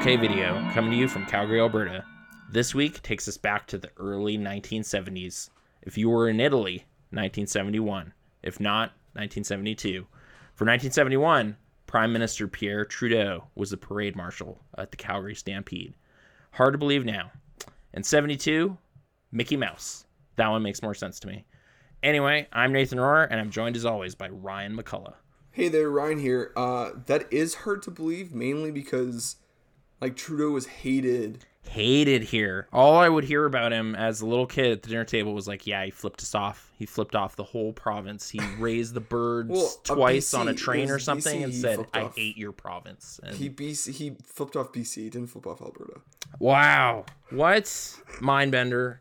[0.00, 2.06] OK Video coming to you from Calgary, Alberta.
[2.50, 5.50] This week takes us back to the early 1970s.
[5.82, 8.14] If you were in Italy, 1971.
[8.42, 10.06] If not, 1972.
[10.54, 11.54] For 1971,
[11.86, 15.92] Prime Minister Pierre Trudeau was the parade marshal at the Calgary Stampede.
[16.52, 17.30] Hard to believe now.
[17.92, 18.78] And 72,
[19.32, 20.06] Mickey Mouse.
[20.36, 21.44] That one makes more sense to me.
[22.02, 25.16] Anyway, I'm Nathan Rohrer, and I'm joined as always by Ryan McCullough.
[25.50, 26.52] Hey there, Ryan here.
[26.56, 29.36] Uh, that is hard to believe, mainly because
[30.00, 31.44] like Trudeau was hated.
[31.62, 32.66] Hated here.
[32.72, 35.46] All I would hear about him as a little kid at the dinner table was
[35.46, 36.72] like, yeah, he flipped us off.
[36.76, 38.30] He flipped off the whole province.
[38.30, 41.86] He raised the birds Well, twice BC on a train or something BC and said,
[41.92, 42.16] I off.
[42.16, 43.20] hate your province.
[43.22, 46.00] And He BC, he flipped off BC, he didn't flip off Alberta.
[46.38, 47.04] Wow.
[47.28, 47.64] What?
[48.20, 48.98] Mindbender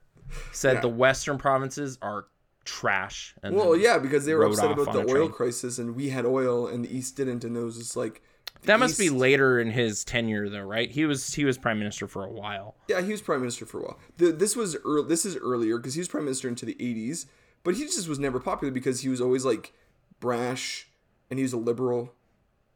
[0.52, 0.82] said Yeah.
[0.82, 2.26] the western provinces are
[2.66, 3.36] trash.
[3.42, 5.32] And Well, yeah, because they were upset about the oil train.
[5.32, 8.22] crisis, and we had oil, and the East didn't, and it was just like
[8.64, 10.90] that must be later in his tenure though, right?
[10.92, 12.76] He was he was prime minister for a while.
[12.88, 14.00] Yeah, he was prime minister for a while.
[14.18, 17.26] The, this was ear this is earlier because he was prime minister into the '80s,
[17.64, 19.74] but he just was never popular because he was always like
[20.20, 20.88] brash,
[21.30, 22.14] and he was a liberal,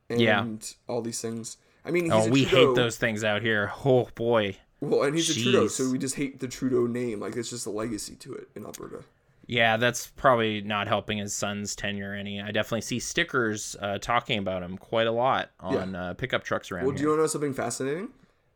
[0.10, 0.46] and Yeah.
[0.88, 1.58] all these things.
[1.86, 3.72] I mean, he's Oh, we hate those things out here.
[3.84, 4.58] Oh boy.
[4.80, 7.20] Well, and he's a Trudeau, so we just hate the Trudeau name.
[7.22, 9.04] Like it's just a legacy to it in Alberta.
[9.46, 12.42] Yeah, that's probably not helping his son's tenure any.
[12.42, 16.72] I definitely see stickers uh, talking about him quite a lot on uh, pickup trucks
[16.72, 18.10] around Well, do you want to know something fascinating?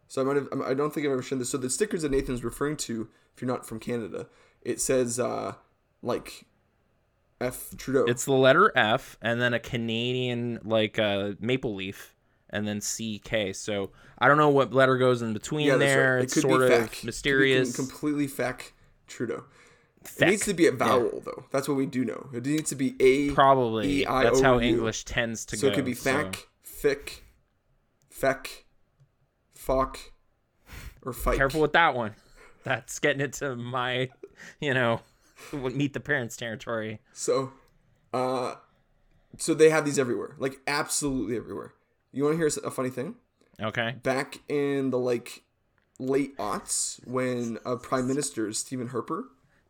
[0.08, 0.48] So I might have.
[0.62, 1.50] I don't think I've ever shown this.
[1.50, 4.28] So the stickers that Nathan's referring to, if you're not from Canada,
[4.62, 5.56] it says uh
[6.02, 6.46] like
[7.42, 8.06] F Trudeau.
[8.06, 12.16] It's the letter F and then a Canadian like uh, maple leaf
[12.50, 13.54] and then CK.
[13.54, 16.16] So I don't know what letter goes in between yeah, there.
[16.16, 16.22] right.
[16.22, 17.76] It It's sort of be mysterious.
[17.76, 18.74] completely feck
[19.08, 19.44] Trudeau.
[20.20, 21.46] It needs to be a vowel though.
[21.52, 22.30] That's what we do know.
[22.34, 23.32] It needs to be a.
[23.32, 24.02] Probably.
[24.02, 24.24] E-I-O-U.
[24.24, 25.68] That's how English tends to so go.
[25.68, 27.24] So it could be feck, fick,
[28.10, 28.66] feck,
[29.54, 30.00] fuck,
[31.04, 31.38] or fight.
[31.38, 32.16] Careful with that one.
[32.64, 34.10] That's getting into my,
[34.60, 35.02] you know,
[35.54, 37.00] meet the parents territory.
[37.14, 37.54] So,
[38.14, 38.56] uh,
[39.38, 41.74] so they have these everywhere, like absolutely everywhere.
[42.12, 43.16] You want to hear a funny thing?
[43.62, 43.96] Okay.
[44.04, 45.44] Back in the like
[46.00, 49.26] late aughts, when a Prime Minister Stephen Harper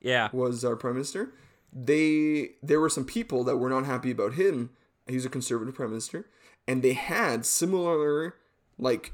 [0.07, 0.29] Yeah.
[0.33, 1.33] was our Prime Minister,
[1.73, 4.71] they there were some people that were not happy about him.
[5.07, 6.27] He was a conservative Prime Minister,
[6.67, 8.35] and they had similar
[8.79, 9.13] like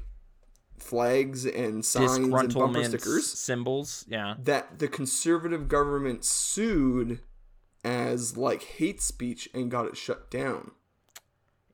[0.78, 4.04] flags and signs and bumper stickers symbols.
[4.08, 4.34] Yeah.
[4.42, 7.20] that the conservative government sued
[7.84, 10.72] as like hate speech and got it shut down.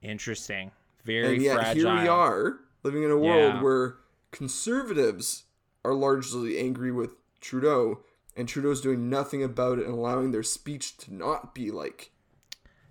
[0.03, 0.71] Interesting.
[1.05, 1.75] Very and yet fragile.
[1.93, 3.63] here we are living in a world Yeah.
[3.63, 3.97] where
[4.33, 5.45] conservatives
[5.85, 8.01] are largely angry with Trudeau
[8.37, 12.11] and Trudeau's doing nothing about it and allowing their speech to not be like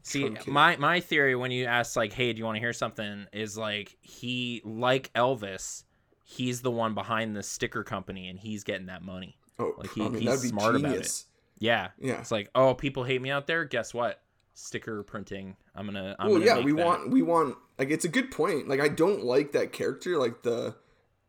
[0.01, 0.53] See, truncated.
[0.53, 3.57] my my theory when you ask like, "Hey, do you want to hear something?" is
[3.57, 5.83] like he like Elvis,
[6.23, 9.37] he's the one behind the sticker company and he's getting that money.
[9.59, 10.93] oh Like, he- I mean he's that'd be smart about it.
[10.93, 11.25] genius.
[11.59, 11.89] Yeah.
[11.99, 12.19] Yeah.
[12.21, 13.65] It's like, "Oh, people hate me out there.
[13.65, 14.21] Guess what?
[14.53, 15.55] Sticker printing.
[15.75, 18.09] I'm going to I'm well gonna yeah we that." want we want like it's a
[18.09, 20.75] good point like i don't like that character like the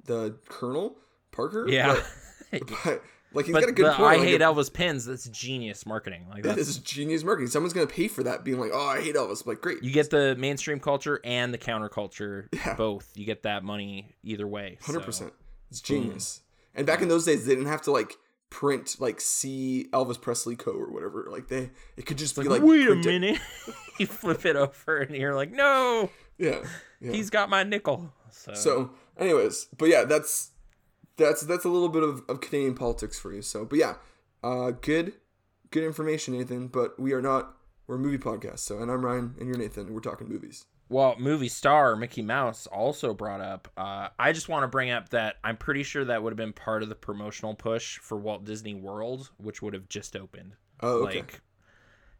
[0.04, 0.96] the colonel
[1.30, 2.00] parker Yeah.
[2.50, 5.04] but, but like he's but got a good point I like, hate Elvis pins.
[5.06, 6.26] That's genius marketing.
[6.30, 7.48] Like That is genius marketing.
[7.48, 10.10] Someone's gonna pay for that, being like, "Oh, I hate Elvis." Like, great, you get
[10.10, 12.74] the mainstream culture and the counterculture Yeah.
[12.74, 13.10] both.
[13.14, 14.78] You get that money either way.
[14.80, 15.32] so- hundred percent.
[15.70, 16.40] It's genius.
[16.74, 18.16] And back in those days, they didn't have to like
[18.50, 21.26] print like see Elvis Presley Co or whatever.
[21.30, 23.38] Like they, it could just be Like, like, wait a minute.
[23.98, 26.58] you flip it over and you're like, no, Yeah,
[27.00, 27.12] yeah.
[27.12, 28.12] he's got my nickel.
[28.32, 30.49] So, So, anyways, but yeah, that's
[31.20, 33.42] that's that's a little bit of, of Canadian politics for you.
[33.42, 33.94] So, but yeah,
[34.42, 35.12] uh, good
[35.70, 36.66] good information, Nathan.
[36.68, 37.54] But we are not
[37.86, 38.60] we're a movie podcast.
[38.60, 40.64] So, and I'm Ryan, and you're Nathan, and we're talking movies.
[40.88, 43.68] well, movie star Mickey Mouse also brought up.
[43.76, 46.52] Uh, I just want to bring up that I'm pretty sure that would have been
[46.52, 51.04] part of the promotional push for Walt Disney World, which would have just opened Oh,
[51.06, 51.18] okay.
[51.18, 51.40] like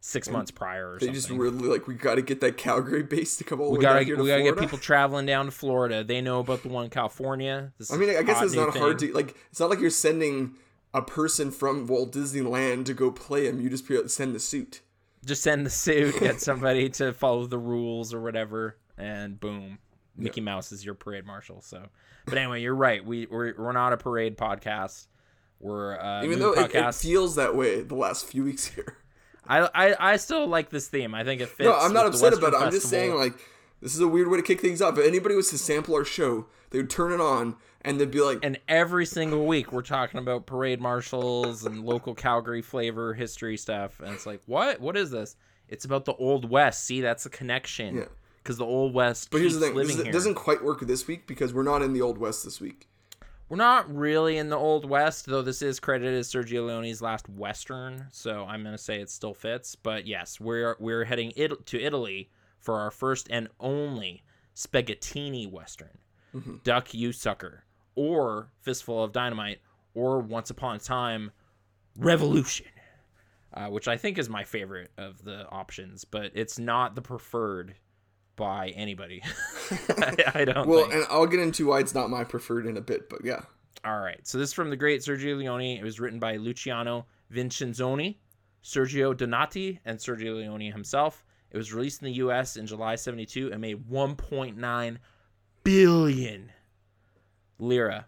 [0.01, 1.15] six months prior or they something.
[1.15, 3.79] just really like we got to get that Calgary base to come all the we
[3.79, 6.03] way gotta down here to we gotta get people traveling down to Florida.
[6.03, 7.73] They know about the one in California.
[7.79, 9.37] This I mean, I guess it's not hard to like.
[9.51, 10.55] It's not like you're sending
[10.95, 13.61] a person from Walt Disneyland to go play him.
[13.61, 14.81] You just be able to send the suit.
[15.25, 19.79] just send the suit, get somebody to follow the rules or whatever, and boom,
[20.17, 21.61] Mickey Mouse is your parade marshal.
[21.61, 21.89] So,
[22.25, 23.05] but anyway, you're right.
[23.05, 25.07] We we're, we're not a parade podcast.
[25.61, 28.97] We're a Even though it, it feels that way the last few weeks here.
[29.51, 31.15] I, I I still like this theme.
[31.15, 31.67] I think it fits.
[31.69, 32.57] No, I'm not upset about it.
[32.57, 33.35] I'm just saying like
[33.83, 34.97] this is a weird way to kick things off.
[34.99, 38.21] If anybody was to sample our show, they would turn it on and they'd be
[38.21, 43.57] like, and every single week we're talking about parade marshals and local Calgary flavor history
[43.57, 44.81] stuff, and it's like, what?
[44.81, 45.37] What is this?
[45.69, 46.85] It's about the old west.
[46.85, 47.97] See, that's a connection.
[47.97, 48.05] Yeah.
[48.43, 49.31] because the old west.
[49.31, 51.93] But here's the thing: this it doesn't quite work this week because we're not in
[51.93, 52.87] the old west this week.
[53.51, 55.43] We're not really in the old west, though.
[55.43, 59.75] This is credited as Sergio Leone's last western, so I'm gonna say it still fits.
[59.75, 62.31] But yes, we're we're heading it- to Italy
[62.61, 64.23] for our first and only
[64.55, 65.99] spaghettini western,
[66.35, 66.57] Mm-hmm.
[66.63, 67.65] Duck You Sucker,
[67.97, 69.59] or Fistful of Dynamite,
[69.95, 71.33] or Once Upon a Time,
[71.97, 72.67] Revolution,
[73.53, 77.75] uh, which I think is my favorite of the options, but it's not the preferred
[78.41, 79.23] by anybody.
[79.71, 80.67] I, I don't.
[80.67, 80.95] Well, think.
[80.95, 83.43] and I'll get into why it's not my preferred in a bit, but yeah.
[83.85, 84.27] All right.
[84.27, 85.79] So this is from the great Sergio Leone.
[85.79, 88.17] It was written by Luciano Vincenzoni,
[88.65, 91.23] Sergio Donati, and Sergio Leone himself.
[91.51, 92.57] It was released in the U.S.
[92.57, 94.97] in July 72 and made 1.9
[95.63, 96.53] billion
[97.59, 98.07] lira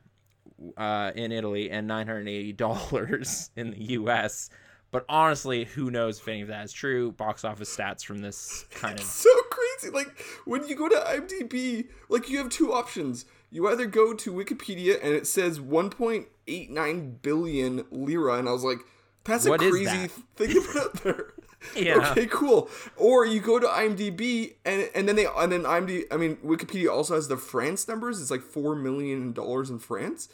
[0.79, 4.49] uh, in Italy and 980 dollars in the U.S.
[4.93, 7.11] But honestly, who knows if any of that is true?
[7.13, 9.93] Box office stats from this kind of so crazy.
[9.93, 13.25] Like when you go to IMDb, like you have two options.
[13.51, 18.79] You either go to Wikipedia and it says 1.89 billion lira, and I was like,
[19.25, 20.11] that's a What is crazy that?
[20.37, 21.27] thing to put out there.
[21.77, 22.11] Yeah.
[22.11, 22.69] Okay, cool.
[22.97, 26.03] Or you go to IMDb and and then they and then IMDb.
[26.11, 28.21] I mean, Wikipedia also has the France numbers.
[28.21, 30.29] It's like four million dollars in France.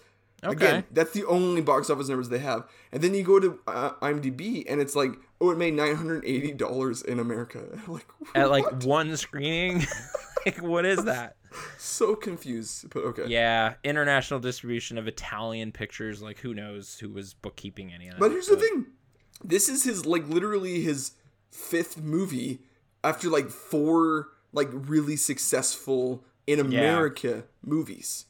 [0.45, 0.53] Okay.
[0.53, 2.69] Again, that's the only box office numbers they have.
[2.93, 6.25] And then you go to uh, IMDb and it's like, oh, it made nine hundred
[6.25, 7.67] eighty dollars in America.
[7.89, 9.85] like at like one screening.
[10.47, 11.37] like what is that?
[11.79, 12.91] so confused.
[12.91, 13.25] But okay.
[13.27, 16.23] Yeah, international distribution of Italian pictures.
[16.23, 18.21] Like, who knows who was bookkeeping any of that?
[18.21, 18.87] But here's the thing.
[19.43, 21.13] This is his like literally his
[21.51, 22.61] fifth movie
[23.03, 28.27] after like four like really successful in America movies.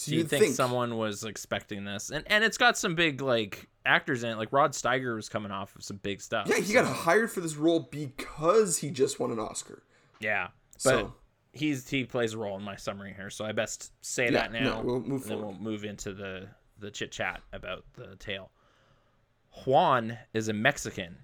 [0.00, 2.08] So Do you think, think someone was expecting this?
[2.08, 4.38] And and it's got some big like actors in it.
[4.38, 6.46] Like Rod Steiger was coming off of some big stuff.
[6.48, 9.82] Yeah, he got hired for this role because he just won an Oscar.
[10.18, 11.14] Yeah, but So
[11.52, 14.52] he's he plays a role in my summary here, so I best say Yeah, that
[14.52, 14.76] now.
[14.76, 16.48] no, we'll move and then we'll move into the
[16.78, 18.52] the chit chat about the tale.
[19.66, 21.18] Juan is a Mexican,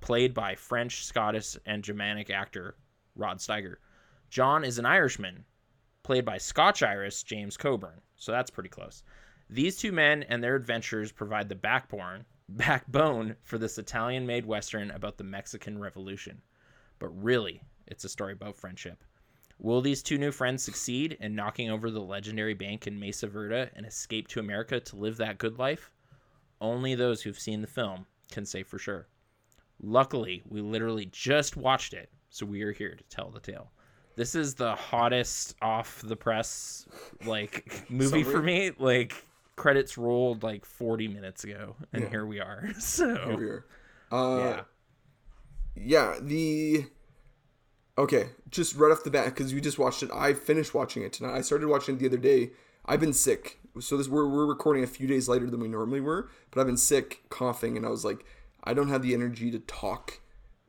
[0.00, 2.74] played by French, Scottish, and Germanic actor
[3.14, 3.76] Rod Steiger.
[4.30, 5.44] John is an Irishman,
[6.02, 8.00] played by Scotch Irish James Coburn.
[8.16, 9.02] So that's pretty close.
[9.48, 15.16] These two men and their adventures provide the backbone backbone for this Italian-made western about
[15.16, 16.42] the Mexican Revolution.
[16.98, 19.04] But really, it's a story about friendship.
[19.58, 23.70] Will these two new friends succeed in knocking over the legendary bank in Mesa Verde
[23.76, 25.92] and escape to America to live that good life?
[26.60, 29.06] Only those who've seen the film can say for sure.
[29.82, 33.70] Luckily, we literally just watched it, so we are here to tell the tale.
[34.20, 36.84] This is the hottest off the press
[37.24, 38.70] like movie for me.
[38.78, 39.14] Like
[39.56, 42.10] credits rolled like 40 minutes ago and Yeah.
[42.10, 42.60] here we are.
[42.66, 43.64] here So, we are.
[44.12, 44.62] Uh, yeah.
[45.74, 46.84] yeah, the
[47.96, 50.10] okay, just right off the bat because we just watched it.
[50.12, 51.34] I finished watching it tonight.
[51.34, 52.50] I started watching it the other day.
[52.84, 56.02] I've been sick, so this we're we're recording a few days later than we normally
[56.02, 56.28] were.
[56.50, 58.26] But I've been sick, coughing, and I was like,
[58.64, 60.20] I don't have the energy to talk,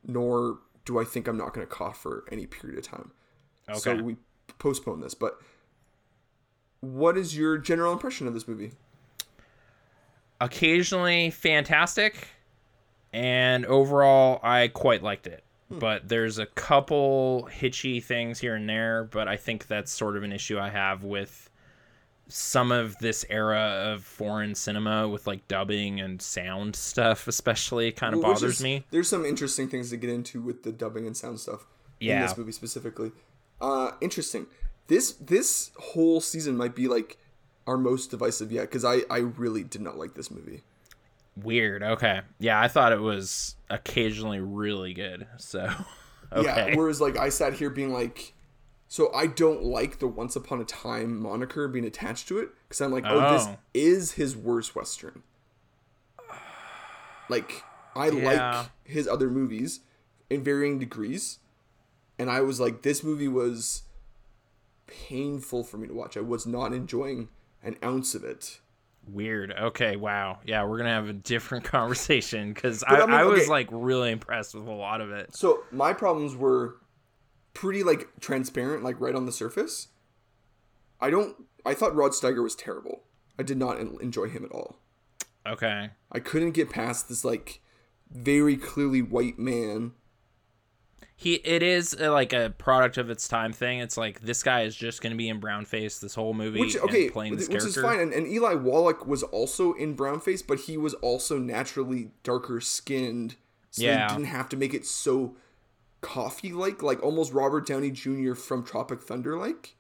[0.08, 3.12] nor do I think I'm not going to cough for any period of time.
[3.80, 4.18] So we
[4.60, 5.14] postponed this.
[5.14, 5.40] But
[6.82, 8.72] what is your general impression of this movie?
[10.40, 12.28] occasionally fantastic
[13.14, 15.78] and overall i quite liked it Hmm.
[15.80, 20.24] but there's a couple hitchy things here and there but i think that's sort of
[20.24, 21.50] an issue i have with
[22.28, 23.60] some of this era
[23.94, 28.64] of foreign cinema with like dubbing and sound stuff especially kind of Well, bothers is-
[28.64, 31.68] me There's some interesting things to get into with the dubbing and sound stuff
[32.00, 33.12] in this movie specifically.
[33.62, 34.48] Uh, interesting.
[34.88, 37.18] This this whole season might be like
[37.68, 40.64] our most divisive yet because I I really did not like this movie.
[41.38, 45.70] weird okay yeah i thought it was occasionally really good so
[46.34, 46.76] okay Yeah.
[46.76, 48.34] Whereas like I sat here being like,
[48.90, 52.82] so I don't like the Once Upon a Time moniker being attached to it because
[52.82, 53.58] I'm like, oh, this Oh.
[53.74, 55.24] is his worst western.
[57.30, 57.64] Like
[57.96, 58.60] I Yeah.
[58.60, 59.82] like his other movies
[60.30, 61.40] in varying degrees,
[62.22, 63.82] and I was like, this movie was
[64.86, 66.16] painful for me to watch.
[66.16, 67.30] I was not enjoying
[67.64, 68.60] an ounce of it.
[69.08, 69.52] Weird.
[69.52, 69.96] Okay.
[69.96, 70.38] Wow.
[70.46, 73.50] Yeah, we're gonna have a different conversation because I, I mean, I was okay.
[73.50, 75.36] like really impressed with a lot of it.
[75.36, 76.76] So my problems were
[77.56, 79.88] pretty like transparent, like right on the surface.
[81.00, 81.36] I don't.
[81.66, 83.02] I thought Rod Steiger was terrible.
[83.40, 84.78] I did not enjoy him at all.
[85.48, 85.90] Okay.
[86.12, 87.62] I couldn't get past this like
[88.12, 89.94] very clearly white man.
[91.16, 91.36] He.
[91.36, 93.80] It is uh like a product of its time thing.
[93.80, 96.78] It's like this guy is just gonna be in brown face this whole movie Which
[96.78, 98.00] okay, playing which this is fine.
[98.00, 103.36] And, and Eli Wallach was also in brownface, but he was also naturally darker skinned,
[103.70, 104.08] so Yeah.
[104.08, 105.36] they didn't have to make it so
[106.02, 108.34] coffee like, like almost Robert Downey Jr.
[108.34, 109.76] from Tropic Thunder like.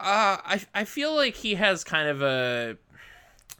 [0.00, 2.76] Uh, I I feel like he has kind of a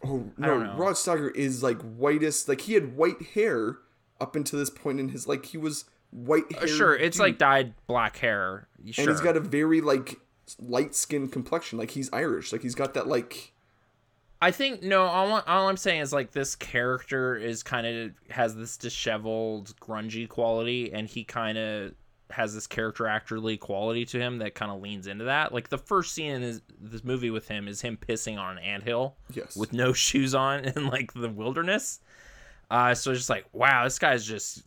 [0.04, 0.56] Oh no.
[0.76, 2.48] Rod Steiger is like whitest.
[2.48, 3.78] Like he had white hair
[4.20, 6.68] up until this point in his like he was white hair.
[6.68, 6.96] sure.
[6.96, 8.68] It's like dyed black hair.
[8.90, 9.02] Sure.
[9.02, 10.20] and he's got a very like
[10.58, 11.78] light skinned complexion.
[11.78, 12.52] Like he's Irish.
[12.52, 13.52] Like he's got that like
[14.40, 15.02] I think no.
[15.02, 20.28] All, all I'm saying is like this character is kind of has this disheveled, grungy
[20.28, 21.94] quality, and he kind of
[22.30, 25.52] has this character actorly quality to him that kind of leans into that.
[25.52, 28.64] Like the first scene in his, this movie with him is him pissing on an
[28.64, 29.56] anthill yes.
[29.56, 32.00] with no shoes on in like the wilderness.
[32.70, 34.64] Uh, so it's just like, wow, this guy's just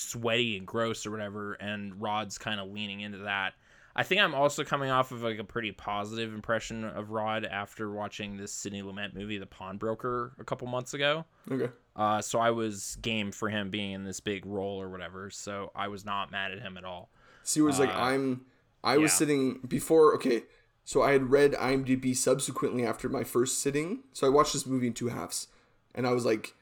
[0.00, 3.54] sweaty and gross or whatever, and Rod's kind of leaning into that.
[3.94, 7.90] I think I'm also coming off of like a pretty positive impression of Rod after
[7.90, 11.24] watching this Sidney Lumet movie, The Pawnbroker, a couple months ago.
[11.50, 11.70] okay.
[11.96, 15.28] Uh, so I was game for him being in this big role or whatever.
[15.28, 17.10] So I was not mad at him at all.
[17.42, 18.42] See, was like Uh, I'm.
[18.82, 19.16] I was yeah.
[19.16, 20.14] sitting before.
[20.14, 20.44] Okay,
[20.84, 24.04] so I had read IMDb subsequently after my first sitting.
[24.12, 25.48] So I watched this movie in two halves,
[25.94, 26.54] and I was like,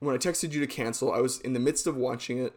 [0.00, 2.54] when I texted you to cancel, I was in the midst of watching it,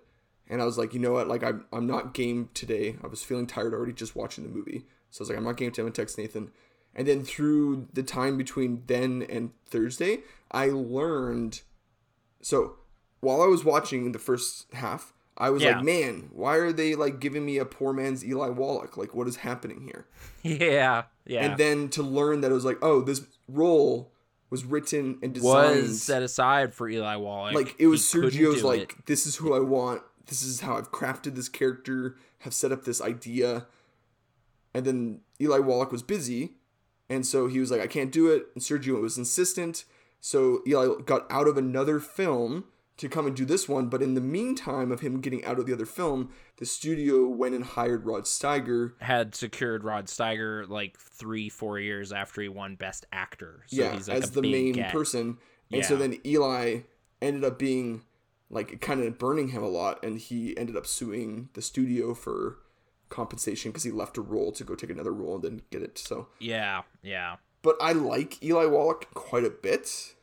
[0.50, 1.28] and I was like, you know what?
[1.28, 2.96] Like I'm I'm not game today.
[3.04, 5.58] I was feeling tired already just watching the movie, so I was like, I'm not
[5.58, 5.82] game today.
[5.84, 6.52] I'm gonna text Nathan.
[6.96, 10.20] And then through the time between then and Thursday,
[10.52, 11.62] I learned.
[12.42, 12.76] So
[13.20, 15.78] while I was watching the first half, I was Yeah.
[15.78, 18.96] like, man, why are they like giving me a poor man's Eli Wallach?
[18.98, 20.06] Like, what is happening here?
[20.44, 21.46] Yeah, yeah.
[21.46, 24.12] And then to learn that it was like, oh, this role
[24.54, 25.82] was written and designed.
[25.82, 27.56] was set aside for Eli Wallach.
[27.56, 29.06] like it was Sergio's like, it.
[29.08, 30.04] this is who I want.
[30.28, 32.18] This is how I've crafted this character.
[32.42, 33.66] Have set up this idea.
[34.76, 36.52] And then Eli Wallach was busy,
[37.10, 38.46] and so he was like, I can't do it.
[38.54, 39.86] And Sergio was insistent.
[40.22, 42.66] So Eli got out of another film
[42.98, 43.88] to come and do this one.
[43.88, 47.56] But in the meantime of him getting out of the other film, the studio went
[47.56, 48.94] and hired Rod Steiger.
[49.02, 53.64] had secured Rod Steiger like three, four years after he won Best Actor.
[53.68, 54.92] So yeah, he's like as a the main get.
[54.92, 55.38] person.
[55.72, 56.82] And so then Eli
[57.20, 58.04] ended up being
[58.52, 62.60] like kind of burning him a lot, and he ended up suing the studio for
[63.10, 65.98] compensation because he left a role to go take another role and didn't get it.
[65.98, 67.38] So, Yeah, yeah.
[67.64, 70.14] but I like Eli Wallach quite a bit.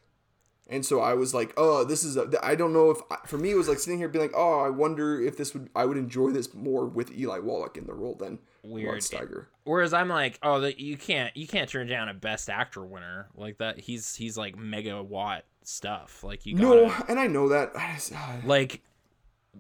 [0.71, 3.37] And so I was like, oh, this is a, I don't know if I, for
[3.37, 5.85] me it was like sitting here being like, oh, I wonder if this would I
[5.85, 9.00] would enjoy this more with Eli Wallach in the role than Weird.
[9.00, 9.47] Steiger.
[9.65, 13.29] Whereas I'm like, oh, that you can't you can't turn down a Best Actor winner
[13.35, 13.81] like that.
[13.81, 16.23] He's he's like megawatt stuff.
[16.23, 17.73] Like you No, gotta and I know that.
[17.75, 18.83] I just, uh, like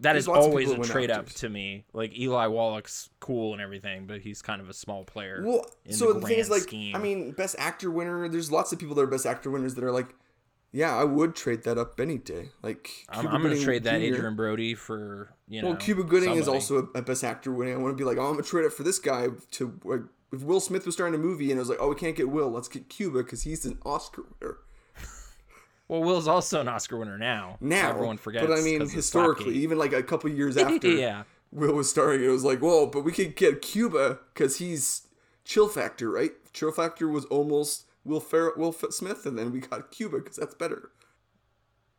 [0.00, 1.84] that is always a trade up to me.
[1.92, 5.42] Like Eli Wallach's cool and everything, but he's kind of a small player.
[5.44, 6.94] Well, so the the, thing is, like, scheme.
[6.94, 8.28] I mean, best actor winner.
[8.28, 10.14] There's lots of people that are best actor winners that are like,
[10.72, 12.50] yeah, I would trade that up any day.
[12.62, 14.14] Like, I'm, I'm gonna Gooding trade that Jr.
[14.14, 15.68] Adrien Brody for you know.
[15.68, 17.74] Well, Cuba Gooding is also a, best actor winning.
[17.74, 19.28] I want to be like, oh, I'm gonna trade it for this guy.
[19.52, 21.96] To like, if Will Smith was starting a movie and I was like, oh, we
[21.96, 24.58] can't get Will, let's get Cuba because he's an Oscar winner
[25.88, 27.56] Well, Will's also an Oscar winner now.
[27.60, 27.90] now.
[27.90, 28.46] everyone forgets.
[28.46, 31.24] but I mean, historically, even like a couple years after yeah.
[31.50, 35.08] Will was starring, it was like, whoa, but we could get Cuba because he's
[35.44, 36.30] Chill Factor, right?
[36.52, 40.36] Chill Factor was almost Will Fer- Will F- Smith, and then we got Cuba because
[40.36, 40.90] that's better.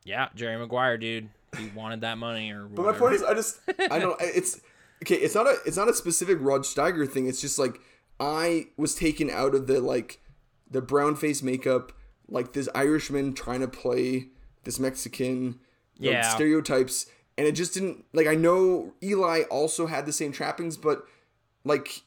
[0.04, 1.28] Yeah, Jerry Maguire, dude.
[1.56, 4.16] He wanted that money or But my point is, I just I don't.
[4.20, 4.60] It's
[5.04, 5.16] okay.
[5.16, 7.26] It's not a it's not a specific Rod Steiger thing.
[7.28, 7.80] It's just like
[8.18, 10.20] I was taken out of the like
[10.70, 11.92] the brown face makeup,
[12.28, 14.28] like this Irishman trying to play
[14.64, 15.60] this Mexican,
[15.98, 16.22] Yeah.
[16.34, 17.06] stereotypes,
[17.36, 18.26] and it just didn't like.
[18.26, 21.04] I know Eli also had the same trappings, but
[21.64, 22.02] like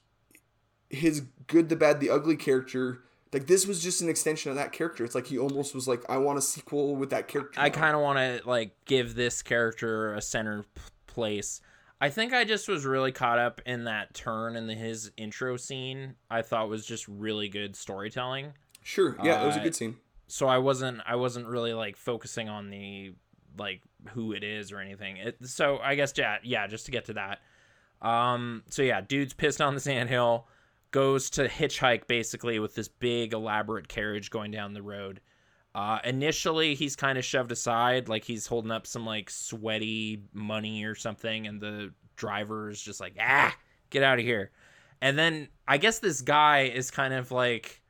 [0.89, 3.03] his good, the bad, the ugly character.
[3.35, 5.03] Like this was just an extension of that character.
[5.03, 7.59] It's like he almost was like, I want a sequel with that character.
[7.59, 11.59] I kind of want to like give this character a center p- place.
[11.99, 15.57] I think I just was really caught up in that turn in the, his intro
[15.57, 16.15] scene.
[16.31, 18.53] I thought was just really good storytelling.
[18.83, 19.97] sure, yeah, it was a Uh, good scene.
[20.27, 23.13] So I wasn't I wasn't really like focusing on the
[23.59, 25.17] like who it is or anything.
[25.17, 27.39] It, so I guess yeah, yeah, just to get to that.
[28.01, 30.47] Um so yeah, dude's pissed on the sandhill,
[30.95, 35.19] goes to hitchhike basically with this big elaborate carriage going down the road.
[35.75, 40.85] Uh, initially, he's kind of shoved aside, like he's holding up some like sweaty money
[40.85, 43.53] or something, and the driver is just like, ah,
[43.89, 44.51] get out of here.
[45.01, 47.81] And then I guess this guy is kind of like,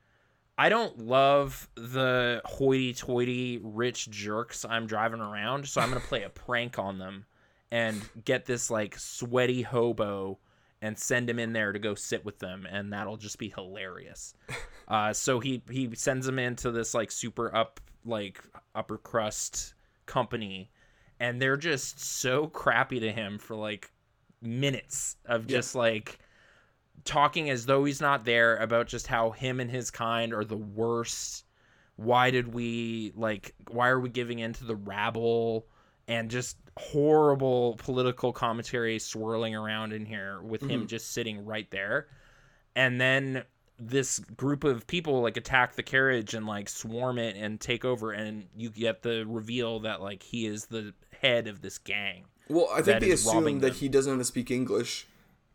[0.58, 6.24] I don't love the hoity toity rich jerks I'm driving around, so I'm to play
[6.24, 7.24] a prank on them
[7.70, 10.40] and get this like sweaty hobo
[10.86, 14.34] and send him in there to go sit with them and that'll just be hilarious.
[14.88, 18.40] Uh, so he he sends him into this like super up like
[18.72, 19.74] upper crust
[20.06, 20.70] company
[21.18, 23.90] and they're just so crappy to him for like
[24.40, 26.20] minutes of just like
[27.02, 30.56] talking as though he's not there about just how him and his kind are the
[30.56, 31.46] worst.
[31.96, 35.66] Why did we like why are we giving in to the rabble?
[36.06, 40.86] And just horrible political commentary swirling around in here with him mm-hmm.
[40.86, 42.08] just sitting right there.
[42.74, 43.44] And then
[43.78, 48.12] this group of people like attack the carriage and like swarm it and take over
[48.12, 52.24] and you get the reveal that like he is the head of this gang.
[52.48, 55.06] Well, I think they assume that he doesn't know how to speak English.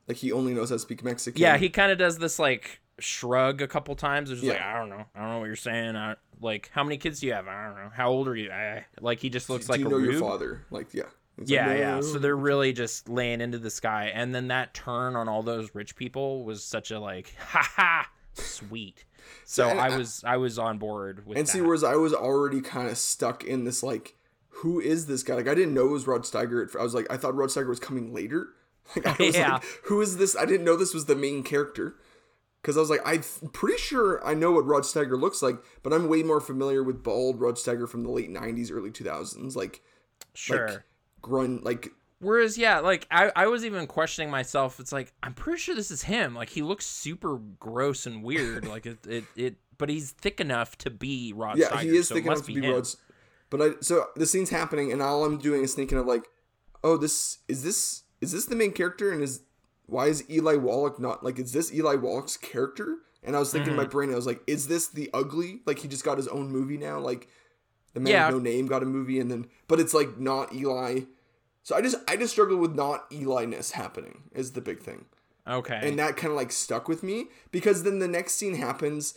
[0.08, 1.42] Like he only knows how to speak Mexican.
[1.42, 4.32] Yeah, he kind of does this like shrug a couple times.
[4.32, 4.76] It's just like Yeah.
[4.76, 5.96] I don't know, I don't know what you're saying.
[5.96, 7.48] I, like how many kids do you have?
[7.48, 7.90] I don't know.
[7.94, 8.52] How old are you?
[8.52, 10.66] I, like he just looks Do like you a know your father?
[10.72, 11.04] Like yeah.
[11.38, 12.02] It's Yeah, like, yeah.
[12.02, 15.74] So they're really just laying into this guy, and then that turn on all those
[15.74, 19.06] rich people was such a like, ha ha, sweet.
[19.46, 21.52] So and I was I was on board with And that.
[21.52, 24.16] see, whereas I was already kind of stuck in this like,
[24.50, 25.36] who is this guy?
[25.36, 26.68] Like I didn't know it was Rod Steiger.
[26.68, 28.48] at- I was like, I thought Rod Steiger was coming later.
[28.96, 29.54] Like I was Yeah.
[29.54, 30.36] like, who is this?
[30.36, 31.96] I didn't know this was the main character.
[32.62, 35.94] Because I was like, I'm pretty sure I know what Rod Steiger looks like, but
[35.94, 39.82] I'm way more familiar with bald Rod Steiger from the late '90s, early 2000s, like
[40.34, 40.68] sure.
[40.68, 40.84] like
[41.22, 41.92] grunt, like
[42.22, 44.80] Whereas, yeah, like I, I was even questioning myself.
[44.80, 46.36] It's like I'm pretty sure this is him.
[46.36, 48.68] Like he looks super gross and weird.
[48.68, 51.58] like it, it, it, but he's thick enough to be Rod.
[51.58, 52.74] yeah, Steiger, he is so thick enough to be him.
[52.74, 52.98] Rod's.
[53.50, 56.26] But I so the scene's happening, and all I'm doing is thinking of like,
[56.84, 59.42] oh, this is this is this the main character, and is
[59.92, 62.98] why is Eli Wallach not like is this Eli Wallach's character?
[63.24, 63.78] And I was thinking Mm-hmm.
[63.82, 65.62] my brain, I was like, is this the ugly?
[65.68, 67.28] Like he just got his own movie now, like
[67.94, 68.26] the man Yeah.
[68.28, 71.02] with no name got a movie, and then but it's like not Eli.
[71.64, 75.06] So I just I just struggle with not Eli ness happening is the big thing
[75.48, 75.80] Okay.
[75.84, 79.14] and that kind of like stuck with me because then the next scene happens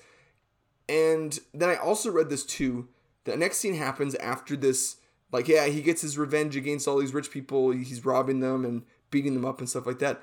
[0.89, 2.89] and then i also read this too
[3.25, 4.97] the next scene happens after this
[5.33, 8.83] like yeah he gets his revenge against all these rich people he's robbing them and
[9.11, 10.21] beating them up and stuff like that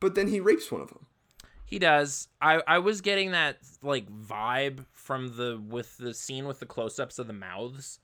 [0.00, 1.06] but then he rapes one of them
[1.64, 2.28] He does.
[2.40, 7.18] I I was getting that like vibe from the with the scene with the close-ups
[7.18, 8.00] of the mouths.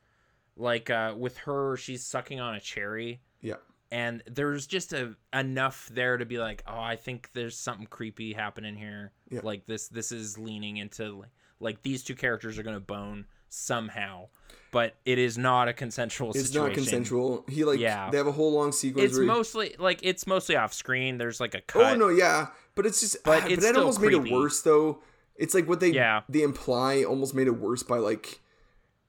[0.57, 3.57] Like uh with her she's sucking on a cherry yeah
[3.91, 8.33] and there's just a enough there to be like, "Oh, I think there's something creepy
[8.33, 9.41] happening here." Yeah.
[9.45, 11.31] Like this this is leaning into like,
[11.61, 14.29] like these two characters are going to bone somehow.
[14.73, 16.67] But it is not a consensual it's situation.
[16.69, 18.11] not consensual he like Yeah.
[18.11, 21.19] they have a whole long sequence It's mostly like it's mostly off screen.
[21.19, 21.93] There's like a oh, cut.
[21.93, 24.33] oh no yeah but it's just But ah, but, it's that still almost made it
[24.33, 24.99] worse though
[25.37, 26.23] it's like what they Yeah.
[26.29, 28.41] they imply almost made it worse by like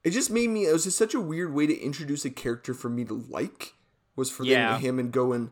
[0.03, 2.75] it just made me it was just such a weird way to introduce a character
[2.75, 3.73] for me to like
[4.15, 4.77] was for Yeah.
[4.77, 5.49] him and go and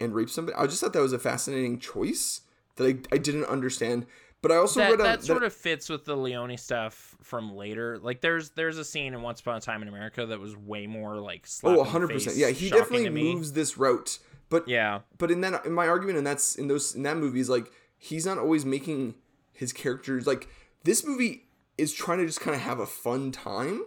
[0.00, 2.40] and rape somebody i just thought that was a fascinating choice
[2.76, 4.06] that i, I didn't understand
[4.42, 7.54] but i also that, read a, that sort of fits with the Leone stuff from
[7.54, 7.98] later.
[7.98, 10.86] Like there's there's a scene in Once Upon a Time in America that was way
[10.86, 14.18] more like slap oh in 100% yeah he definitely moves this route.
[14.48, 17.40] But Yeah, but in that in my argument and that's in those in that movie
[17.40, 19.14] is like he's not always making
[19.52, 20.48] his characters like
[20.84, 21.44] this movie
[21.78, 23.84] is trying to just kind of have a fun time.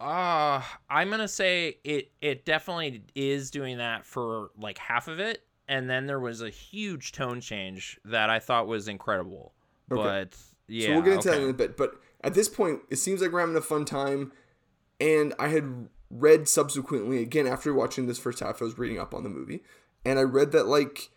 [0.00, 5.45] Uh I'm gonna say it it definitely is doing that for like half of it,
[5.68, 9.52] and then there was a huge tone change that I thought was incredible.
[9.90, 10.02] Okay.
[10.02, 10.36] But
[10.68, 11.92] yeah, so we'll get into that in a bit but
[12.24, 14.32] at this point it seems like we're having a fun time
[15.00, 19.14] and i had read subsequently again after watching this first half i was reading up
[19.14, 19.62] on the movie
[20.04, 21.10] and i read that like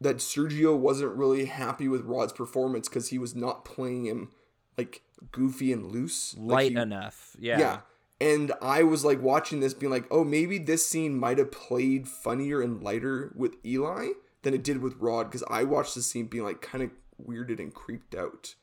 [0.00, 4.30] that sergio wasn't really happy with rod's performance because he was not playing him
[4.78, 7.34] like goofy and loose Like, light he- enough.
[7.40, 7.58] Yeah.
[7.58, 7.80] yeah.
[8.20, 12.08] And I was like watching this, being like, oh, maybe this scene might have played
[12.08, 14.08] funnier and lighter with Eli
[14.42, 16.90] than it did with Rod, because I watched the scene being like kind of
[17.22, 18.54] weirded and creeped out.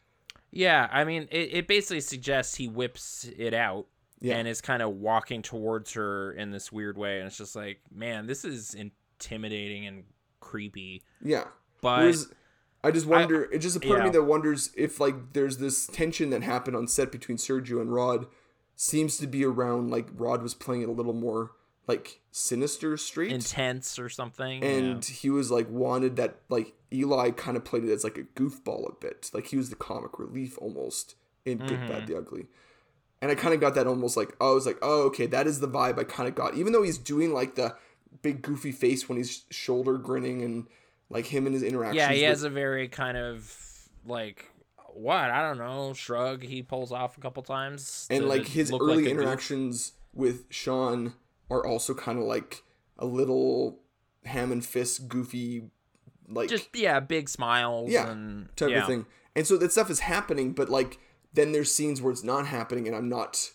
[0.52, 3.88] Yeah, I mean, it, it basically suggests he whips it out
[4.22, 4.38] Yeah.
[4.38, 7.80] and is kind of walking towards her in this weird way, and it's just like,
[7.94, 10.04] man, this is intimidating and
[10.40, 11.04] creepy.
[11.24, 11.46] Yeah.
[11.82, 12.32] But Whereas
[12.84, 15.88] I just wonder, it's just a part of me that wonders if like there's this
[15.88, 18.26] tension that happened on set between Sergio and Rod
[18.84, 21.52] seems to be around like Rod was playing it a little more
[21.88, 24.64] like sinister street intense or something.
[24.64, 28.24] and he was like wanted that like Eli kind of played it as like a
[28.24, 31.16] goofball a bit, like he was the comic relief almost
[31.46, 31.88] in Good Mm-hmm.
[31.88, 32.46] Bad the Ugly,
[33.22, 35.48] and I kind of got that almost like oh, I was like oh okay that
[35.48, 37.76] is the vibe I kind of got, even though he's doing like the
[38.22, 40.68] big goofy face when he's shoulder grinning and
[41.10, 41.98] like him and his interactions.
[41.98, 43.58] yeah, he with- has a very kind of
[44.06, 44.50] like
[44.96, 48.96] what I don't know shrug he pulls off a couple times, and like his early
[48.96, 49.12] like a goof.
[49.12, 51.14] interactions with Sean
[51.50, 52.64] are also kind of like
[52.98, 53.80] a little
[54.26, 55.70] ham and fist goofy
[56.28, 57.92] like just yeah, big smiles.
[57.92, 58.82] Yeah, and, type yeah.
[58.82, 59.06] of thing.
[59.36, 61.00] And so that stuff is happening, but like
[61.34, 63.52] then there's scenes where it's not happening, and I'm not,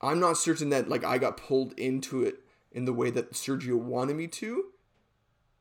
[0.00, 2.36] I'm not certain that like I got pulled into it
[2.70, 4.66] in the way that Sergio wanted me to,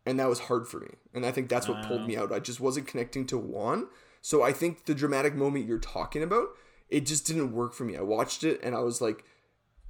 [0.06, 0.90] and that was hard for me.
[1.14, 2.32] And I think that's what pulled me out.
[2.32, 3.88] I just wasn't connecting to Juan.
[4.22, 6.50] So I think the dramatic moment you're talking about,
[6.90, 7.98] it just didn't work for me.
[7.98, 9.24] I watched it and I was like,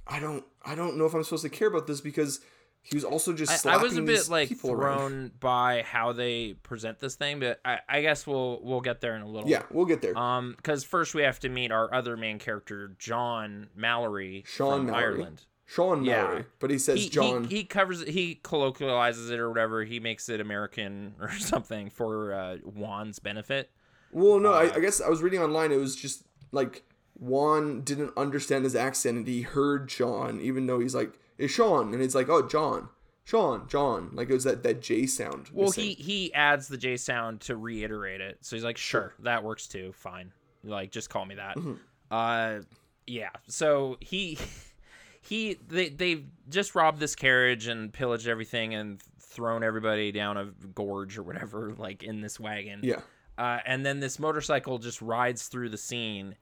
[0.06, 2.40] I don't, I don't know if I'm supposed to care about this because
[2.82, 3.64] he was also just.
[3.64, 4.98] I, I was a bit like people around.
[4.98, 9.14] thrown by how they present this thing, but I, I guess we'll we'll get there
[9.14, 9.48] in a little.
[9.48, 10.18] Yeah, we'll get there.
[10.18, 14.86] Um, because first we have to meet our other main character, John Mallory Sean from
[14.86, 15.04] Mallory.
[15.14, 15.42] Ireland.
[15.64, 16.44] Sean Mallory, yeah.
[16.58, 17.44] But he says He, John.
[17.44, 19.84] he he covers it, he colloquializes it or whatever.
[19.84, 23.70] He makes it American or something for uh, Juan's benefit.
[24.12, 25.72] Well, no, I, uh, I guess I was reading online.
[25.72, 26.84] It was just like
[27.18, 31.94] Juan didn't understand his accent, and he heard Sean, even though he's like, "It's Sean,"
[31.94, 32.88] and it's like, "Oh, John,
[33.24, 35.48] Sean, John." Like it was that that J sound.
[35.52, 35.84] Well, missing.
[35.84, 38.38] he he adds the J sound to reiterate it.
[38.42, 39.92] So he's like, sure, that works too.
[39.92, 40.32] Fine.
[40.64, 41.56] Like, just call me that.
[41.56, 41.74] Mm-hmm.
[42.10, 42.60] Uh,
[43.06, 43.30] yeah.
[43.48, 44.38] So he
[45.22, 50.46] he they they just robbed this carriage and pillaged everything and thrown everybody down a
[50.74, 52.80] gorge or whatever, like in this wagon.
[52.82, 53.00] yeah.
[53.42, 56.36] Uh, and then this motorcycle just rides through the scene,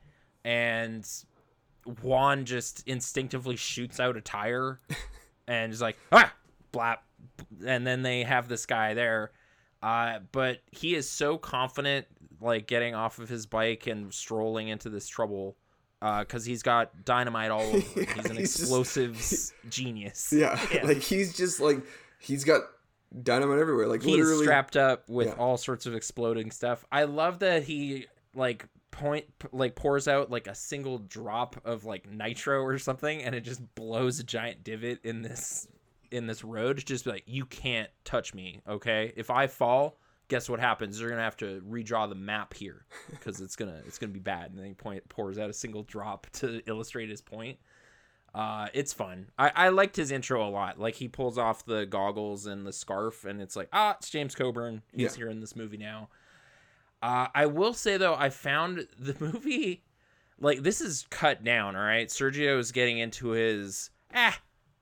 [0.45, 1.09] and
[2.03, 4.81] Juan just instinctively shoots out a tire,
[5.49, 6.31] and is like ah
[6.75, 6.99] blap,
[7.65, 9.31] and then they have this guy there,
[9.83, 12.07] uh, but he is so confident,
[12.39, 15.57] like getting off of his bike and strolling into this trouble.
[16.03, 17.79] Because he's got dynamite all over.
[17.99, 20.33] Yeah, he's an he's just- explosives genius.
[20.37, 21.81] Yeah, like he's just like
[22.19, 22.63] he's got
[23.23, 23.87] dynamite everywhere.
[23.89, 25.35] Like he's literally, strapped up with Yeah.
[25.35, 26.85] all sorts of exploding stuff.
[26.93, 32.11] I love that he like point like pours out like a single drop of like
[32.11, 35.69] nitro or something and it just blows a giant divot in this
[36.11, 39.97] in this road just like you can't touch me okay if i fall
[40.27, 43.97] guess what happens you're gonna have to redraw the map here because it's gonna it's
[43.97, 47.21] gonna be bad and then he point pours out a single drop to illustrate his
[47.21, 47.57] point
[48.35, 49.27] uh, it's fun.
[49.39, 50.79] I, I liked his intro a lot.
[50.79, 54.35] Like he pulls off the goggles and the scarf, and it's like, ah, it's James
[54.35, 54.83] Coburn.
[54.93, 55.17] He's Yeah.
[55.17, 56.09] here in this movie now.
[57.03, 59.83] Uh, I will say though, I found the movie
[60.39, 61.75] like this is cut down.
[61.77, 64.39] All right, Sergio is getting into his ah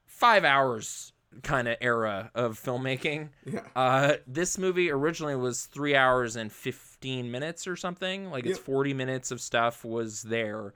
[0.06, 3.28] five hours kind of era of filmmaking.
[3.44, 8.30] yeah, Uh, this movie originally was three hours and 15 minutes or something.
[8.30, 10.72] Like it's 40 minutes of stuff was there.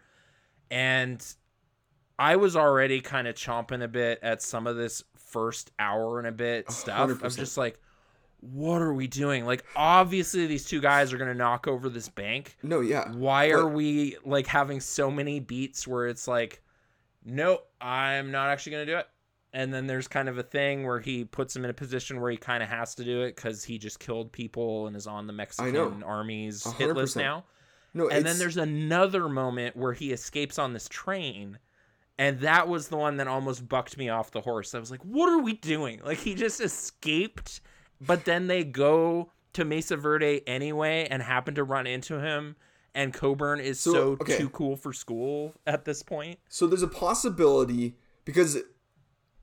[0.70, 1.24] And
[2.22, 6.28] I was already kind of chomping a bit at some of this first hour and
[6.28, 7.10] a bit stuff.
[7.20, 7.80] I'm just like,
[8.38, 9.44] what are we doing?
[9.44, 12.56] Like, obviously, these two guys are going to knock over this bank.
[12.62, 16.62] no, yeah, Why are we like having so many beats where it's like,
[17.24, 19.08] nope, I'm not actually going to do it.
[19.52, 22.30] And then there's kind of a thing where he puts him in a position where
[22.30, 25.26] he kind of has to do it because he just killed people and is on
[25.26, 27.46] the Mexican army's A hit list now.
[27.94, 28.08] no.
[28.08, 31.58] And then there's another moment where he escapes on this train.
[32.18, 34.74] And that was the one that almost bucked me off the horse.
[34.74, 36.00] I was like, what are we doing?
[36.04, 37.60] Like, he just escaped,
[38.00, 42.56] but then they go to Mesa Verde anyway and happen to run into him.
[42.94, 44.36] And Coburn is so, So, okay.
[44.36, 46.38] too cool for school at this point.
[46.48, 47.94] So there's a possibility
[48.24, 48.58] because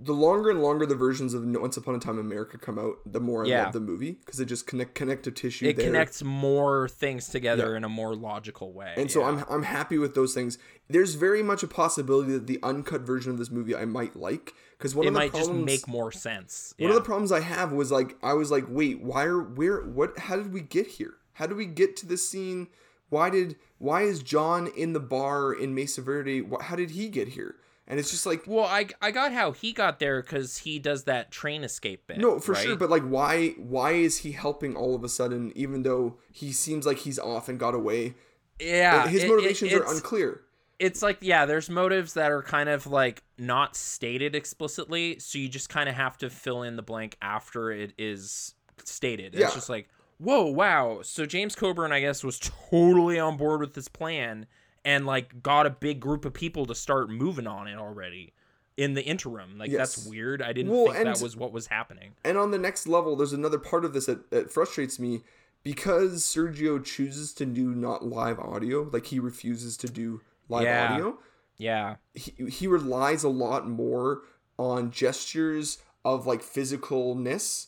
[0.02, 3.00] the longer and longer the versions of Once Upon a Time in America come out,
[3.06, 3.64] the more I Yeah.
[3.66, 5.66] love the movie because it just connects connect connective tissue.
[5.68, 5.86] It there.
[5.86, 8.94] connects more things together in a more logical way.
[8.96, 9.24] and so.
[9.24, 10.58] I'm I'm happy with those things.
[10.90, 14.54] There's very much a possibility that the uncut version of this movie I might like
[14.78, 16.74] because one it of the might problems just make more sense.
[16.80, 19.82] one of the problems I have was like I was like, wait, why are where
[19.82, 20.18] what?
[20.18, 21.16] How did we get here?
[21.34, 22.68] How did we get to this scene?
[23.10, 26.48] Why did why is John in the bar in Mesa Verde?
[26.62, 27.56] How did he get here?
[27.90, 31.06] And it's just like well, I, I got how he got there because he does
[31.06, 32.20] that train escape bit.
[32.20, 32.64] No, for right?
[32.64, 36.52] sure, but like why why is he helping all of a sudden even though he
[36.52, 38.14] seems like he's off and got away?
[38.60, 40.42] yeah, His it- it- motivations are unclear.
[40.80, 45.50] it's like yeah there's motives that are kind of like not stated explicitly so you
[45.50, 49.46] just kind of have to fill in the blank after it is stated Yeah.
[49.46, 49.88] it's just like
[50.20, 54.46] whoa wow so james coburn i guess was totally on board with this plan
[54.86, 58.34] and like got a big group of people to start moving on it already
[58.78, 62.12] in the interim like that's weird i didn't Well, think that was what was happening
[62.24, 65.22] And on the next level, there's another part of this that, that frustrates me
[65.64, 70.94] because Sergio chooses to do not live audio, like he refuses to do live Yeah.
[70.94, 71.20] audio.
[71.58, 74.22] yeah He, he relies a lot more
[74.58, 77.68] on gestures of like physicalness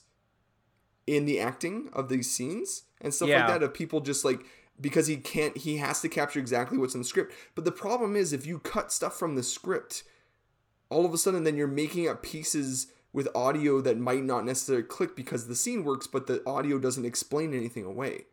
[1.07, 3.39] in the acting of these scenes and stuff Yeah.
[3.39, 4.45] like that of people just like
[4.81, 8.15] because he can't he has to capture exactly what's in the script but the problem
[8.15, 10.03] is if you cut stuff from the script
[10.89, 14.83] all of a sudden then you're making up pieces with audio that might not necessarily
[14.83, 18.25] click because the scene works but the audio doesn't explain anything away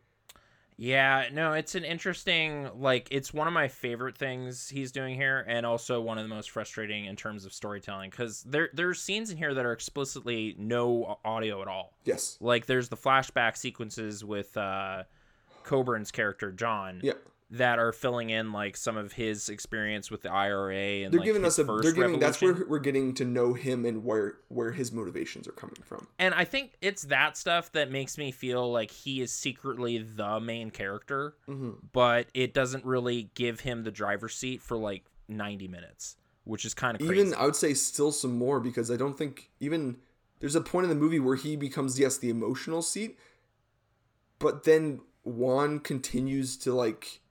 [0.81, 5.43] Yeah, no, it's an interesting like it's one of my favorite things he's doing here
[5.45, 9.29] and also one of the most frustrating in terms of storytelling cuz there there's scenes
[9.29, 11.97] in here that are explicitly no audio at all.
[12.05, 12.37] Yes.
[12.39, 15.03] Like there's the flashback sequences with uh
[15.69, 17.13] Coburn's character John Yeah.
[17.51, 21.25] that are filling in like some of his experience with the IRA and They're like,
[21.25, 21.65] giving us a.
[21.65, 22.19] first They're giving.
[22.19, 26.07] That's where we're getting to know him and where where his motivations are coming from.
[26.19, 30.39] and I think it's that stuff that makes me feel like he is secretly the
[30.39, 31.71] main character, Mm-hmm.
[31.91, 36.73] but it doesn't really give him the driver's seat for like 90 minutes, which is
[36.73, 37.21] kind of crazy.
[37.21, 39.97] Even I would say still some more because I don't think even
[40.39, 43.17] there's a point in the movie where he becomes yes the emotional seat,
[44.39, 45.01] but then
[45.35, 47.21] Juan continues to like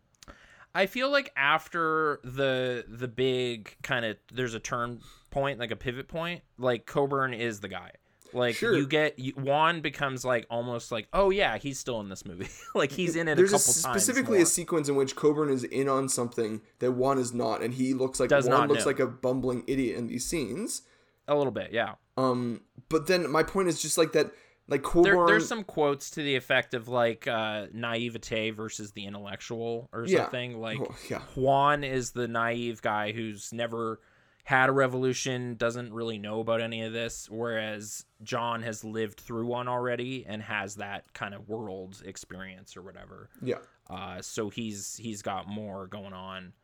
[0.74, 5.76] I feel like after the the big kind of there's a turn point, like a
[5.76, 7.92] pivot point, like Coburn is the guy.
[8.32, 8.76] Like Sure.
[8.76, 12.48] you get you, Juan becomes like almost like oh yeah he's still in this movie
[12.74, 15.64] like he's in it there's a a, times specifically a sequence in which Coburn is
[15.64, 18.90] in on something that Juan is not, and he looks like Does Juan looks know.
[18.90, 20.82] like a bumbling idiot in these scenes.
[21.26, 21.94] a little bit yeah.
[22.18, 24.32] Um, but then my point is just like that,
[24.68, 25.02] like Coburn.
[25.16, 30.04] There, there's some quotes to the effect of like uh, naivete versus the intellectual or
[30.06, 30.22] Yeah.
[30.24, 30.60] something.
[30.60, 31.20] Like Oh, yeah.
[31.34, 34.00] Juan is the naive guy who's never
[34.44, 39.44] had a revolution, doesn't really know about any of this, whereas John has lived through
[39.46, 43.28] one already and has that kind of world experience or whatever.
[43.42, 43.58] yeah,
[43.90, 46.54] Uh, so he's he's got more going on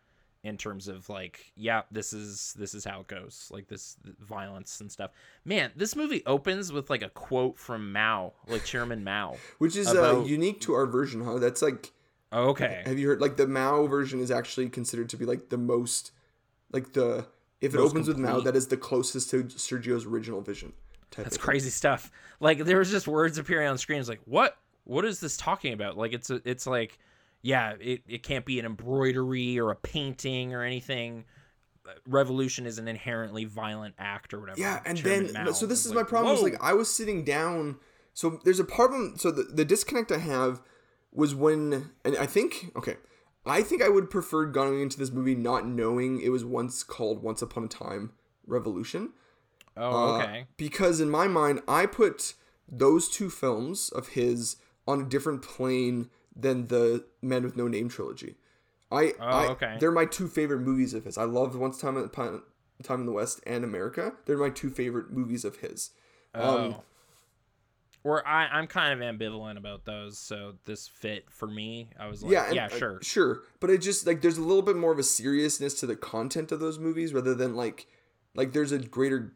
[0.44, 4.80] in terms of like, yeah, this is this is how it goes, like this violence
[4.80, 5.11] and stuff.
[5.44, 9.37] Man, this movie opens with like a quote from Mao, like Chairman Mao.
[9.59, 11.38] which is uh, unique to our version, huh?
[11.38, 11.92] That's like,
[12.33, 12.83] Okay.
[12.85, 13.20] have you heard?
[13.20, 16.12] Like the Mao version is actually considered to be like the most,
[16.70, 17.26] like the
[17.61, 20.74] if it Most opens with Mao, that is the closest to Sergio's original vision.
[21.16, 22.11] That's crazy stuff.
[22.38, 24.59] Like there was just words appearing on screens like, what?
[24.85, 25.96] What is this talking about?
[25.96, 26.98] Like it's a, it's like,
[27.44, 31.26] yeah, it, it can't be an embroidery or a painting or anything.
[32.07, 34.59] Revolution is an inherently violent act or whatever.
[34.59, 36.35] Yeah, and Chairman then Mao so this is like, my problem.
[36.37, 37.76] Is like I was sitting down.
[38.14, 39.18] So there's a problem.
[39.18, 40.62] So the, the disconnect I have
[41.12, 42.96] was when, and I think okay,
[43.44, 47.22] I think I would prefer going into this movie not knowing it was once called
[47.22, 48.12] Once Upon a Time
[48.46, 49.11] Revolution.
[49.76, 50.46] oh, Uh, okay.
[50.57, 52.33] because in my mind, I put
[52.66, 54.57] those two films of his
[54.88, 58.37] on a different plane than the Man with No Name trilogy.
[58.90, 59.77] I, Oh, I okay.
[59.81, 61.18] they're my two favorite movies of his.
[61.18, 64.12] I love Once Time in Time in the West and America.
[64.27, 65.90] They're my two favorite movies of his.
[66.35, 66.59] Oh.
[66.59, 66.75] Um,
[68.05, 71.88] or I, I'm kind of ambivalent about those, so this fit for me.
[71.99, 72.99] I was like, yeah, yeah, and, uh, sure.
[73.03, 73.42] sure.
[73.61, 76.53] But it just like there's a little bit more of a seriousness to the content
[76.53, 77.87] of those movies rather than like
[78.35, 79.33] like there's a greater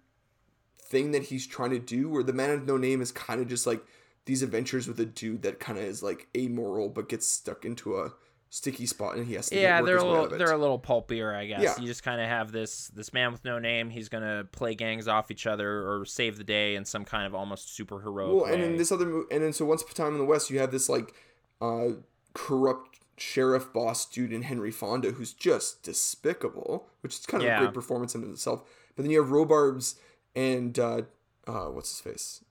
[0.79, 3.49] thing that he's trying to do where the man of no name is kind of
[3.49, 3.83] just like
[4.29, 7.97] these adventures with a dude that kind of is like amoral but gets stuck into
[7.99, 8.13] a
[8.51, 10.39] sticky spot and he has to yeah, they're a little out of it.
[10.39, 11.63] they're a little pulpier, I guess.
[11.63, 11.75] Yeah.
[11.81, 13.89] You just kind of have this this man with no name.
[13.91, 17.35] He's gonna play gangs off each other or save the day in some kind of
[17.35, 18.55] almost super heroic well, way.
[18.55, 20.51] and in this other mo- and then so once upon a time in the West,
[20.51, 21.15] you have this like
[21.61, 21.89] uh,
[22.35, 27.57] corrupt sheriff boss dude in Henry Fonda who's just despicable, which is kind of Yeah.
[27.59, 28.63] a great performance in itself.
[28.95, 29.97] But then you have Robards
[30.37, 31.03] and uh,
[31.47, 32.45] uh, what's his face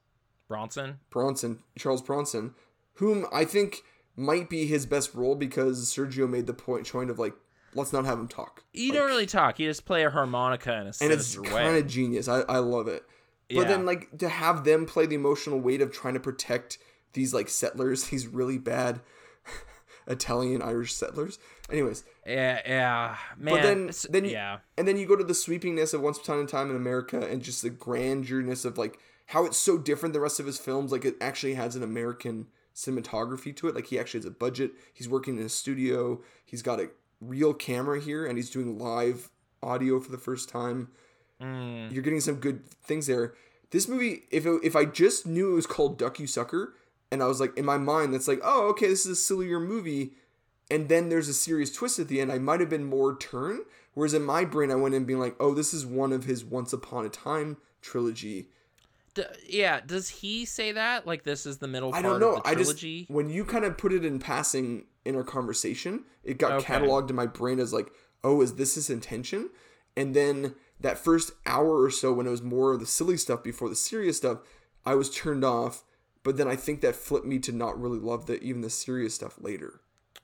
[0.48, 1.00] Bronson.
[1.10, 2.54] Bronson, Charles Bronson,
[2.96, 3.84] whom I think
[4.16, 7.34] might be his best role because Sergio made the point showing of like
[7.76, 8.64] let's not have him talk.
[8.74, 9.60] You Like, don't really talk.
[9.60, 12.28] You just play a harmonica in a and it's kind of genius.
[12.28, 13.04] I, I love it.
[13.50, 13.64] But Yeah.
[13.66, 16.78] then like to have them play the emotional weight of trying to protect
[17.14, 19.02] these like settlers, these really bad
[20.08, 21.38] Italian Irish settlers.
[21.70, 23.54] Anyways, Yeah, yeah, man.
[23.56, 26.40] But then- then you- yeah, and then you go to the sweepingness of Once Upon
[26.40, 30.20] a Time in America and just the grandurness of like how it's so different the
[30.20, 30.92] rest of his films.
[30.92, 33.76] Like it actually has an American cinematography to it.
[33.76, 34.72] Like he actually has a budget.
[34.94, 36.22] He's working in a studio.
[36.46, 39.30] He's got a real camera here and he's doing live
[39.62, 40.90] audio for the first time.
[41.42, 43.34] Mm, You're getting some good things there.
[43.72, 46.76] This movie, if it, if I just knew it was called Duck You Sucker,
[47.12, 49.60] and I was like in my mind, that's like, oh, okay, this is a sillier
[49.60, 50.14] movie,
[50.72, 53.62] and then there's a serious twist at the end, I might have been more turned.
[53.94, 56.46] Whereas in my brain, I went in being like, oh, this is one of his
[56.46, 58.50] Once Upon a Time trilogy.
[59.18, 59.80] D- yeah.
[59.86, 61.06] Does he say that?
[61.08, 62.36] Like this is the middle I part don't know.
[62.38, 63.06] of the I just trilogy?
[63.10, 66.74] when you kind of put it in passing in our conversation, it got Okay.
[66.74, 67.92] cataloged in my brain as like,
[68.24, 69.50] oh, is this his intention?
[69.96, 73.42] And then that first hour or so, when it was more of the silly stuff
[73.44, 74.40] before the serious stuff,
[74.86, 75.84] I was turned off.
[76.24, 79.16] But then I think that flipped me to not really love the even the serious
[79.16, 79.80] stuff later.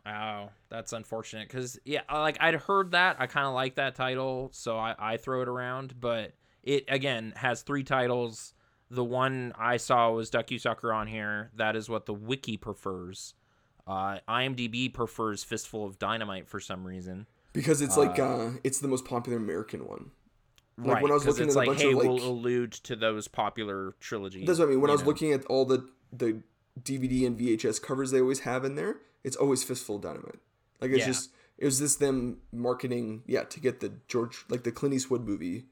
[0.06, 1.47] Oh, that's unfortunate.
[1.49, 3.15] Cause yeah, like I'd heard that.
[3.19, 5.99] I kind of like that title, so I, I throw it around.
[5.99, 8.53] But it again has three titles.
[8.93, 11.49] The one I saw was Duck You Sucker on here.
[11.56, 13.34] That is what the wiki prefers.
[13.88, 17.25] Uh, IMDb prefers Fistful of Dynamite for some reason.
[17.53, 20.12] because it's like uh, it's the most popular American one.
[20.77, 21.03] Like, right.
[21.03, 23.27] when I was looking at a like, bunch hey, of, like- we'll allude to those
[23.27, 24.47] popular trilogies.
[24.47, 24.82] That's what I mean.
[24.82, 25.08] When I was know?
[25.08, 26.41] looking at all the the
[26.82, 30.39] DVD and VHS covers they always have in there, it's always Fistful of Dynamite.
[30.82, 31.06] Like it's Yeah.
[31.08, 35.25] just it was this them marketing, yeah, to get the George like the Clint Eastwood
[35.25, 35.65] movie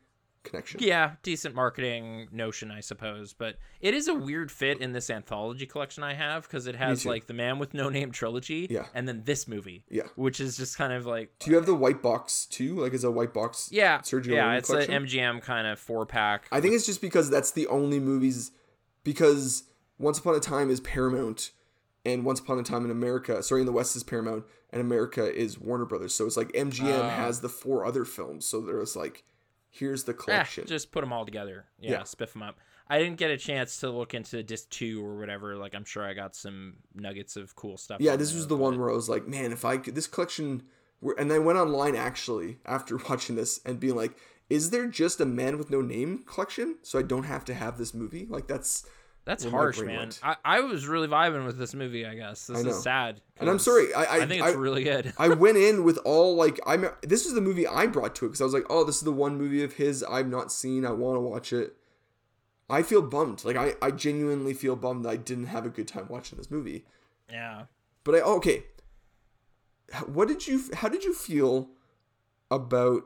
[0.44, 0.80] connection.
[0.84, 3.34] Yeah, decent marketing notion, I suppose.
[3.34, 7.06] But it is a weird fit in this anthology collection I have because it has
[7.06, 8.86] like the Man with No Name trilogy, Yeah.
[8.94, 10.04] and then this movie, Yeah.
[10.16, 12.76] which is just kind of like, Do you have the white box too?
[12.80, 13.70] Like is a white box?
[13.72, 14.94] yeah, Sergio yeah, Leone it's collection?
[14.94, 16.46] an MGM kind of four pack.
[16.52, 18.52] I think it's just because that's the only movies
[19.04, 19.64] because
[19.98, 21.52] Once Upon a Time is Paramount
[22.06, 25.32] and Once Upon a Time in America, sorry, in the West is Paramount and America
[25.34, 26.14] is Warner Brothers.
[26.14, 27.10] So it's like MGM Ah.
[27.10, 28.46] has the four other films.
[28.46, 29.24] So there's like
[29.72, 30.68] here's the Eh, collection.
[30.68, 31.66] just put them all together.
[31.80, 32.02] Yeah, Yeah.
[32.02, 32.60] spiff them up.
[32.88, 35.56] I didn't get a chance to look into disc two or whatever.
[35.56, 38.02] Like, I'm sure I got some nuggets of cool stuff.
[38.02, 39.96] yeah, this there, was the but- one where I was like, man, if I could
[39.96, 40.64] this collection
[41.00, 44.12] were and I went online actually after watching this and being like,
[44.50, 46.76] is there just a man with no name collection?
[46.82, 48.28] So I don't have to have this movie?
[48.30, 48.86] Like that's
[49.24, 50.10] That's harsh, man.
[50.24, 52.06] I, I was really vibing with this movie.
[52.06, 53.22] I guess this I is sad.
[53.38, 55.14] And I'm sorry, I- I- I think it's really good.
[55.18, 56.88] I went in with all like I'm.
[57.04, 59.04] This is the movie I brought to it because I was like, oh, this is
[59.04, 60.86] the one movie of his I've not seen.
[60.86, 61.76] I want to watch it.
[62.70, 63.44] I feel bummed.
[63.46, 66.50] Like I, I genuinely feel bummed that I didn't have a good time watching this
[66.50, 66.86] movie.
[67.30, 67.64] yeah.
[68.04, 68.64] But I oh, okay.
[70.08, 70.64] What did you?
[70.74, 71.70] How did you feel
[72.50, 73.04] about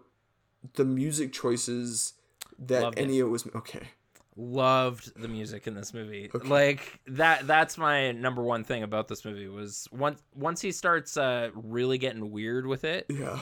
[0.76, 2.14] the music choices
[2.60, 3.10] that Loved it.
[3.10, 3.48] Ennio was?
[3.56, 3.90] Okay.
[4.38, 6.30] Loved the music in this movie.
[6.44, 11.16] Like that that's my number one thing about this movie was once once he starts
[11.18, 13.40] uh really getting weird with it, Yeah.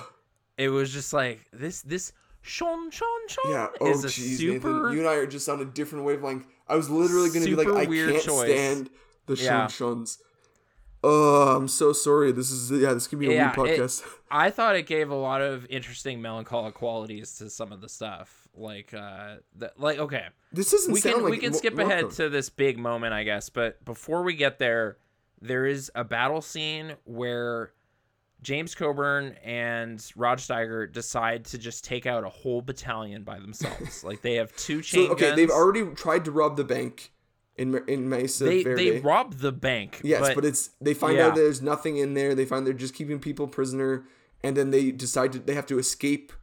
[0.58, 3.68] it was just like this this Sean Sean Sean Yeah.
[3.82, 4.92] Oh, is a jeez, super Nathan.
[4.94, 6.46] You and I are just on a different wavelength.
[6.68, 8.52] I was literally going to be like, I weird can't choice.
[8.52, 8.90] stand
[9.26, 9.68] the Yeah.
[9.68, 10.18] Shun Shuns.
[11.06, 12.32] Oh, I'm so sorry.
[12.32, 12.94] This is yeah.
[12.94, 14.04] This could be a Yeah, weird it- podcast.
[14.32, 18.43] I thought it gave a lot of interesting melancholic qualities to some of the stuff.
[18.56, 19.36] Like uh
[19.78, 20.28] like okay.
[20.52, 23.50] this doesn't we can like we can skip ahead to this big moment, I guess.
[23.50, 24.98] But before we get there,
[25.42, 27.72] there is a battle scene where
[28.44, 34.04] James Coburn and Rod Steiger decide to just take out a whole battalion by themselves.
[34.04, 35.36] like they have two chain So okay, guns.
[35.38, 37.12] they've already tried to rob the bank
[37.56, 38.92] in in Mesa they Verde.
[38.92, 40.02] they rob the bank.
[40.04, 42.36] yes, but, it's they find out there's nothing in there.
[42.36, 44.06] They find they're just keeping people prisoner,
[44.44, 46.34] and then they decide to, they have to escape.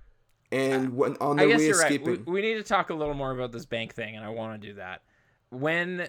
[0.52, 2.26] And uh, when on I guess way you're escaping, right.
[2.26, 4.60] We, we need to talk a little more about this bank thing, and I want
[4.60, 5.02] to do that.
[5.50, 6.08] When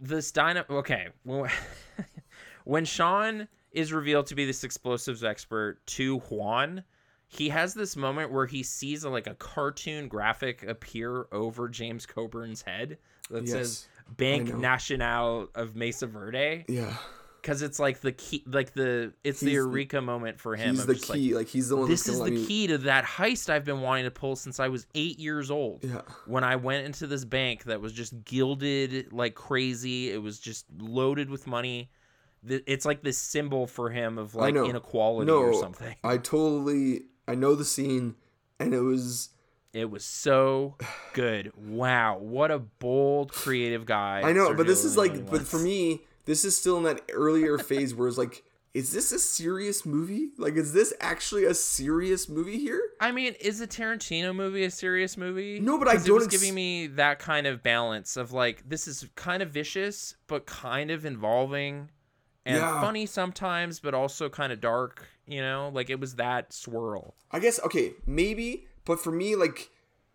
[0.00, 1.50] this dyna okay, when,
[2.64, 6.84] when Sean is revealed to be this explosives expert to Juan,
[7.26, 12.06] he has this moment where he sees a, like a cartoon graphic appear over James
[12.06, 12.98] Coburn's head
[13.30, 14.58] that says Yes, Bank know.
[14.58, 16.96] Nacional of Mesa Verde yeah,
[17.44, 20.70] because it's like the key, like the it's the He's the- eureka moment for him.
[20.76, 21.34] he's the just like, key.
[21.34, 21.88] Like, he's the one.
[21.90, 24.58] this that's is the me- key to that heist I've been wanting to pull since
[24.58, 25.84] I was eight years old.
[25.84, 26.00] Yeah.
[26.26, 30.64] When I went into this bank that was just gilded like crazy, it was just
[30.78, 31.90] loaded with money.
[32.46, 35.94] It's like this symbol for him of like inequality No, or something.
[36.02, 38.14] I totally I know the scene,
[38.58, 39.30] and it was
[39.74, 40.76] It was so
[41.12, 41.52] good.
[41.56, 44.22] Wow, what a bold, creative guy.
[44.24, 47.02] I know, but Sergio this is like, but for me, this is still in that
[47.12, 50.30] earlier phase where it's like, is this a serious movie?
[50.36, 52.80] Like, is this actually a serious movie here?
[53.00, 55.60] I mean, is a Tarantino movie a serious movie?
[55.60, 58.88] No, but I don't was ex- giving me that kind of balance of like this
[58.88, 61.90] is kind of vicious, but kind of involving
[62.44, 62.80] and Yeah.
[62.80, 65.06] funny sometimes, but also kind of dark.
[65.26, 67.14] You know, like it was that swirl.
[67.30, 69.70] I guess okay, maybe, but for me, like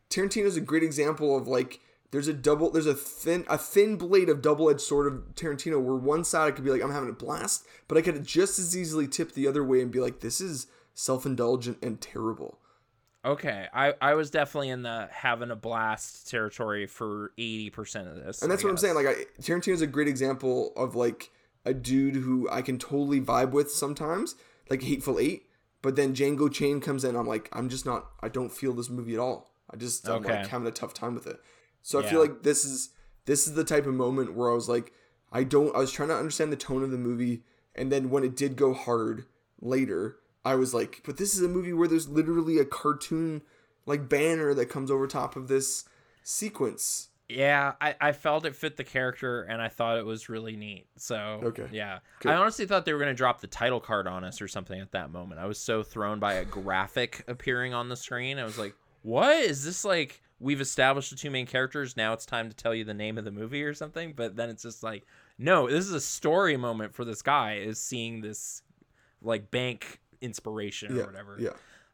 [0.09, 1.79] Tarantino's a great example of like
[2.11, 5.95] there's a double, there's a thin, a thin blade of double-edged sword of Tarantino where
[5.95, 8.75] one side I could be like I'm having a blast, but I could just as
[8.75, 12.59] easily tip the other way and be like this is self-indulgent and terrible.
[13.25, 18.15] Okay, I I was definitely in the having a blast territory for eighty percent of
[18.15, 18.95] this, And that's I what I'm saying.
[18.95, 21.29] Like, I, Tarantino's a great example of like
[21.65, 24.35] a dude who I can totally vibe with sometimes,
[24.69, 25.47] like Hateful Eight.
[25.81, 28.07] But then Django Unchained comes in, I'm like, I'm just not.
[28.21, 29.51] I don't feel this movie at all.
[29.69, 30.37] I just I'm Okay.
[30.37, 31.41] like having a tough time with it.
[31.82, 32.90] So I feel like this is
[33.25, 34.92] this is the type of moment where I was like,
[35.32, 35.75] I don't.
[35.75, 37.44] I was trying to understand the tone of the movie,
[37.75, 39.25] and then when it did go hard
[39.62, 43.42] later, I was like, but this is a movie where there's literally a cartoon
[43.86, 45.86] like banner that comes over top of this
[46.23, 47.08] sequence.
[47.27, 50.88] Yeah, I, I felt it fit the character and I thought it was really neat.
[50.98, 51.67] So Okay.
[51.71, 52.00] yeah.
[52.21, 52.32] Good.
[52.32, 54.92] I honestly thought they were gonna drop the title card on us or something at
[54.94, 55.40] that moment.
[55.40, 58.40] I was so thrown by a graphic appearing on the screen.
[58.40, 58.73] I was like,
[59.04, 59.38] What?
[59.44, 61.98] Is this like we've established the two main characters.
[61.98, 64.13] Now it's time to tell you the name of the movie or something.
[64.13, 65.06] But then it's just like,
[65.37, 68.63] no, this is a story moment for this guy is seeing this
[69.21, 71.37] like bank inspiration yeah, or whatever.
[71.40, 71.50] Yeah.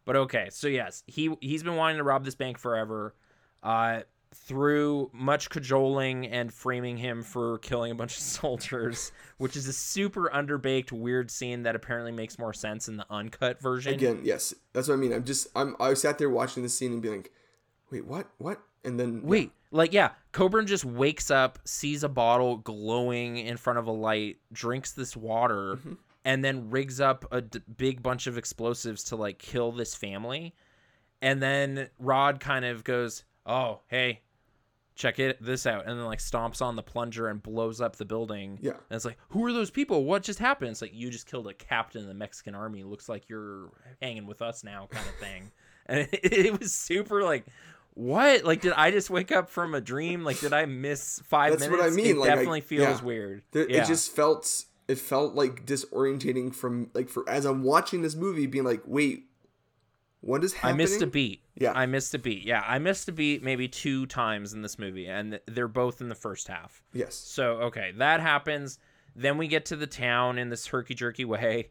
[0.06, 3.16] But okay, so yes, he he's been wanting to rob this bank forever.
[3.64, 4.02] Uh,
[4.36, 9.74] through much cajoling and framing him for killing a bunch of soldiers, which is a
[9.74, 13.94] super underbaked weird scene that apparently makes more sense in the uncut version.
[13.94, 15.14] Again, yes, that's what I mean.
[15.14, 17.32] I'm just I'm I sat there watching the scene and being like,
[17.92, 18.60] wait, what, what?
[18.84, 23.80] And then Wait, like yeah, Coburn just wakes up, sees a bottle glowing in front
[23.80, 25.94] of a light, drinks this water, Mm-hmm.
[26.24, 30.54] and then rigs up a d- big bunch of explosives to like kill this family.
[31.22, 34.22] And then Rod kind of goes, "Oh, hey,
[34.94, 38.06] check it this out," and then like stomps on the plunger and blows up the
[38.06, 38.60] building.
[38.62, 38.74] Yeah.
[38.74, 40.04] and it's like, "Who are those people?
[40.04, 42.84] What just happened?" It's like you just killed a captain of the Mexican army.
[42.84, 45.52] Looks like you're hanging with us now, kind of thing.
[45.88, 47.46] and it, it was super like
[47.96, 48.44] what?
[48.44, 50.24] Like, did I just wake up from a dream?
[50.24, 51.82] Like, did I miss five That's minutes?
[51.82, 53.06] That's what I mean, It like, I- definitely feels yeah.
[53.06, 53.42] weird.
[53.52, 53.84] There, yeah.
[53.84, 58.46] It just felt it felt like disorientating from like for as I'm watching this movie,
[58.46, 59.26] being like, wait,
[60.22, 60.74] what is happening?
[60.74, 61.42] I missed a beat.
[61.56, 61.72] Yeah.
[61.74, 62.44] I missed a beat.
[62.44, 66.10] Yeah, I missed a beat maybe two times in this movie, and they're both in
[66.10, 66.84] the first half.
[66.94, 67.16] Yes.
[67.16, 68.78] So okay, that happens.
[69.16, 71.70] Then we get to the town in this herky jerky way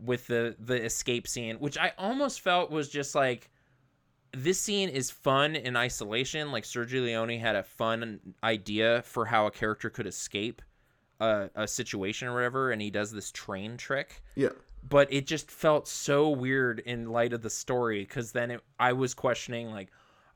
[0.00, 3.50] with the the escape scene, which I almost felt was just like
[4.32, 6.52] this scene is fun in isolation.
[6.52, 10.62] Like Sergio Leone had a fun idea for how a character could escape
[11.20, 14.50] a, a situation or whatever, and he does this train trick Yeah.
[14.88, 18.94] but it just felt so weird in light of the story because then it, i
[18.94, 19.88] was questioning like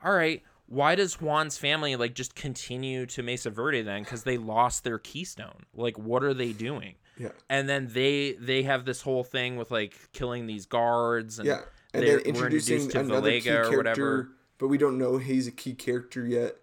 [0.05, 4.37] all right why does juan's family like just continue to mesa verde then because they
[4.37, 7.31] lost their keystone like what are they doing Yeah.
[7.49, 11.61] and then they they have this whole thing with like killing these guards and Yeah.
[11.95, 14.31] And then introducing another key character, whatever.
[14.59, 16.57] but we don't know he's a key character yet.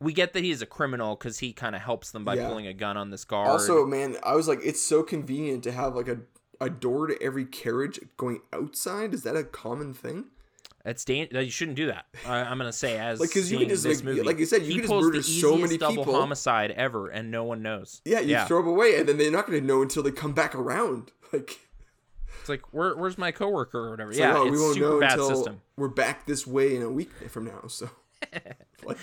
[0.00, 2.48] we get that he's a criminal because he kind of helps them by Yeah.
[2.48, 5.72] pulling a gun on this guard Also, man, I was like, it's so convenient to
[5.72, 6.18] have like a,
[6.60, 9.12] a door to every carriage going outside.
[9.14, 10.26] Is that a common thing?
[10.84, 12.06] It's dan- You shouldn't do that.
[12.26, 14.62] I, I'm gonna say as Like, 'cause you could just, like- movie, like you said,
[14.62, 16.14] you could just murder so many double people.
[16.14, 18.00] homicide ever, and no one knows.
[18.04, 20.32] Yeah, you throw them away, and then they're not going to know until they come
[20.32, 21.10] back around.
[21.30, 21.58] Like,
[22.48, 24.10] It's like, Where, where's my coworker or whatever?
[24.10, 25.60] it's yeah, like, oh, it's we won't know bad until system.
[25.76, 27.66] we're back this way in a week from now.
[27.68, 27.90] So,
[28.84, 28.96] like,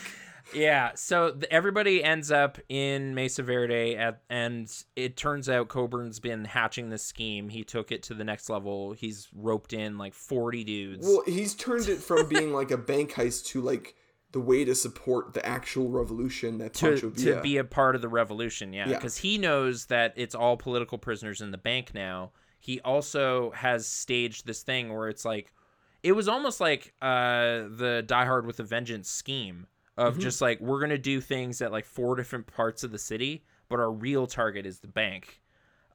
[0.54, 6.20] Yeah, so th- everybody ends up in Mesa Verde, at, and it turns out Coburn's
[6.20, 7.50] been hatching this scheme.
[7.50, 8.94] He took it to the next level.
[8.94, 11.06] He's roped in like 40 dudes.
[11.08, 13.96] well, he's turned it from being like a bank heist to like
[14.32, 18.10] the way to support the actual revolution that to, to be a part of the
[18.10, 18.96] revolution, yeah, Yeah.
[18.96, 22.32] because he knows that it's all political prisoners in the bank now.
[22.66, 25.54] He also has staged this thing where it's like,
[26.02, 30.22] it was almost like uh, the Die Hard with a Vengeance scheme of Mm-hmm.
[30.22, 33.80] just like we're gonna do things at like four different parts of the city, but
[33.80, 35.42] our real target is the bank.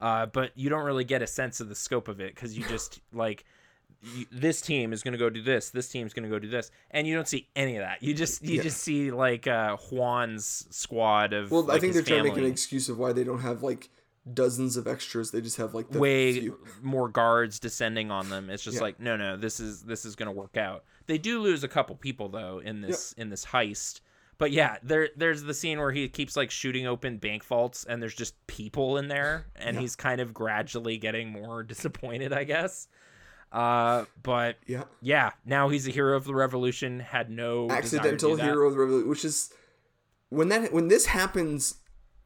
[0.01, 2.64] Uh, but you don't really get a sense of the scope of it because you
[2.68, 3.45] just like
[4.14, 6.49] you, this team is going to go do this this team's going to go do
[6.49, 8.62] this and you don't see any of that you just you Yeah.
[8.62, 12.45] just see like uh juan's squad of well, I think they're trying to make an
[12.47, 13.91] excuse of why they don't have like
[14.35, 15.31] dozens of extras.
[15.31, 16.59] They just have like the way few.
[16.83, 18.83] more guards descending on them it's just Yeah.
[18.83, 21.68] like no no this is this is going to work out they do lose a
[21.68, 24.01] couple people though in this in this heist
[24.39, 28.03] but yeah there there's the scene where he keeps like shooting open bank vaults and
[28.03, 29.81] there's just people in there and Yeah.
[29.83, 32.89] he's kind of gradually getting more disappointed i guess
[33.53, 34.85] uh but Yeah.
[35.03, 39.09] yeah now he's a hero of the revolution had no accidental hero of the revolution,
[39.09, 39.53] which is
[40.28, 41.80] when that when this happens,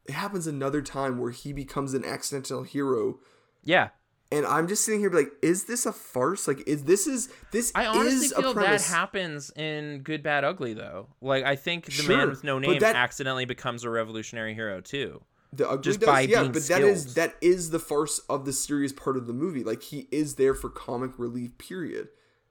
[0.05, 3.19] it happens another time where he becomes an accidental hero,
[3.63, 3.89] yeah
[4.31, 6.47] and I'm just sitting here like, is this a farce?
[6.47, 11.09] Like, is this is this I honestly feel that happens in Good Bad Ugly though.
[11.21, 14.81] Like I think the Sure, man with no name that- accidentally becomes a revolutionary hero
[14.81, 15.21] too.
[15.53, 17.15] the ugly just does, by yeah, being but that is skilled.
[17.17, 19.63] that is the farce of the serious part of the movie.
[19.63, 21.57] Like, he is there for comic relief.
[21.59, 22.07] Period.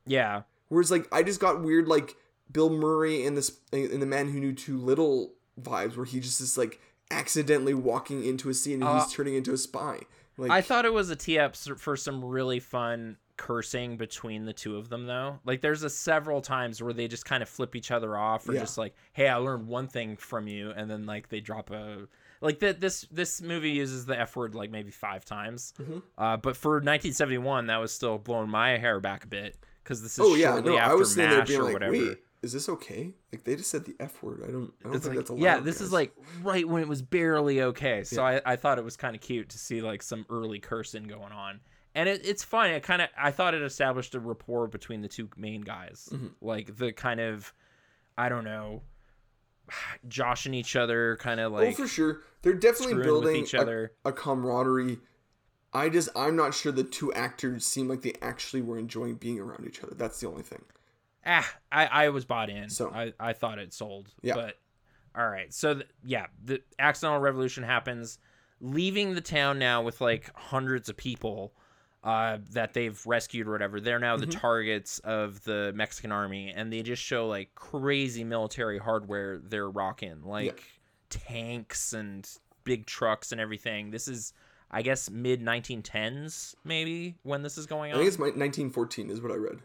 [0.06, 0.42] Yeah.
[0.68, 2.14] Whereas like I just got weird like
[2.52, 6.40] Bill Murray in this in the Man Who Knew Too Little vibes where he just
[6.40, 6.80] is like
[7.14, 10.00] accidentally walking into a scene and Uh, he's turning into a spy.
[10.36, 14.52] Like I thought it was a tee up for some really fun cursing between the
[14.52, 15.38] two of them though.
[15.44, 18.52] Like there's a several times where they just kind of flip each other off or
[18.54, 18.60] Yeah.
[18.60, 22.06] just like, "Hey, I learned one thing from you." And then like they drop a
[22.40, 25.72] like that this this movie uses the F word like maybe 5 times.
[25.80, 25.98] Mm-hmm.
[26.18, 30.12] Uh, but for 1971 that was still blowing my hair back a bit cuz this
[30.14, 31.92] is oh yeah, shortly no, after I was sitting there MASH being or like, whatever.
[31.92, 33.14] wait, is this okay?
[33.32, 34.42] Like they just said the F word.
[34.46, 35.42] I don't I don't It's think like, that's allowed.
[35.42, 38.04] yeah, this is like right when it was barely okay.
[38.04, 41.04] So I, I thought it was kind of cute to see like some early cursing
[41.04, 41.60] going on.
[41.96, 42.70] And it, it's fun.
[42.70, 46.08] It kind of I thought it established a rapport between the two main guys.
[46.12, 46.28] Mm-hmm.
[46.40, 47.52] Like the kind of
[48.16, 48.82] I don't know
[50.08, 51.62] joshing each other, kind of like.
[51.62, 53.92] oh, like for sure, they're definitely building each a- other.
[54.04, 54.98] a camaraderie.
[55.72, 59.40] I just I'm not sure the two actors seem like they actually were enjoying being
[59.40, 59.94] around each other.
[59.94, 60.62] That's the only thing.
[61.26, 62.68] Ah, I, I was bought in.
[62.70, 64.08] So- I, I thought it sold.
[64.22, 64.34] Yeah.
[64.34, 64.58] But
[65.16, 65.52] all right.
[65.54, 68.18] So th- yeah, the accidental revolution happens,
[68.60, 71.52] leaving the town now with like hundreds of people
[72.02, 73.80] uh, that they've rescued or whatever.
[73.80, 74.38] They're now the Mhm.
[74.40, 80.22] targets of the Mexican army, and they just show like crazy military hardware they're rocking,
[80.24, 80.62] like
[81.08, 82.28] tanks and
[82.64, 83.90] big trucks and everything.
[83.90, 84.32] This is.
[84.70, 87.96] I guess mid 1910s, maybe when this is going on.
[87.96, 89.60] I think it's my 1914 is what I read.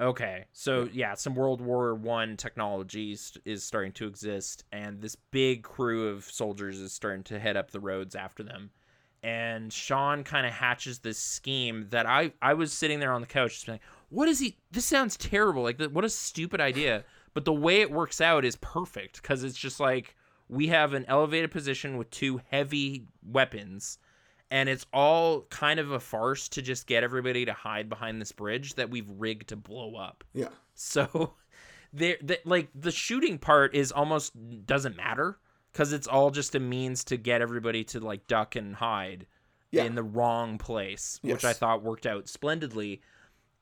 [0.00, 5.62] Okay, so yeah, some World War One technology is starting to exist, and this big
[5.62, 8.70] crew of soldiers is starting to head up the roads after them.
[9.22, 13.26] And Sean kind of hatches this scheme that I I was sitting there on the
[13.26, 14.56] couch, just being like, "What is he?
[14.70, 15.62] This sounds terrible.
[15.62, 19.58] Like, what a stupid idea." But the way it works out is perfect because it's
[19.58, 20.16] just like
[20.48, 23.98] we have an elevated position with two heavy weapons
[24.52, 28.32] and it's all kind of a farce to just get everybody to hide behind this
[28.32, 30.22] bridge that we've rigged to blow up.
[30.34, 30.48] Yeah.
[30.74, 31.32] So
[31.92, 34.32] there the, like the shooting part is almost
[34.66, 35.38] doesn't matter
[35.72, 39.26] cuz it's all just a means to get everybody to like duck and hide
[39.70, 39.84] Yeah.
[39.84, 43.00] in the wrong place, which I thought worked out splendidly.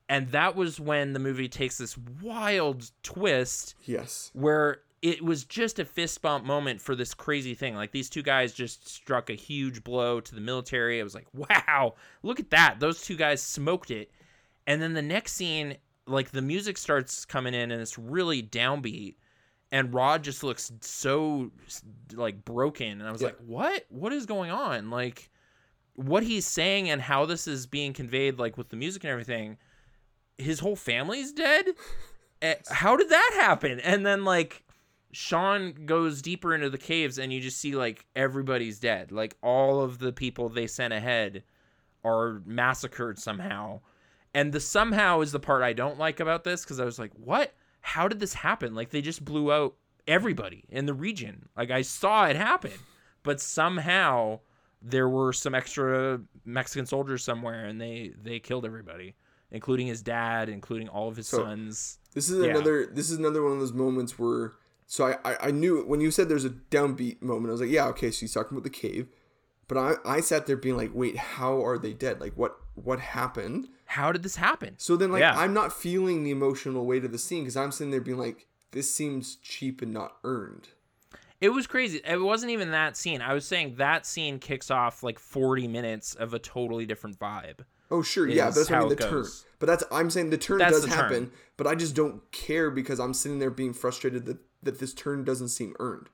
[0.09, 4.29] And that was when the movie takes this wild twist Yes.
[4.33, 7.75] where it was just a fist bump moment for this crazy thing.
[7.75, 10.99] Like these two guys just struck a huge blow to the military.
[10.99, 12.79] I was like, wow, look at that.
[12.79, 14.11] Those two guys smoked it.
[14.67, 19.15] And then the next scene, like the music starts coming in and it's really downbeat.
[19.71, 21.49] And Rod just looks so
[22.13, 22.99] like broken.
[22.99, 23.27] And I was Yeah.
[23.29, 23.85] like, what?
[23.89, 24.89] What is going on?
[24.91, 25.29] Like
[25.95, 29.57] what he's saying and how this is being conveyed, like with the music and everything,
[30.37, 31.65] his whole family's dead.
[32.43, 33.79] Eh, How did that happen?
[33.81, 34.63] And then like
[35.13, 39.11] Sean goes deeper into the caves and you just see like everybody's dead.
[39.11, 41.43] Like all of the people they sent ahead
[42.03, 43.81] are massacred somehow.
[44.33, 47.11] And the somehow is the part I don't like about this because I was like,
[47.15, 47.53] what?
[47.81, 48.73] How did this happen?
[48.75, 49.75] Like they just blew out
[50.07, 51.49] everybody in the region.
[51.57, 52.71] Like I saw it happen,
[53.23, 54.39] but somehow
[54.81, 59.15] there were some extra Mexican soldiers somewhere and they they killed everybody,
[59.51, 61.43] including his dad, including all of his So-
[62.13, 62.51] This is Yeah.
[62.51, 62.85] another.
[62.87, 64.53] This is another one of those moments where.
[64.91, 67.47] So I, I I knew when you said there's a downbeat moment.
[67.47, 68.11] I was like, yeah, okay.
[68.11, 69.07] So he's talking about the cave,
[69.69, 72.19] but I I sat there being like, wait, how are they dead?
[72.19, 73.69] Like what what happened?
[73.85, 74.73] How did this happen?
[74.79, 75.39] So then like Yeah.
[75.39, 78.47] I'm not feeling the emotional weight of the scene because I'm sitting there being like,
[78.71, 80.67] this seems cheap and not earned.
[81.39, 82.01] It was crazy.
[82.05, 83.21] It wasn't even that scene.
[83.21, 87.59] I was saying that scene kicks off like 40 minutes of a totally different vibe.
[87.91, 89.25] Oh sure, yeah, but that's what I how mean the turn.
[89.59, 90.97] But that's I'm saying the turn That's does the turn.
[90.97, 94.93] happen, but I just don't care because I'm sitting there being frustrated that that this
[94.93, 96.09] turn doesn't seem earned.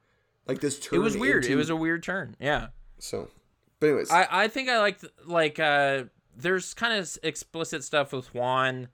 [0.48, 1.00] Like this turn.
[1.00, 1.46] It was weird.
[1.46, 2.36] It was a weird turn.
[2.40, 2.68] Yeah.
[3.00, 3.30] so.
[3.80, 6.06] But anyways, I, I think I liked like uh
[6.36, 8.88] there's kind of explicit stuff with Juan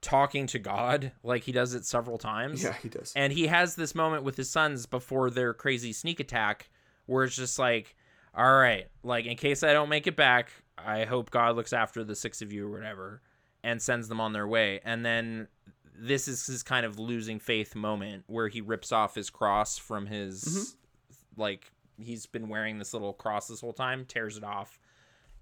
[0.00, 2.62] talking to God, like he does it several times.
[2.62, 3.12] yeah, he does.
[3.16, 6.70] And he has this moment with his sons before their crazy sneak attack
[7.06, 7.96] where it's just like,
[8.34, 12.02] all right, like in case I don't make it back, I hope God looks after
[12.04, 13.20] the six of you or whatever
[13.62, 14.80] and sends them on their way.
[14.84, 15.48] And then
[15.94, 20.06] this is his kind of losing faith moment where he rips off his cross from
[20.06, 21.40] his mm-hmm.
[21.40, 24.78] like he's been wearing this little cross this whole time, tears it off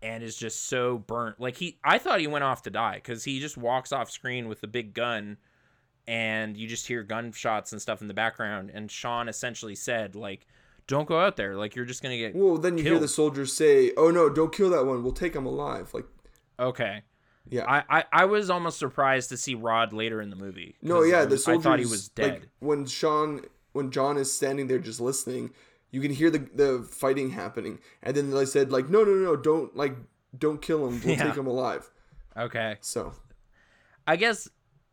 [0.03, 1.41] and is just so burnt.
[1.41, 4.49] Like he I thought he went off to die cuz he just walks off screen
[4.49, 5.38] with a big gun
[6.07, 10.47] and you just hear gunshots and stuff in the background and Sean essentially said like
[10.91, 13.09] don't go out there like you're just going to get Well, then you hear the
[13.09, 15.03] soldiers say, "Oh no, don't kill that one.
[15.05, 16.07] We'll take him alive." Like,
[16.59, 17.03] okay
[17.49, 20.76] yeah, I, I I was almost surprised to see Rod later in the movie.
[20.82, 21.20] No, yeah.
[21.20, 21.64] I, The was- I soldiers.
[21.64, 22.32] thought he was dead.
[22.32, 23.41] Like when Sean,
[23.72, 25.51] when John is standing there just listening,
[25.91, 29.36] you can hear the the fighting happening, and then they said like, "No, no, no,
[29.36, 29.97] don't like,
[30.38, 31.01] don't kill him.
[31.05, 31.24] We'll Yeah.
[31.24, 31.91] take him alive."
[32.36, 32.76] okay.
[32.82, 33.14] So
[34.07, 34.49] I guess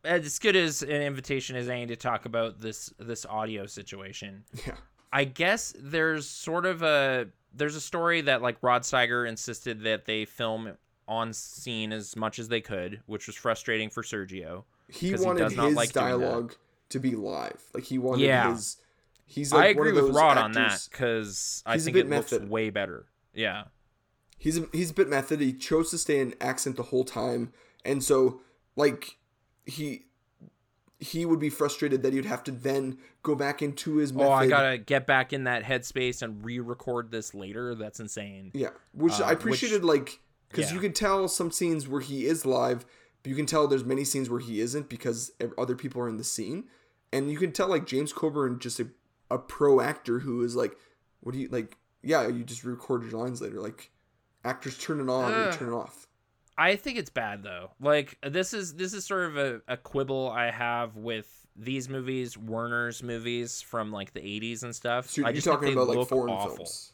[0.06, 4.46] as good as an invitation as any to talk about this this audio situation.
[4.66, 4.78] yeah,
[5.12, 10.06] I guess there's sort of a there's a story that like Rod Steiger insisted that
[10.06, 10.74] they film
[11.08, 14.64] on scene as much as they could, which was frustrating for Sergio.
[14.90, 16.54] he wanted does not his like dialogue
[16.90, 17.62] to be live.
[17.74, 18.52] Like he wanted Yeah.
[18.54, 18.78] his.
[19.26, 22.50] He's like I agree with Rod on that actors- because I think it looks method.
[22.50, 23.06] way better.
[23.34, 23.66] Yeah.
[24.38, 25.42] he's a, he's a bit method.
[25.42, 27.52] He chose to stay in accent the whole time,
[27.84, 28.42] and so
[28.76, 29.18] like
[29.66, 30.04] he
[31.00, 34.30] he would be frustrated that he'd have to then go back into his method.
[34.30, 37.76] Oh, I gotta get back in that headspace and re-record this later.
[37.76, 38.52] That's insane.
[38.54, 40.20] yeah, which uh, I appreciated, like
[40.50, 40.76] because yeah.
[40.76, 42.86] you can tell some scenes where he is live,
[43.22, 46.18] but you can tell there's many scenes where he isn't because other people are in
[46.18, 46.66] the scene,
[47.14, 48.86] and you can tell like James Coburn just uh,
[49.30, 50.78] a pro actor who is like,
[51.20, 51.78] what do you like?
[52.02, 53.60] Yeah, you just record your lines later.
[53.60, 53.92] Like
[54.44, 55.48] actors turn it on, Ugh.
[55.48, 56.07] or turn it off.
[56.58, 57.72] I think it's bad though.
[57.80, 62.38] Like this is this is sort of a, a quibble I have with these movies,
[62.38, 65.10] Werner's movies from like the '80s and stuff.
[65.10, 66.56] So you're, I just think talking about like foreign awful.
[66.58, 66.94] films.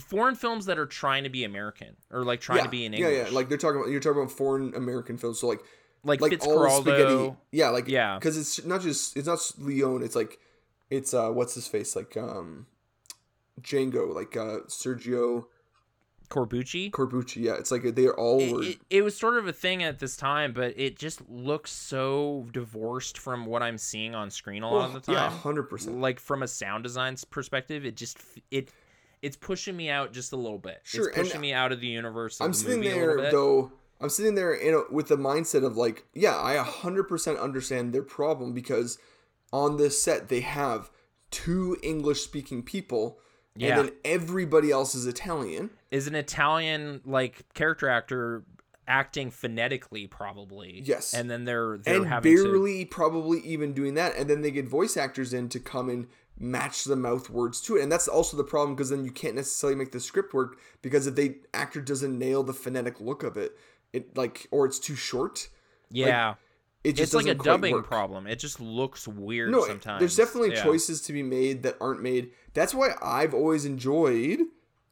[0.00, 2.94] Foreign films that are trying to be American or like trying yeah, to be in
[2.94, 3.12] English.
[3.12, 3.24] yeah.
[3.28, 3.30] Yeah.
[3.34, 5.38] Like they're talking about you're talking about foreign American films.
[5.38, 5.60] So like
[6.04, 7.34] like, like all spaghetti.
[7.52, 8.18] Yeah, like Yeah.
[8.18, 10.02] because it's not just it's not Leone.
[10.02, 10.38] It's like
[10.90, 12.66] it's uh what's his face like um
[13.60, 15.44] Django like uh Sergio
[16.32, 16.90] Corbucci.
[16.90, 17.42] Corbucci.
[17.42, 18.62] Yeah, it's like they all It, were.
[18.62, 22.46] it, it was sort of a thing at this time, but it just looks so
[22.52, 25.14] divorced from what I'm seeing on screen a lot of the time.
[25.14, 26.00] yeah, hundred percent.
[26.00, 28.18] Like from a sound design perspective, it just
[28.50, 28.70] it
[29.20, 30.80] it's pushing me out just a little bit.
[30.82, 32.40] Sure, it's pushing me out of the universe.
[32.40, 33.70] Of I'm the sitting there though.
[34.00, 38.02] I'm sitting there in a, with the mindset of like, yeah, I 100% understand their
[38.02, 38.98] problem because
[39.52, 40.90] on this set they have
[41.30, 43.20] two English speaking people,
[43.54, 43.78] Yeah.
[43.78, 45.70] and then everybody else is Italian.
[45.92, 48.42] Is an Italian like character actor
[48.88, 50.82] acting phonetically probably.
[50.84, 51.14] Yes.
[51.14, 54.50] and then they're they're and having to barely probably even doing that and then they
[54.50, 58.08] get voice actors in to come and match the mouth words to it and that's
[58.08, 61.36] also the problem because then you can't necessarily make the script work because if the
[61.54, 63.56] actor doesn't nail the phonetic look of it
[63.92, 65.48] it like or it's too short
[65.90, 66.34] yeah.
[66.82, 67.86] it just it's like a dubbing work.
[67.86, 68.26] problem.
[68.26, 70.00] It just looks weird no sometimes.
[70.00, 70.64] there's definitely Yeah.
[70.64, 74.40] choices to be made that aren't made that's why i've always enjoyed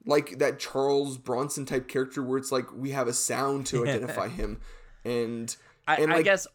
[0.07, 4.29] like that charles bronson type character where it's like we have a sound to identify
[4.29, 4.61] him
[5.05, 6.47] and I, and, I guess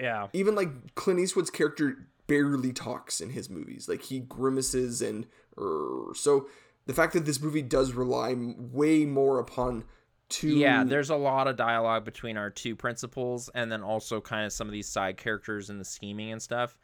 [0.00, 0.28] yeah.
[0.32, 3.88] even like Clint Eastwood's character barely talks in his movies.
[3.88, 5.26] Like he grimaces and
[5.58, 6.48] er, so
[6.86, 9.84] the fact that this movie does rely way more upon
[10.28, 14.46] two Yeah, there's a lot of dialogue between our two principals and then also kind
[14.46, 16.76] of some of these side characters and the scheming and stuff.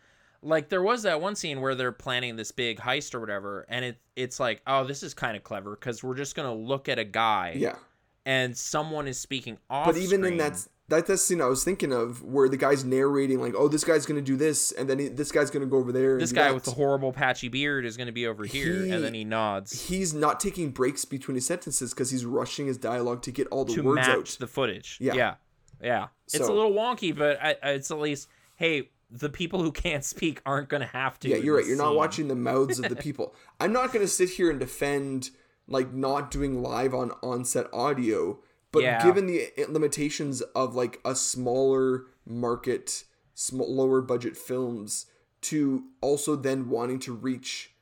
[0.42, 3.84] Like there was that one scene where they're planning this big heist or whatever and
[3.84, 6.88] it it's like, "Oh, this is kind of clever cuz we're just going to look
[6.88, 7.76] at a guy yeah.
[8.24, 11.92] and someone is speaking off But even in that that that scene I was thinking
[11.92, 15.08] of where the guy's narrating like, oh, this guy's gonna do this, and then he,
[15.08, 16.12] this guy's gonna go over there.
[16.14, 16.54] and this guy that.
[16.54, 19.22] with the horrible patchy beard is going to be over here He- and then he
[19.24, 23.46] nods he's not taking breaks between his sentences because he's rushing his dialogue to get
[23.48, 24.36] all the to words match out.
[24.40, 24.98] the footage.
[25.00, 25.14] Yeah.
[25.14, 25.34] Yeah.
[25.82, 26.08] Yeah.
[26.26, 30.04] It's a little wonky, but I, I- it's at least hey, the people who can't
[30.04, 31.28] speak aren't going to have to.
[31.28, 31.66] Yeah, you're right.
[31.66, 33.34] You're not watching the mouths of the people.
[33.58, 35.30] I'm not going to sit here and defend
[35.66, 38.38] like not doing live on on-set audio,
[38.72, 39.02] but Yeah.
[39.04, 43.04] given the eh, limitations of like a smaller market,
[43.34, 45.06] sm- lower budget films,
[45.42, 47.72] to also then wanting to reach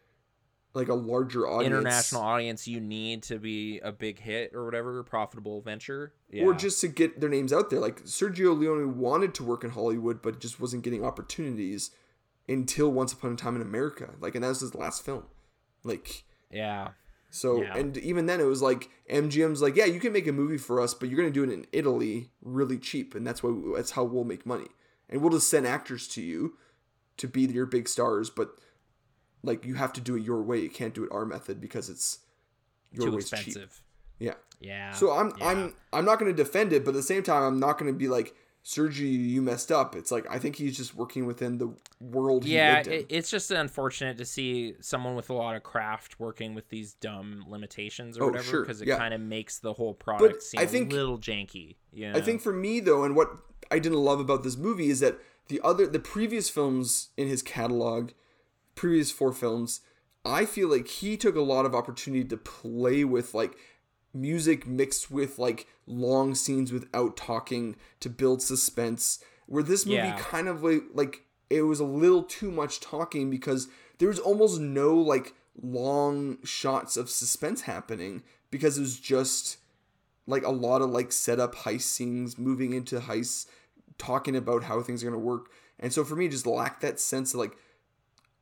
[0.79, 5.03] like a larger audience, international audience you need to be a big hit or whatever,
[5.03, 6.15] profitable venture.
[6.31, 6.45] Yeah.
[6.45, 7.81] or just to get their names out there.
[7.81, 11.91] Like Sergio Leone wanted to work in Hollywood, but just wasn't getting opportunities
[12.49, 14.15] until Once Upon a Time in America.
[14.21, 15.25] Like, and that was his last film.
[15.85, 16.25] Like.
[16.51, 16.89] yeah.
[17.31, 17.77] So Yeah.
[17.77, 20.81] and even then it was like MGM's like, yeah, you can make a movie for
[20.81, 24.05] us, but you're gonna do it in Italy really cheap, and that's why that's how
[24.05, 24.69] we'll make money,
[25.11, 26.57] and we'll just send actors to you
[27.19, 28.57] to be your big stars, but
[29.43, 30.59] like you have to do it your way.
[30.61, 32.21] You can't do it our method because it's
[32.93, 33.39] your Too way's cheap.
[33.47, 33.83] expensive.
[34.19, 34.35] Yeah.
[34.61, 34.93] Yeah.
[34.93, 35.49] So I'm yeah.
[35.49, 38.09] I'm I'm not gonna defend it, but at the same time, I'm not gonna be
[38.09, 38.35] like.
[38.65, 39.97] Sergi, you messed up.
[39.97, 42.93] It's like I think he's just working within the world he yeah, lived in.
[42.95, 46.93] it, it's just unfortunate to see someone with a lot of craft working with these
[46.95, 48.99] dumb limitations or Oh, whatever sure, because it yeah.
[48.99, 51.77] kind of makes the whole product seem I think- a little janky.
[51.95, 53.31] You I think for me though, and what
[53.71, 55.17] I didn't love about this movie is that
[55.47, 58.11] the other the previous films in his catalog,
[58.79, 59.81] previous four films,
[60.25, 63.57] I feel like he took a lot of opportunity to play with like
[64.15, 69.23] music mixed with like long scenes without talking to build suspense.
[69.47, 70.19] Where this movie Yeah.
[70.19, 73.69] kind of like like it was a little too much talking because
[73.99, 79.57] there was almost no like long shots of suspense happening because it was just
[80.27, 83.47] like a lot of like setup heist scenes, moving into heists,
[83.97, 85.47] talking about how things are gonna work.
[85.81, 87.57] And so for me, just lacked that sense of like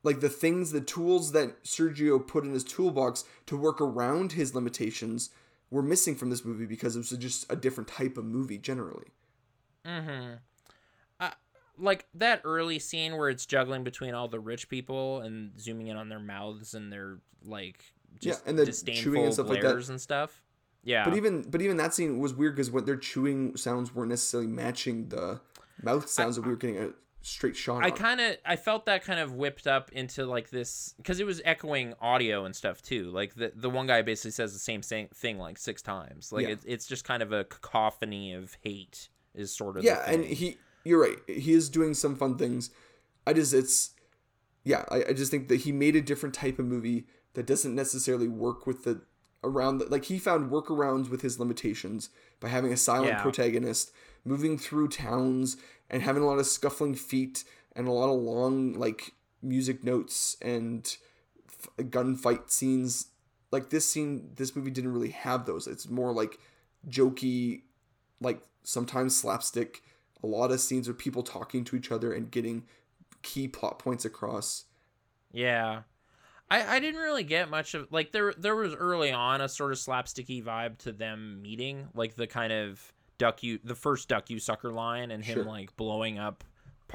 [0.02, 4.54] like the things, the tools that Sergio put in his toolbox to work around his
[4.54, 5.30] limitations
[5.70, 9.08] were missing from this movie because it was just a different type of movie generally.
[9.84, 10.34] Mm-hmm.
[11.18, 11.30] Uh,
[11.78, 15.96] like that early scene where it's juggling between all the rich people and zooming in
[15.96, 17.84] on their mouths and their like
[18.20, 19.88] just Yeah, and the disdainful chewing and stuff like that.
[19.88, 20.42] and stuff.
[20.84, 21.04] Yeah.
[21.04, 24.48] But even but even that scene was weird because what their chewing sounds weren't necessarily
[24.48, 25.40] matching the
[25.82, 26.94] mouth sounds that we were getting
[27.26, 30.94] straight shot I kind of I felt that kind of whipped up into like this
[30.96, 33.10] because it was echoing audio and stuff too.
[33.10, 36.32] Like the the one guy basically says the same thing, like six times.
[36.32, 36.52] Like Yeah.
[36.52, 40.56] it's it's just kind of a cacophony of hate is sort of yeah and he
[40.84, 42.70] you're right he is doing some fun things
[43.26, 43.90] i just it's
[44.64, 47.72] yeah, I, I just think that he made a different type of movie that doesn't
[47.72, 49.02] necessarily work with the
[49.46, 53.22] around the, like he found workarounds with his limitations by having a silent Yeah.
[53.22, 53.92] protagonist
[54.24, 55.56] moving through towns
[55.88, 57.44] and having a lot of scuffling feet
[57.74, 60.96] and a lot of long like music notes and
[61.48, 63.06] f- gunfight scenes
[63.52, 66.38] like this scene this movie didn't really have those it's more like
[66.88, 67.62] jokey
[68.20, 69.82] like sometimes slapstick
[70.22, 72.64] a lot of scenes of people talking to each other and getting
[73.22, 74.64] key plot points across
[75.32, 75.82] Yeah.
[76.50, 79.72] I, I didn't really get much of like there there was early on a sort
[79.72, 84.30] of slapsticky vibe to them meeting like the kind of duck you the first duck
[84.30, 85.44] you sucker line and him Sure.
[85.44, 86.44] like blowing up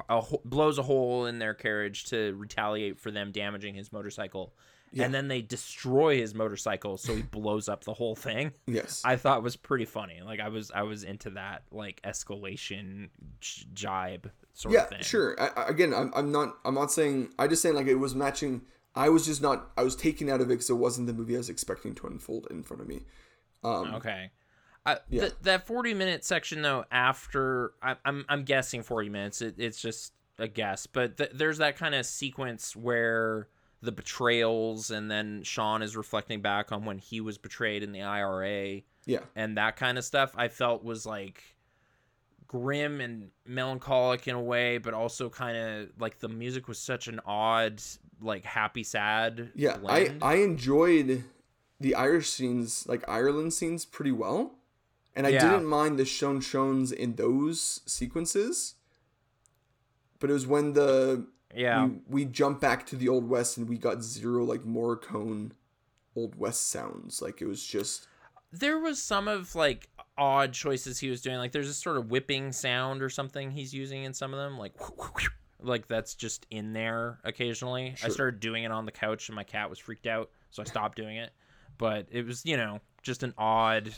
[0.08, 4.54] a, blows a hole in their carriage to retaliate for them damaging his motorcycle.
[4.94, 5.04] Yeah.
[5.06, 8.52] and then they destroy his motorcycle so he blows up the whole thing.
[8.66, 9.00] Yes.
[9.04, 10.20] I thought was pretty funny.
[10.24, 13.08] Like I was I was into that like escalation
[13.40, 15.02] j- jibe sort yeah of thing.
[15.02, 15.36] sure.
[15.40, 18.14] I, I- again I'm, I'm not i'm not saying i just saying like it was
[18.14, 18.62] matching
[18.94, 21.34] i was just not i was taken out of it because it wasn't the movie
[21.34, 23.02] i was expecting to unfold in front of me
[23.64, 24.30] um Okay.
[24.84, 25.20] I, Yeah.
[25.22, 29.80] th- that 40 minute section though after I, I'm I'm guessing 40 minutes it, it's
[29.80, 33.48] just a guess but th- there's that kind of sequence where
[33.80, 38.02] the betrayals and then Sean is reflecting back on when he was betrayed in the
[38.02, 41.42] IRA yeah and that kind of stuff I felt was like
[42.48, 47.08] grim and melancholic in a way but also kind of like the music was such
[47.08, 47.80] an odd
[48.22, 50.22] like happy sad yeah blend.
[50.22, 51.24] i i enjoyed
[51.80, 54.54] the irish scenes like ireland scenes pretty well.
[55.14, 55.40] And i Yeah.
[55.40, 58.76] didn't mind the shown shows in those sequences.
[60.20, 61.84] But it was when the yeah.
[61.84, 65.50] we, we jump back to the old west and we got zero like Morricone
[66.16, 67.20] old west sounds.
[67.20, 68.06] Like it was just
[68.52, 71.36] there was some of like odd choices he was doing.
[71.38, 74.56] Like there's a sort of whipping sound or something he's using in some of them
[74.58, 74.72] like
[75.62, 77.94] like that's just in there occasionally.
[78.02, 80.64] I started doing it on the couch and my cat was freaked out so i
[80.64, 81.32] stopped doing it.
[81.78, 83.92] But it was you know just an odd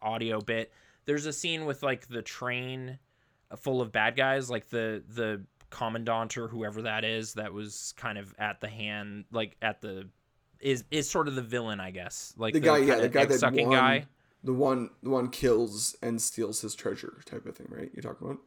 [0.00, 0.72] audio bit.
[1.04, 2.98] There's a scene with like the train
[3.56, 8.18] full of bad guys like the the commandant or whoever that is that was kind
[8.18, 10.08] of at the hand like at the
[10.60, 12.34] is is sort of the villain i guess.
[12.36, 14.04] Like the guy yeah the guy that egg-sucking won, guy.
[14.42, 17.90] the one the one kills and steals his treasure type of thing right?
[17.94, 18.40] You're talking about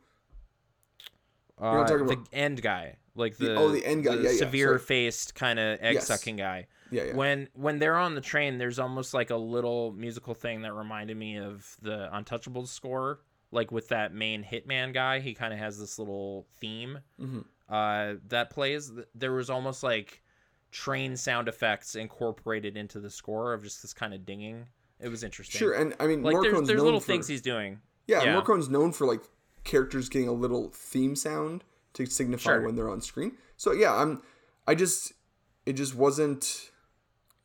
[1.62, 4.22] Uh, not talking the about- end guy, like The- the oh, the end guy, yeah,
[4.22, 4.38] yeah, sorry.
[4.38, 6.68] severe faced kind of egg sucking guy.
[6.89, 10.62] yeah yeah When when they're on the train, there's almost like a little musical thing
[10.64, 13.20] that reminded me of the Untouchables score,
[13.51, 15.20] like with that main hitman guy.
[15.20, 17.45] He kind of has this little theme Mhm.
[17.70, 18.91] uh, that plays.
[19.16, 20.24] There was almost like
[20.72, 24.66] train sound effects incorporated into the score of just this kind of dinging.
[24.99, 25.57] It was interesting.
[25.59, 27.82] sure and i mean like there's there's known little for, things he's doing.
[28.07, 28.34] yeah, yeah.
[28.34, 29.22] Morricone's known for like
[29.64, 32.62] characters getting a little theme sound to signify Sure.
[32.66, 34.22] when they're on screen so yeah i'm
[34.68, 35.14] i just
[35.66, 36.72] it just wasn't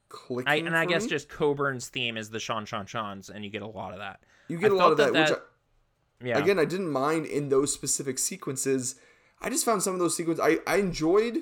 [0.08, 1.08] clicking I, and I guess me.
[1.10, 4.20] just Coburn's theme is the Sean Sean Sean's, and you get a lot of that.
[4.48, 6.38] you get I a lot of that, that which I, Yeah.
[6.38, 8.94] again i didn't mind in those specific sequences
[9.42, 11.38] i just found some of those sequences i i enjoyed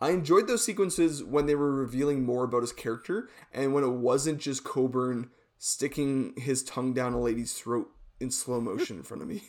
[0.00, 3.92] i enjoyed those sequences when they were revealing more about his character and when it
[3.92, 9.22] wasn't just coburn sticking his tongue down a lady's throat in slow motion in front
[9.22, 9.42] of me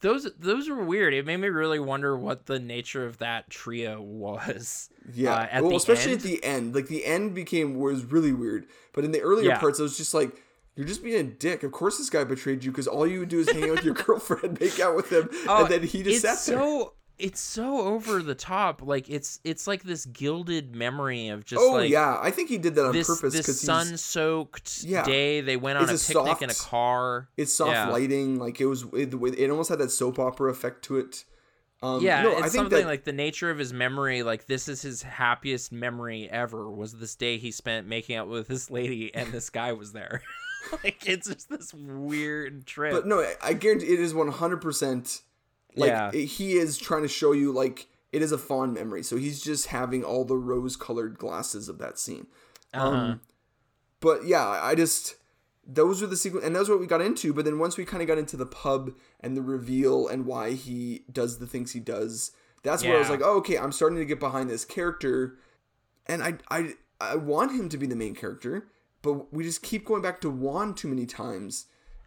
[0.00, 1.12] those those were weird.
[1.14, 4.90] It made me really wonder what the nature of that trio was.
[5.14, 6.20] yeah uh, at well especially end.
[6.20, 9.58] at the end like the end became was really weird but in the earlier Yeah.
[9.58, 10.30] parts i was just like
[10.76, 11.62] you're just being a dick.
[11.64, 13.84] Of course, this guy betrayed you because all you would do is hang out with
[13.84, 16.62] your girlfriend, make out with him, Oh, and then he just it's sat there.
[16.62, 18.82] so it's so over the top.
[18.82, 22.58] Like it's it's like this gilded memory of just oh like yeah, I think he
[22.58, 25.04] did that on this purpose this sun soaked Yeah.
[25.04, 25.40] day.
[25.40, 27.28] They went on It's a a picnic in a car.
[27.36, 27.88] it's soft Yeah.
[27.90, 28.38] lighting.
[28.38, 31.24] Like it was, it, it almost had that soap opera effect to it.
[31.82, 34.22] Um, Yeah, no, it's I think something that like the nature of his memory.
[34.22, 36.70] Like this is his happiest memory ever.
[36.70, 40.22] Was this day he spent making out with this lady and this guy was there.
[40.84, 42.92] like it's just this weird trip.
[42.92, 45.22] But no, I- I guarantee it is one hundred percent.
[45.76, 46.12] Like Yeah.
[46.12, 49.02] he is trying to show you like it is a fond memory.
[49.02, 52.26] So he's just having all the rose-colored glasses of that scene.
[52.74, 52.88] uh-huh.
[52.88, 53.20] Um,
[54.00, 55.16] but yeah, I just
[55.66, 57.32] those were the sequence, and that's what we got into.
[57.32, 60.52] But then once we kind of got into the pub and the reveal and why
[60.52, 63.98] he does the things he does, that's where I was like, oh, okay, I'm starting
[63.98, 65.38] to get behind this character,
[66.06, 68.68] and I I I want him to be the main character,
[69.02, 71.66] but we just keep going back to Juan too many times,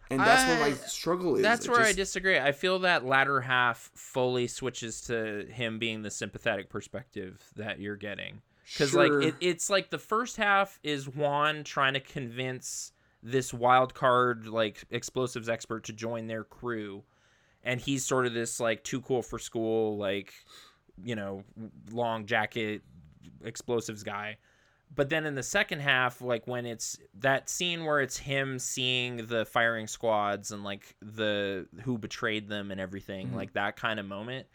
[0.09, 1.41] and that's where my I- struggle is.
[1.41, 2.37] That's It where I disagree.
[2.37, 7.95] I feel that latter half fully switches to him being the sympathetic perspective that you're
[7.95, 8.41] getting.
[8.65, 9.19] Because Sure.
[9.21, 12.91] like it, it's like the first half is Juan trying to convince
[13.21, 17.03] this wild card like explosives expert to join their crew,
[17.63, 20.33] and he's sort of this like too cool for school like
[21.03, 21.43] you know,
[21.91, 22.81] long jacket,
[23.43, 24.37] explosives guy.
[24.95, 29.25] But then in the second half, like when it's that scene where it's him seeing
[29.27, 33.35] the firing squads and like the who betrayed them and everything, Mhm.
[33.35, 34.47] like that kind of moment,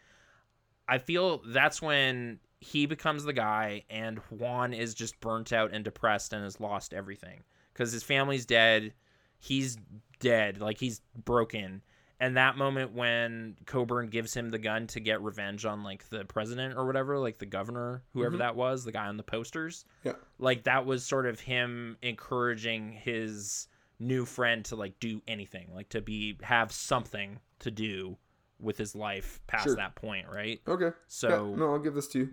[0.87, 5.83] I feel that's when he becomes the guy and Juan is just burnt out and
[5.83, 8.93] depressed and has lost everything because his family's dead.
[9.39, 9.77] He's
[10.19, 11.81] dead, like he's broken.
[12.21, 16.25] And that moment when Coburn gives him the gun to get revenge on like the
[16.25, 18.39] president or whatever, like the governor, whoever Mhm.
[18.39, 20.13] that was, the guy on the posters, Yeah.
[20.37, 23.67] like that was sort of him encouraging his
[23.99, 28.17] new friend to like do anything, like to be have something to do
[28.59, 29.75] with his life past Sure.
[29.77, 30.61] that point, right?
[30.67, 30.91] Okay.
[31.07, 32.29] So yeah, no, I'll give this to you.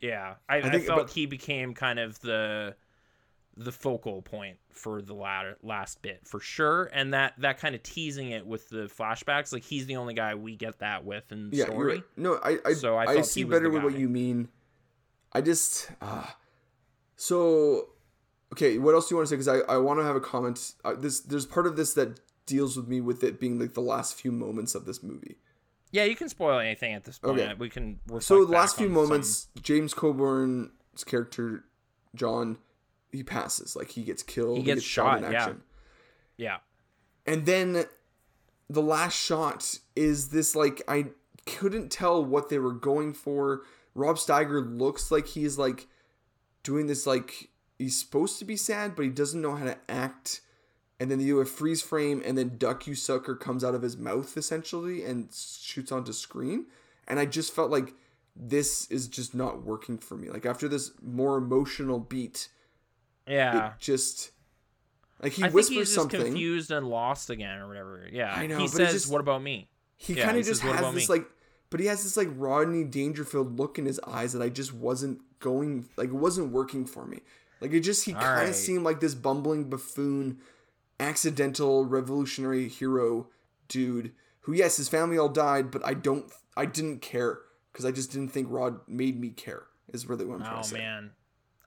[0.00, 2.74] yeah, I, I, think- felt but- he became kind of the
[3.56, 7.82] the focal point for the latter last bit for sure, and that that kind of
[7.82, 11.50] teasing it with the flashbacks, like he's the only guy we get that with in
[11.50, 11.94] the Yeah, story.
[11.94, 12.02] right.
[12.16, 14.48] No, I I, So I I, see better with what you mean.
[15.32, 16.26] I just uh,
[17.16, 17.90] so
[18.52, 18.78] okay.
[18.78, 19.36] What else do you want to say?
[19.36, 20.72] Because I, I want to have a comment.
[20.84, 23.80] Uh, this there's part of this that deals with me with it being like the
[23.80, 25.36] last few moments of this movie.
[25.90, 27.38] Yeah, you can spoil anything at this point.
[27.38, 27.54] Okay.
[27.54, 28.00] We can.
[28.18, 31.64] So the last few moments, James Coburn's character
[32.16, 32.58] John,
[33.14, 33.76] he passes.
[33.76, 34.58] Like he gets killed.
[34.58, 35.28] He gets shot, yeah.
[35.28, 35.62] action.
[36.36, 36.58] Yeah,
[37.26, 37.84] And then
[38.68, 41.06] the last shot is this like I
[41.46, 43.62] couldn't tell what they were going for.
[43.94, 45.86] Rod Steiger looks like he's like
[46.64, 50.40] doing this like he's supposed to be sad, but he doesn't know how to act.
[50.98, 53.82] And then you do a freeze frame, and then Duck You Sucker comes out of
[53.82, 56.66] his mouth essentially and shoots onto screen.
[57.06, 57.94] And I just felt like
[58.34, 60.30] this is just not working for me.
[60.30, 62.48] Like after this more emotional beat,
[63.26, 63.68] yeah.
[63.68, 64.30] it just
[65.22, 66.20] like he I whispers something.
[66.20, 68.06] confused and lost again or whatever.
[68.12, 70.66] Yeah, I know, He says, just- "What about me?" He Yeah, kind of just says,
[70.68, 71.26] "What has about this me?" like,
[71.70, 75.20] but he has this like Rodney Dangerfield look in his eyes that I just wasn't
[75.40, 77.20] going like it wasn't working for me.
[77.60, 78.54] Like it just he kind of right.
[78.54, 80.38] seemed like this bumbling buffoon,
[81.00, 83.28] accidental revolutionary hero
[83.68, 87.38] dude who yes his family all died, but I don't I didn't care
[87.72, 89.64] because I just didn't think Rod made me care.
[89.92, 90.78] Is really what I'm trying Oh to say.
[90.78, 91.10] man,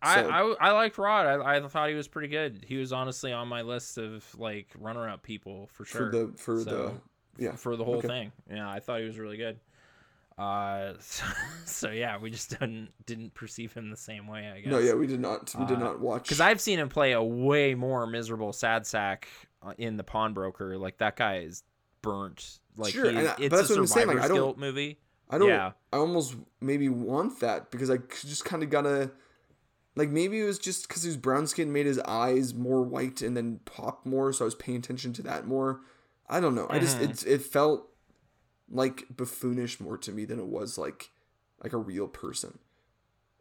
[0.04, 1.26] So- I, I I liked Rod.
[1.42, 2.64] I, I thought he was pretty good.
[2.68, 6.34] He was honestly on my list of like runner up people for sure For the
[6.38, 6.70] for So,
[7.38, 8.08] the yeah for the whole okay.
[8.08, 8.32] thing.
[8.50, 9.60] Yeah, I thought he was really good.
[10.38, 11.26] Uh, so,
[11.66, 14.48] so yeah, we just didn't didn't perceive him the same way.
[14.50, 14.70] I guess.
[14.72, 17.14] no yeah we did not we did Uh, not watch because I've seen him play
[17.14, 19.28] a way more miserable sad sack
[19.64, 20.78] uh, in the pawnbroker.
[20.78, 21.64] Like that guy is
[22.04, 22.60] burnt.
[22.76, 25.00] Like Sure, he- I- it's that's a what I'm saying, like, I don't- guilt movie.
[25.30, 25.50] I don't.
[25.50, 25.72] Yeah.
[25.92, 29.12] I almost maybe want that because I just kind of gotta.
[29.98, 33.36] Like maybe it was just because his brown skin made his eyes more white and
[33.36, 35.82] then pop more, so I was paying attention to that more.
[36.30, 36.68] I don't know.
[36.70, 37.10] I just Mhm.
[37.10, 37.90] it it felt
[38.70, 41.10] like buffoonish more to me than it was like
[41.64, 42.60] like a real person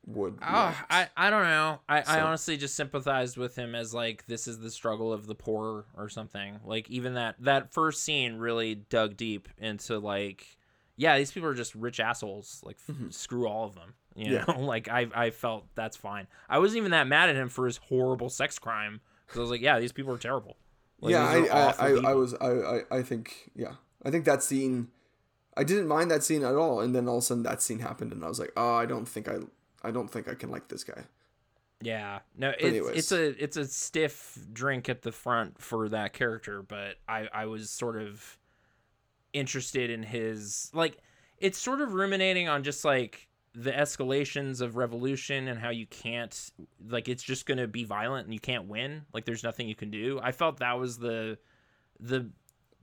[0.07, 0.39] would.
[0.41, 0.87] Oh, react.
[0.93, 1.81] I, I don't know.
[1.89, 5.35] I, I honestly just sympathized with him as like this is the struggle of the
[5.35, 6.61] poor or something.
[6.65, 10.47] Like even that that first scene really dug deep into like
[10.97, 12.63] yeah, these people are just rich assholes.
[12.65, 13.13] Like f- Mhm.
[13.13, 13.95] screw all of them.
[14.17, 14.45] You Yeah.
[14.49, 16.27] know, like I I felt that's fine.
[16.49, 19.51] I wasn't even that mad at him for his horrible sex crime because I was
[19.51, 20.57] like, yeah, these people are terrible.
[21.01, 24.43] Like, yeah, I I, I, I was I, I I think yeah, I think that
[24.43, 24.89] scene,
[25.57, 27.81] I didn't mind that scene at all, and then all of a sudden that scene
[27.81, 29.37] happened, and I was like, oh, I don't think I
[29.83, 31.05] I don't think I can like this guy.
[31.83, 32.97] Yeah, no, it's, anyways.
[32.97, 37.45] it's a it's a stiff drink at the front for that character, but I I
[37.45, 38.39] was sort of
[39.35, 40.97] interested in his like
[41.39, 43.29] it's sort of ruminating on just like
[43.59, 46.51] the escalations of revolution and how you can't
[46.89, 49.07] like it's just going to be violent and you can't win.
[49.15, 50.21] Like there's nothing you can do.
[50.23, 51.39] I felt that was the
[51.99, 52.29] the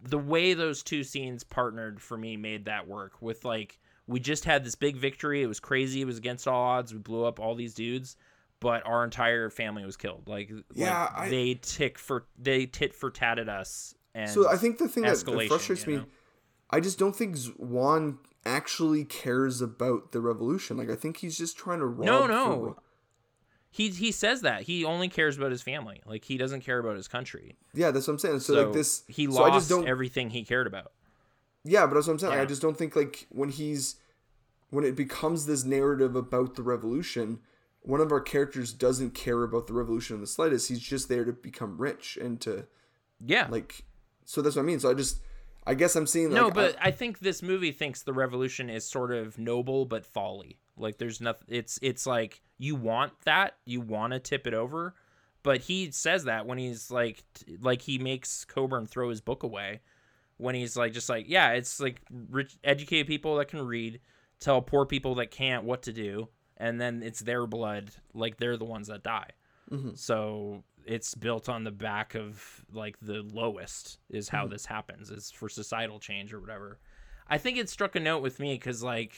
[0.02, 4.46] the way those two scenes partnered for me made that work with like we just
[4.46, 5.44] had this big victory.
[5.44, 6.02] It was crazy.
[6.02, 6.92] It was against all odds.
[6.92, 8.18] We blew up all these dudes
[8.60, 10.24] but our entire family was killed.
[10.26, 14.56] Like, Yeah, like I- they tick for they tit for tatted us and So I
[14.56, 16.06] think the thing that, that frustrates you me.
[16.70, 20.78] I just don't think Juan actually cares about the revolution.
[20.78, 22.06] Like I think he's just trying to rob.
[22.06, 22.78] No, no.
[23.72, 26.96] he he says that he only cares about his family like he doesn't care about
[26.96, 28.40] his country Yeah, that's what I'm saying.
[28.40, 29.88] So, so, like this, he so I lost just don't.
[29.88, 30.92] everything he cared about
[31.64, 32.34] yeah, but that's what I'm saying.
[32.34, 33.96] Like, I just don't think like when he's
[34.70, 37.40] when it becomes this narrative about the revolution,
[37.82, 40.68] one of our characters doesn't care about the revolution in the slightest.
[40.68, 42.68] He's just there to become rich and to
[43.24, 43.86] yeah like.
[44.26, 44.80] So that's what I mean.
[44.80, 45.20] So I just,
[45.66, 46.32] I guess I'm seeing.
[46.32, 50.06] Like, no but I, think this movie thinks the revolution is sort of noble but
[50.06, 54.54] folly like there's nothing it's it's like you want that you want to tip it
[54.54, 54.96] over
[55.44, 59.44] but he says that when he's like t- like he makes coburn throw his book
[59.44, 59.82] away
[60.38, 64.00] when he's like just like yeah it's like rich educated people that can read
[64.44, 68.58] tell poor people that can't what to do, and then it's their blood, like they're
[68.58, 69.30] the ones that die.
[69.72, 69.98] Mhm.
[69.98, 74.52] So it's built on the back of like the lowest is how hmm.
[74.52, 75.10] this happens.
[75.10, 76.80] Is for societal change or whatever.
[77.28, 79.14] I think it struck a note with me because like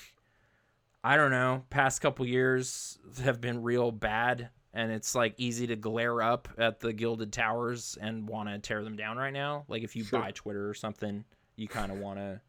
[1.04, 5.76] I don't know, past couple years have been real bad, and it's like easy to
[5.76, 9.66] glare up at the gilded towers and want to tear them down right now.
[9.68, 10.20] Like if you Sure.
[10.20, 11.24] buy Twitter or something,
[11.58, 12.42] you kind of want to,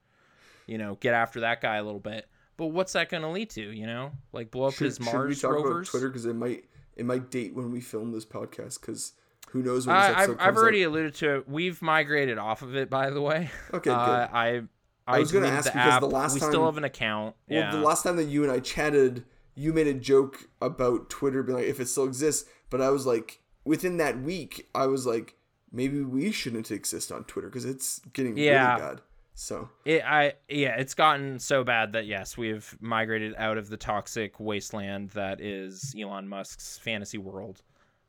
[0.67, 2.29] you know, get after that guy a little bit.
[2.57, 3.61] But what's that going to lead to?
[3.61, 5.89] You know, like blow up Should, his should we talk rovers.
[5.89, 6.65] about Twitter because it might
[6.97, 9.13] it might date when we film this podcast because
[9.51, 10.89] who knows when this I, episode I've, I've already out.
[10.89, 11.49] alluded to it.
[11.49, 13.51] We've migrated off of it, by the way.
[13.73, 13.93] Okay, good.
[13.97, 14.63] Uh, I
[15.09, 16.01] I, I was gonna ask the because app.
[16.01, 17.37] the last we time- we still have an account.
[17.49, 17.71] Well, yeah.
[17.71, 19.25] the last time that you and I chatted,
[19.55, 23.07] you made a joke about Twitter being like if it still exists, but I was
[23.07, 25.35] like within that week, I was like
[25.73, 28.75] maybe we shouldn't exist on Twitter because it's getting Yeah.
[28.77, 29.01] really bad.
[29.39, 33.77] So It, I yeah, it's gotten so bad that yes, we've migrated out of the
[33.77, 37.61] toxic wasteland that is Elon Musk's fantasy world,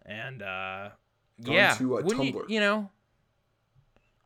[0.06, 0.90] and uh,
[1.44, 2.50] Gone yeah, to, uh, wouldn't you, Tumblr.
[2.50, 2.90] you know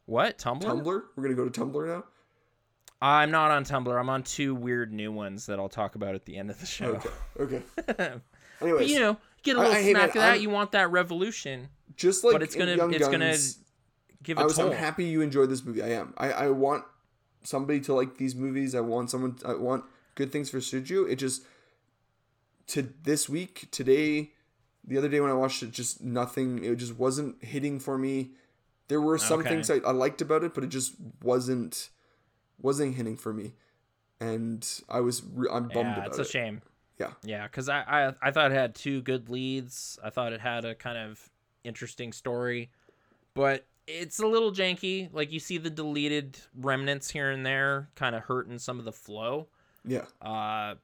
[0.05, 0.61] what Tumblr?
[0.61, 2.03] Tumblr, we're gonna go to Tumblr now.
[3.01, 3.99] I'm not on Tumblr.
[3.99, 6.67] I'm on two weird new ones that I'll talk about at the end of the
[6.67, 7.01] show.
[7.39, 8.11] Okay, okay.
[8.59, 10.31] but you know, get a I- little I- hey, smack man, of that.
[10.33, 11.69] I'm- You want that revolution?
[11.95, 13.35] just like but it's gonna- it's gonna
[14.23, 14.67] Give a I was toll.
[14.67, 15.81] I'm happy you enjoyed this movie.
[15.81, 16.13] I am.
[16.15, 16.83] I, I want
[17.43, 18.75] somebody to like these movies.
[18.75, 19.37] I want someone.
[19.45, 19.85] I want
[20.15, 21.09] good things for Sergio.
[21.09, 21.43] It just
[22.67, 24.31] to this week today,
[24.85, 26.63] the other day when I watched it, just nothing.
[26.63, 28.31] It just wasn't hitting for me.
[28.87, 29.49] There were some Okay.
[29.49, 31.89] things I, I liked about it, but it just wasn't
[32.61, 33.53] wasn't hitting for me,
[34.19, 36.27] and I was re- I'm bummed yeah, about it's a it.
[36.27, 36.61] shame.
[36.99, 37.11] Yeah.
[37.23, 39.97] Yeah, because I, I I thought it had two good leads.
[40.03, 41.29] I thought it had a kind of
[41.63, 42.69] interesting story,
[43.33, 45.09] but it's a little janky.
[45.11, 48.91] Like you see the deleted remnants here and there, kind of hurting some of the
[48.91, 49.47] flow.
[49.83, 50.75] Yeah, Uh,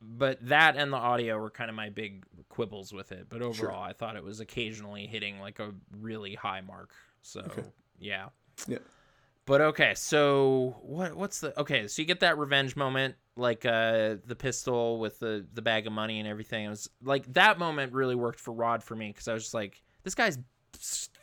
[0.00, 3.26] but that and the audio were kind of my big quibbles with it.
[3.28, 3.48] But Sure.
[3.48, 6.94] overall, I thought it was occasionally hitting like a really high mark.
[7.20, 7.64] So Okay.
[7.98, 8.28] yeah.
[8.66, 8.78] Yeah.
[9.44, 14.16] But okay, so what what's the okay, so you get that revenge moment, like uh
[14.24, 16.64] the pistol with the the bag of money and everything.
[16.64, 19.54] It was like that moment really worked for Rod for me because I was just
[19.54, 20.38] like, this guy's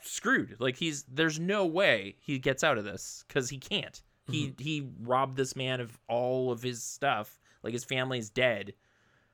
[0.05, 0.57] screwed.
[0.59, 4.01] Like he's there's no way he gets out of this because he can't.
[4.29, 4.63] He mm-hmm.
[4.63, 7.39] he robbed this man of all of his stuff.
[7.61, 8.73] Like his family's dead.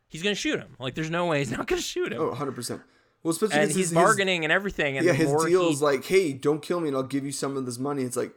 [0.07, 0.75] He's gonna shoot him.
[0.79, 2.21] Like there's no way he's not gonna shoot him.
[2.21, 2.81] oh, 100 percent.
[3.23, 4.97] Well, especially and he's his- his- bargaining and everything.
[4.97, 7.31] And yeah, the his deal's he, like, hey, don't kill me, and I'll give you
[7.31, 8.03] some of this money.
[8.03, 8.33] It's like,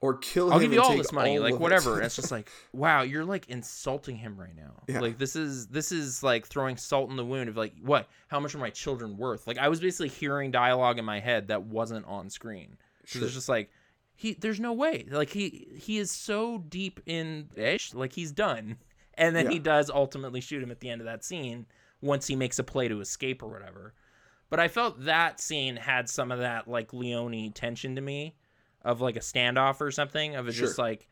[0.00, 0.52] or kill him.
[0.52, 1.62] I'll give you all this money, all like of it.
[1.62, 2.00] whatever.
[2.02, 4.82] It's just like, wow, you're like insulting him right now.
[4.88, 5.00] Yeah.
[5.00, 8.08] Like this is this is like throwing salt in the wound of like, what?
[8.28, 9.46] How much are my children worth?
[9.46, 12.76] Like I was basically hearing dialogue in my head that wasn't on screen.
[13.06, 13.26] So Sure.
[13.26, 13.70] it's just like
[14.14, 15.06] he there's no way.
[15.10, 18.76] Like he he is so deep in ish, like he's done.
[19.18, 19.52] And then Yeah.
[19.52, 21.64] he does ultimately shoot him at the end of that scene
[22.02, 23.94] once he makes a play to escape or whatever.
[24.50, 28.34] But I felt that scene had some of that like Leone tension to me
[28.86, 31.08] of like a standoff or something of it just like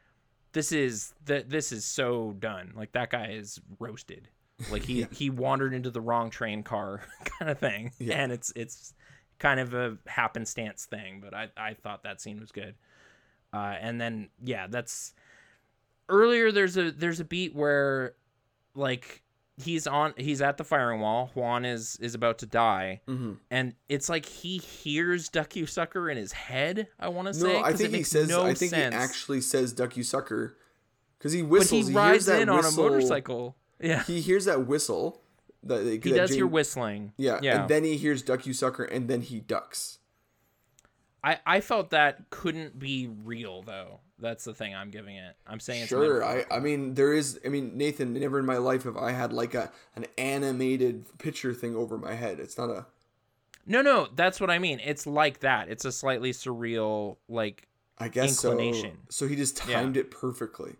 [0.52, 2.72] this is that this is so done.
[2.76, 4.28] Like that guy is roasted.
[4.70, 5.06] Like he Yeah.
[5.10, 7.90] he wandered into the wrong train car kind of thing.
[7.98, 8.16] Yeah.
[8.22, 8.94] And it's it's
[9.40, 12.76] kind of a happenstance thing, but I I thought that scene was good.
[13.52, 15.12] Uh and then yeah, that's
[16.08, 18.14] earlier there's a there's a beat where
[18.76, 19.23] like
[19.56, 21.30] he's on he's at the firing wall.
[21.34, 23.38] Juan is is about to die Mhm.
[23.50, 26.88] and it's like he hears Duck You Sucker in his head.
[26.98, 27.52] I want to say.
[27.52, 28.28] No, I 'cause it think he says.
[28.28, 28.94] no I think sense.
[28.94, 30.56] he actually says "duck you sucker,"
[31.18, 31.70] because he But whistles.
[31.70, 33.56] he hears rides that in on a motorcycle.
[33.80, 35.20] Yeah, He hears that whistle.
[35.62, 37.12] That, that he that does hear whistling.
[37.16, 37.60] Yeah, yeah.
[37.62, 39.98] and then he hears "duck you sucker," and then he ducks.
[41.24, 44.00] I I felt that couldn't be real though.
[44.18, 45.34] That's the thing I'm giving it.
[45.46, 46.44] I'm saying it's Sure, I.
[46.50, 47.40] I mean there is.
[47.44, 51.52] I mean Nathan, never in my life have I had like a an animated picture
[51.54, 52.38] thing over my head.
[52.40, 52.86] It's not a.
[53.66, 54.80] no no that's what I mean.
[54.84, 55.68] It's like that.
[55.68, 57.66] It's a slightly surreal like.
[57.96, 58.98] I guess Inclination.
[59.08, 59.24] so.
[59.24, 59.76] So he just Yeah.
[59.80, 60.76] timed it perfectly.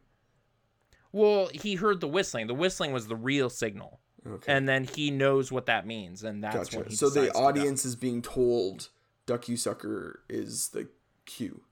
[1.12, 2.48] Well, he heard the whistling.
[2.48, 6.42] The whistling was the real signal, Okay, and then he knows what that means, and
[6.42, 6.88] that's gotcha.
[6.88, 7.42] he So the decides to duck.
[7.44, 8.88] audience is being told
[9.26, 10.88] "duck you sucker" is the
[11.26, 11.62] cue.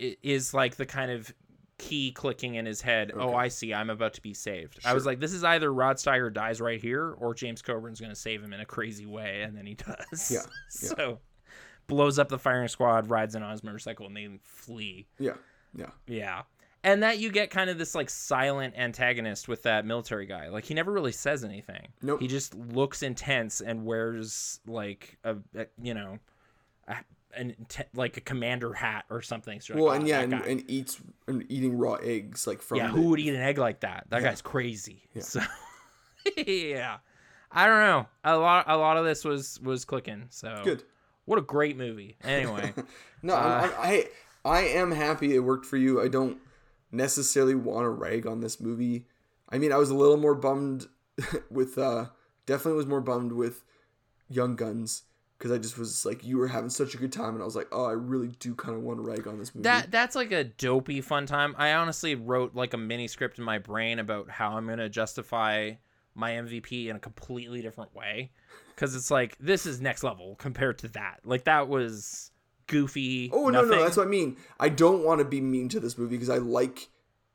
[0.00, 1.32] i- is like the kind of
[1.78, 3.12] key clicking in his head.
[3.14, 3.74] Oh, I see.
[3.74, 4.78] I'm about to be saved.
[4.84, 8.10] I was like, this is either Rod Steiger dies right here, or James Coburn's going
[8.12, 10.30] to save him in a crazy way, and then he does.
[10.30, 10.40] Yeah,
[10.82, 10.88] yeah.
[10.88, 11.18] so
[11.86, 15.06] blows up the firing squad, rides in on his motorcycle, and they flee.
[15.18, 15.34] Yeah,
[15.74, 16.42] yeah, Yeah.
[16.82, 20.48] And that you get kind of this like silent antagonist with that military guy.
[20.50, 21.88] Like he never really says anything.
[22.00, 22.20] Nope.
[22.20, 26.18] He just looks intense and wears like a, a you know,
[27.34, 27.54] an
[27.94, 29.60] like a commander hat or something.
[29.60, 32.78] So Well, like, and "Oh, yeah, and, and eats and eating raw eggs like from
[32.78, 34.06] yeah, the- who would eat an egg like that?
[34.08, 35.02] That guy's crazy.
[35.20, 35.40] So
[36.36, 36.98] yeah,
[37.52, 38.06] I don't know.
[38.24, 40.26] A lot, a lot of this was was clicking.
[40.30, 40.82] So good.
[41.26, 42.16] What a great movie.
[42.24, 42.72] Anyway,
[43.22, 44.08] No, Uh, I'm, I'm, I
[44.44, 46.00] I am happy it worked for you.
[46.00, 46.38] I don't
[46.92, 49.06] necessarily want to rag on this movie.
[49.48, 50.86] I mean, I was a little more bummed
[51.50, 52.06] with uh
[52.46, 53.64] definitely was more bummed with
[54.28, 55.02] Young Guns
[55.38, 57.56] because I just was like you were having such a good time and I was
[57.56, 60.16] like, "Oh, I really do kind of want to rag on this movie." that that's
[60.16, 61.54] like a dopey fun time.
[61.58, 65.72] I honestly wrote like a mini script in my brain about how I'm gonna justify
[66.14, 68.30] my MVP in a completely different way
[68.74, 71.20] because it's like this is next level compared to that.
[71.24, 72.30] Like that was
[72.66, 73.30] goofy.
[73.32, 73.84] Oh no, no, nothing.
[73.84, 74.36] that's what I mean.
[74.58, 76.88] I don't want to be mean to this movie because I like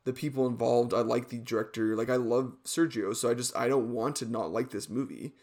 [0.04, 0.94] the people involved.
[0.94, 1.96] I like the director.
[1.96, 5.34] Like I love Sergio, so I just I don't want to not like this movie.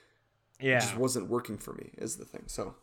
[0.61, 2.45] It yeah, just wasn't working for me is the thing.
[2.47, 2.75] So,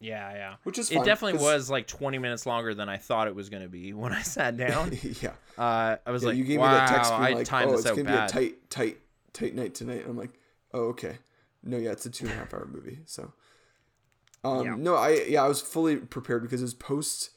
[0.00, 0.54] yeah, yeah.
[0.64, 3.48] which is It definitely 'cause- was like 20 minutes longer than I thought it was
[3.50, 4.90] gonna be when I sat down.
[5.22, 5.34] yeah.
[5.58, 7.68] Uh, I was Yeah, like, you gave wow, me that text being I like, timed
[7.68, 8.98] "Oh, this it's gonna be a tight, tight,
[9.32, 10.38] tight night tonight." I'm like,
[10.72, 11.18] "Oh, okay."
[11.62, 13.00] No, yeah, it's a two and a half hour movie.
[13.04, 13.32] So,
[14.42, 14.74] um, Yeah.
[14.76, 17.30] no, I yeah, I was fully prepared because it was post,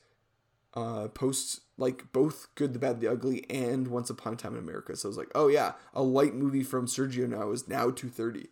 [0.73, 4.59] uh, post like both Good, the Bad, the Ugly, and Once Upon a Time in
[4.59, 4.95] America.
[4.95, 8.09] So I was like, "Oh yeah, a light movie from Sergio now is now two
[8.09, 8.47] thirty.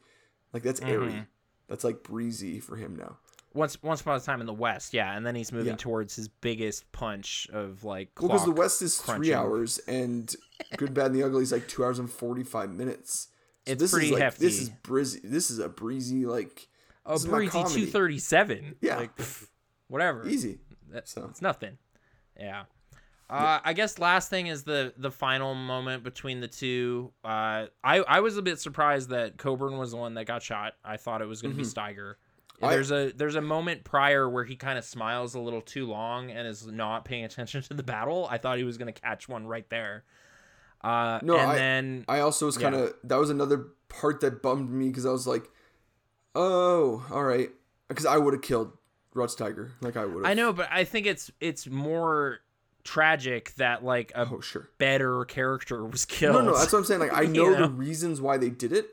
[0.53, 1.07] Like that's airy.
[1.11, 1.21] Mm-hmm.
[1.67, 3.17] That's like breezy for him now.
[3.53, 5.75] once once upon a time in the West, yeah, and then he's moving Yeah.
[5.77, 10.33] towards his biggest punch of like Well, because the West is three hours, and
[10.77, 13.29] Good, Bad, and the Ugly is like two hours and forty five minutes.
[13.65, 15.21] So It's this pretty is like, This is breezy.
[15.23, 16.67] This is a breezy like
[17.05, 18.75] a my breezy two thirty seven.
[18.81, 18.97] Yeah.
[18.97, 19.47] like pff,
[19.87, 20.27] whatever.
[20.27, 20.59] easy.
[20.89, 21.27] That- So.
[21.29, 21.77] It's nothing.
[22.37, 22.63] Yeah.
[23.31, 27.11] Uh, I guess last thing is the the final moment between the two.
[27.23, 30.73] Uh, I I was a bit surprised that Coburn was the one that got shot.
[30.83, 32.15] I thought it was going to be Steiger.
[32.15, 32.65] Mm-hmm.
[32.65, 35.87] I- There's a there's a moment prior where he kind of smiles a little too
[35.87, 38.27] long and is not paying attention to the battle.
[38.29, 40.03] I thought he was going to catch one right there.
[40.83, 44.41] Uh, No, and I- then I also was kind of that was another part that
[44.43, 45.49] bummed me because I was like,
[46.35, 47.49] oh, all right,
[47.87, 48.71] because I would have killed
[49.13, 50.31] Rod Steiger, like I would have.
[50.31, 52.39] I know, but I think it's it's more
[52.83, 54.69] tragic that like a Oh sure.
[54.77, 56.35] better character was killed.
[56.35, 56.99] No, no, that's what I'm saying.
[57.01, 57.67] Like I You know, know?
[57.67, 58.87] the reasons why they did it.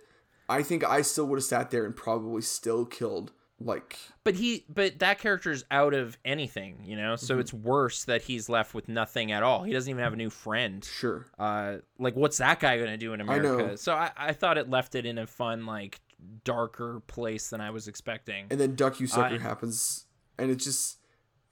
[0.49, 4.65] I think I still would have sat there and probably still killed like But he,
[4.69, 7.15] but that character's out of anything, you know.
[7.15, 7.27] Mm-hmm.
[7.27, 9.65] So it's worse that he's left with nothing at all.
[9.65, 10.85] He doesn't even have a new friend.
[10.85, 11.27] sure.
[11.39, 13.55] Uh, like what's that guy gonna do in I know.
[13.55, 13.77] America?
[13.77, 16.01] So I, I thought it left it in a fun, like
[16.45, 18.47] darker place than I was expecting.
[18.51, 20.07] And then Duck You Sucker Uh, happens,
[20.39, 20.99] and it's just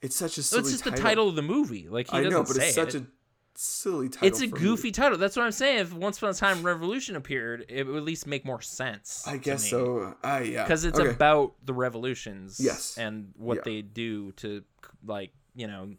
[0.01, 1.87] it's such a silly it's just the title of the movie.
[1.89, 3.03] Like he I doesn't know, but it's such it.
[3.03, 3.07] a
[3.55, 4.27] silly title.
[4.27, 5.17] it's a goofy title.
[5.17, 5.79] That's what I'm saying.
[5.79, 9.23] If Once Upon a Time Revolution appeared, it would at least make more sense.
[9.27, 10.15] I guess so.
[10.23, 10.63] I yeah.
[10.63, 11.09] because it's okay.
[11.09, 12.97] about the revolutions Yes.
[12.97, 13.61] and what Yeah.
[13.65, 14.63] they do to
[15.05, 15.93] like you know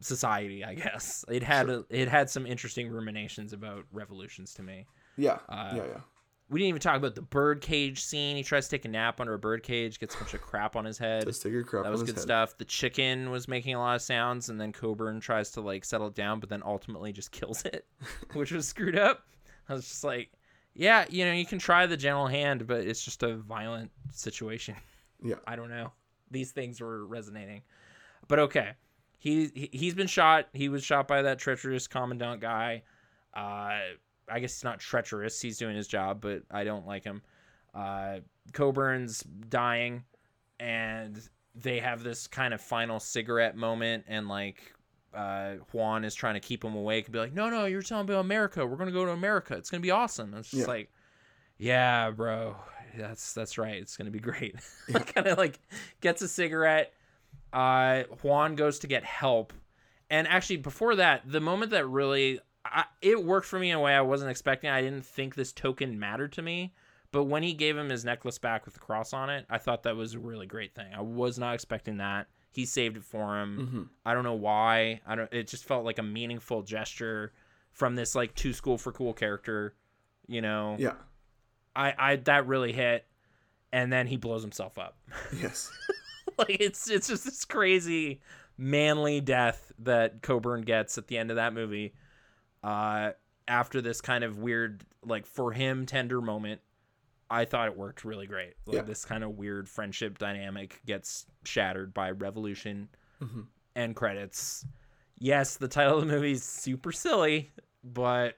[0.00, 4.86] society i guess it had a, it had some interesting ruminations about revolutions to me
[5.16, 6.00] yeah, uh, yeah, yeah.
[6.48, 9.20] We didn't even talk about the bird cage scene he tries to take a nap
[9.20, 11.64] under a bird cage gets a bunch of crap on his head Just take your
[11.64, 12.22] crap that was good head.
[12.22, 15.84] stuff the chicken was making a lot of sounds and then coburn tries to like
[15.84, 17.86] settle it down but then ultimately just kills it
[18.34, 19.24] which was screwed up
[19.68, 20.30] i was just like
[20.74, 24.74] yeah you know you can try the gentle hand but it's just a violent situation
[25.22, 25.36] Yeah.
[25.46, 25.92] I don't know.
[26.30, 27.62] These things were resonating.
[28.28, 28.72] But okay.
[29.18, 30.48] He, he he's been shot.
[30.52, 32.82] He was shot by that treacherous commandant guy.
[33.32, 33.78] Uh
[34.28, 35.40] I guess he's not treacherous.
[35.40, 37.22] He's doing his job, but I don't like him.
[37.74, 38.18] Uh
[38.52, 40.04] Coburn's dying
[40.60, 41.20] and
[41.54, 44.72] they have this kind of final cigarette moment and like
[45.14, 48.06] uh, Juan is trying to keep him awake and be like, no, no, you're telling
[48.06, 48.66] me about America.
[48.66, 49.54] We're gonna go to America.
[49.54, 50.30] It's gonna be awesome.
[50.34, 50.66] And it's just Yeah.
[50.66, 50.90] like,
[51.58, 52.56] yeah, bro,
[52.98, 53.76] that's that's right.
[53.76, 54.56] It's gonna be great.
[54.92, 55.58] kind of like
[56.02, 56.92] gets a cigarette.
[57.52, 59.54] Uh, Juan goes to get help,
[60.10, 62.40] and actually before that, the moment that really
[62.72, 64.70] I, it worked for me in a way I wasn't expecting.
[64.70, 66.72] I didn't think this token mattered to me.
[67.12, 69.84] But when he gave him his necklace back with the cross on it, I thought
[69.84, 70.92] that was a really great thing.
[70.94, 72.26] I was not expecting that.
[72.50, 73.58] He saved it for him.
[73.58, 73.82] Mm-hmm.
[74.04, 75.00] I don't know why.
[75.06, 75.32] I don't.
[75.32, 77.32] It just felt like a meaningful gesture
[77.72, 79.74] from this like too school for cool character.
[80.26, 80.94] You know, Yeah.
[81.74, 83.06] I, I that really hit.
[83.72, 84.96] And then he blows himself up.
[85.40, 85.70] Yes.
[86.38, 88.20] like it's it's just this crazy
[88.58, 91.94] manly death that Coburn gets at the end of that movie.
[92.62, 93.12] Uh,
[93.48, 96.60] after this kind of weird, like for him, tender moment,
[97.30, 98.54] I thought it worked really great.
[98.66, 98.82] Like Yeah.
[98.82, 102.88] this kind of weird friendship dynamic gets shattered by Revolution
[103.20, 103.46] Mhm.
[103.74, 104.64] and credits.
[105.18, 107.50] Yes, the title of the movie is super silly,
[107.82, 108.36] but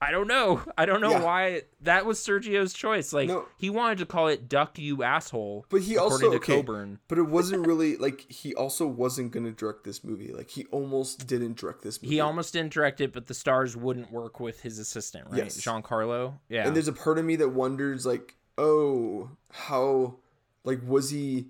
[0.00, 0.62] I don't know.
[0.78, 1.24] I don't know Yeah.
[1.24, 3.12] why that was Sergio's choice.
[3.12, 3.46] Like No.
[3.56, 7.00] he wanted to call it "Duck You Asshole," But he according also to okay, Coburn.
[7.08, 10.32] but it wasn't really like he also wasn't gonna direct this movie.
[10.32, 12.14] Like he almost didn't direct this movie.
[12.14, 15.38] He almost didn't direct it, but the stars wouldn't work with his assistant, right?
[15.38, 15.60] Yes.
[15.60, 16.34] Giancarlo.
[16.48, 16.66] Yeah.
[16.68, 20.16] And there's a part of me that wonders, like, oh, how,
[20.64, 21.46] like, was he,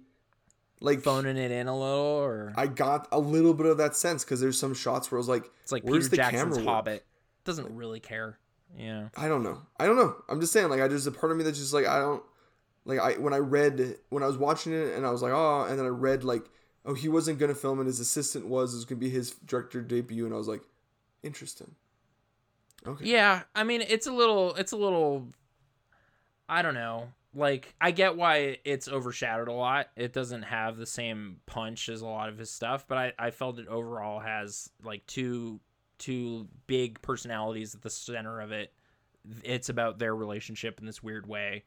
[0.81, 4.25] like, phoning it in a little, or I got a little bit of that sense
[4.25, 6.73] because there's some shots where I was like, it's like where's Peter the Jackson's camera?
[6.73, 7.05] Hobbit.
[7.49, 8.39] Doesn't really care.
[8.77, 9.09] Yeah.
[9.17, 9.63] I don't know.
[9.81, 10.17] I don't know.
[10.29, 12.23] I'm just saying, like, I just a part of me that's just like, I don't,
[12.85, 15.65] like, I when I read when I was watching it and I was like, oh,
[15.65, 16.43] and then I read like,
[16.85, 18.75] oh, he wasn't gonna film and his assistant was.
[18.75, 20.61] It was gonna be his director debut, and I was like,
[21.23, 21.75] interesting.
[22.87, 23.07] Okay.
[23.07, 25.29] Yeah, I mean it's a little it's a little
[26.49, 27.09] I don't know.
[27.35, 29.89] Like I get why it's overshadowed a lot.
[29.97, 33.31] It doesn't have the same punch as a lot of his stuff, but I, I
[33.31, 35.61] felt it overall has like two
[35.99, 38.73] two big personalities at the center of it.
[39.45, 41.65] It's about their relationship in this weird way.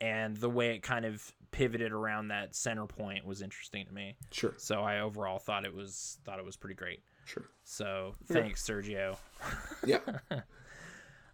[0.00, 4.16] And the way it kind of pivoted around that center point was interesting to me.
[4.32, 4.54] Sure.
[4.56, 7.00] So I overall thought it was thought it was pretty great.
[7.24, 7.44] Sure.
[7.64, 9.16] So thanks, Sergio.
[9.86, 9.98] Yeah.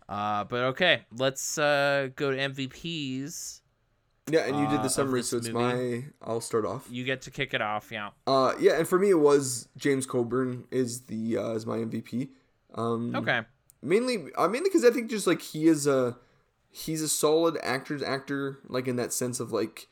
[0.08, 3.60] Uh, but okay, let's uh, go to MVPs.
[4.28, 5.98] Yeah, and you did Uh, the summary, this so it's movie.
[5.98, 6.04] my.
[6.22, 6.86] I'll start off.
[6.90, 7.90] You get to kick it off.
[7.90, 8.10] Yeah.
[8.26, 12.28] Uh, yeah, and for me, it was James Coburn is the uh, is my MVP.
[12.74, 13.40] Um, Okay.
[13.82, 16.16] mainly, uh, mainly because I think just like he is a
[16.70, 19.88] he's a solid actor's actor, like in that sense of like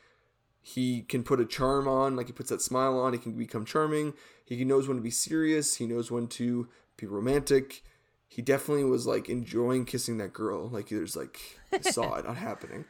[0.61, 3.65] he can put a charm on, like he puts that smile on, he can become
[3.65, 4.13] charming.
[4.45, 5.77] He knows when to be serious.
[5.77, 7.83] He knows when to be romantic.
[8.29, 10.69] He definitely was like enjoying kissing that girl.
[10.69, 11.39] Like there's like
[11.81, 12.85] saw it not happening.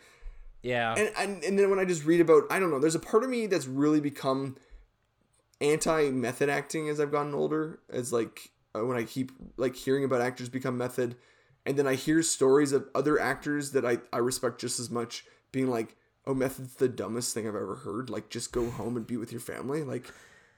[0.62, 0.94] Yeah.
[0.96, 3.24] And, and and then when I just read about, I don't know, there's a part
[3.24, 4.56] of me that's really become
[5.60, 7.80] anti method acting as I've gotten older.
[7.90, 11.16] As like uh, when I keep like hearing about actors become method,
[11.66, 15.24] and then I hear stories of other actors that I I respect just as much
[15.52, 18.10] being like, oh, method's the dumbest thing I've ever heard.
[18.10, 19.82] Like just go home and be with your family.
[19.82, 20.06] Like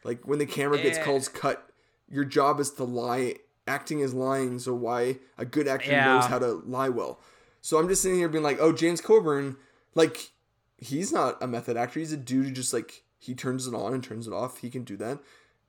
[0.04, 1.02] like when the camera gets Eh.
[1.04, 1.70] calls cut,
[2.08, 3.36] your job is to lie.
[3.66, 6.04] Acting is lying, so why a good actor Yeah.
[6.04, 7.20] knows how to lie well.
[7.60, 9.56] So I'm just sitting here being like, oh, James Coburn,
[9.94, 10.32] like
[10.78, 12.00] he's not a method actor.
[12.00, 14.58] He's a dude who just like he turns it on and turns it off.
[14.58, 15.18] He can do that.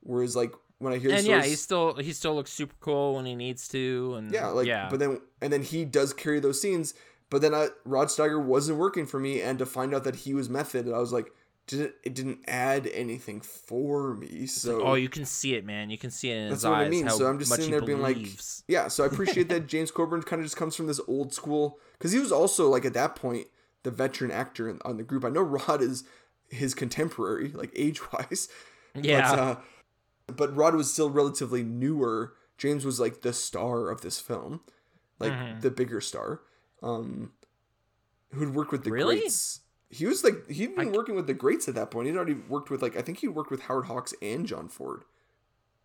[0.00, 3.24] Whereas like when I hear and yeah, he still he still looks super cool when
[3.24, 6.60] he needs to, and yeah, like yeah, but then and then he does carry those
[6.60, 6.94] scenes.
[7.30, 10.34] But then uh, Rod Steiger wasn't working for me, and to find out that he
[10.34, 11.32] was method, I was like,
[11.66, 14.46] didn't it didn't add anything for me.
[14.46, 15.88] So oh, you can see it, man.
[15.88, 16.86] You can see it in That's his what eyes.
[16.86, 17.08] I mean.
[17.08, 18.18] So I'm just sitting he there being like,
[18.68, 18.88] yeah.
[18.88, 22.12] So I appreciate that James Coburn kind of just comes from this old school because
[22.12, 23.46] he was also like at that point
[23.82, 25.24] the veteran actor on the group.
[25.24, 26.04] I know Rod is
[26.48, 28.48] his contemporary, like age wise.
[28.94, 29.56] yeah, But, uh,
[30.28, 32.34] but Rod was still relatively newer.
[32.58, 34.60] James was like the star of this film,
[35.18, 35.60] like Mhm.
[35.62, 36.42] the bigger star.
[36.82, 37.32] Um,
[38.32, 39.20] who'd worked with the Really?
[39.20, 39.60] greats.
[39.90, 42.06] He was like he'd been I- working with the greats at that point.
[42.06, 45.04] He'd already worked with like I think he'd worked with Howard Hawks and John Ford.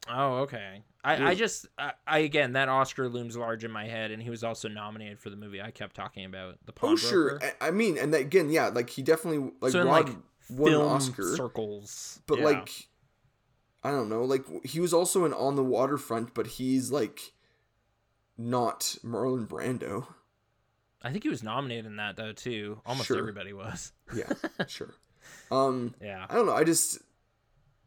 [0.10, 0.84] Oh, okay.
[1.08, 1.28] I, Yeah.
[1.30, 4.44] I just, I, I again, that Oscar looms large in my head, and he was
[4.44, 7.98] also nominated for the movie I kept talking about, The Oh sure, I, I mean,
[7.98, 10.16] and that again, yeah, like he definitely like so Rod like
[10.50, 12.46] won an film Oscar, circles, but yeah.
[12.46, 12.88] like
[13.86, 17.32] I don't know, like he was also in On the Waterfront, but he's like
[18.38, 20.08] not Marlon Brando.
[21.02, 22.82] I think he was nominated in that though too.
[22.86, 23.18] Almost Sure.
[23.18, 23.94] everybody was.
[24.14, 24.34] Yeah,
[24.68, 24.94] sure.
[25.50, 26.26] Um, Yeah.
[26.30, 26.54] I don't know.
[26.54, 27.00] I just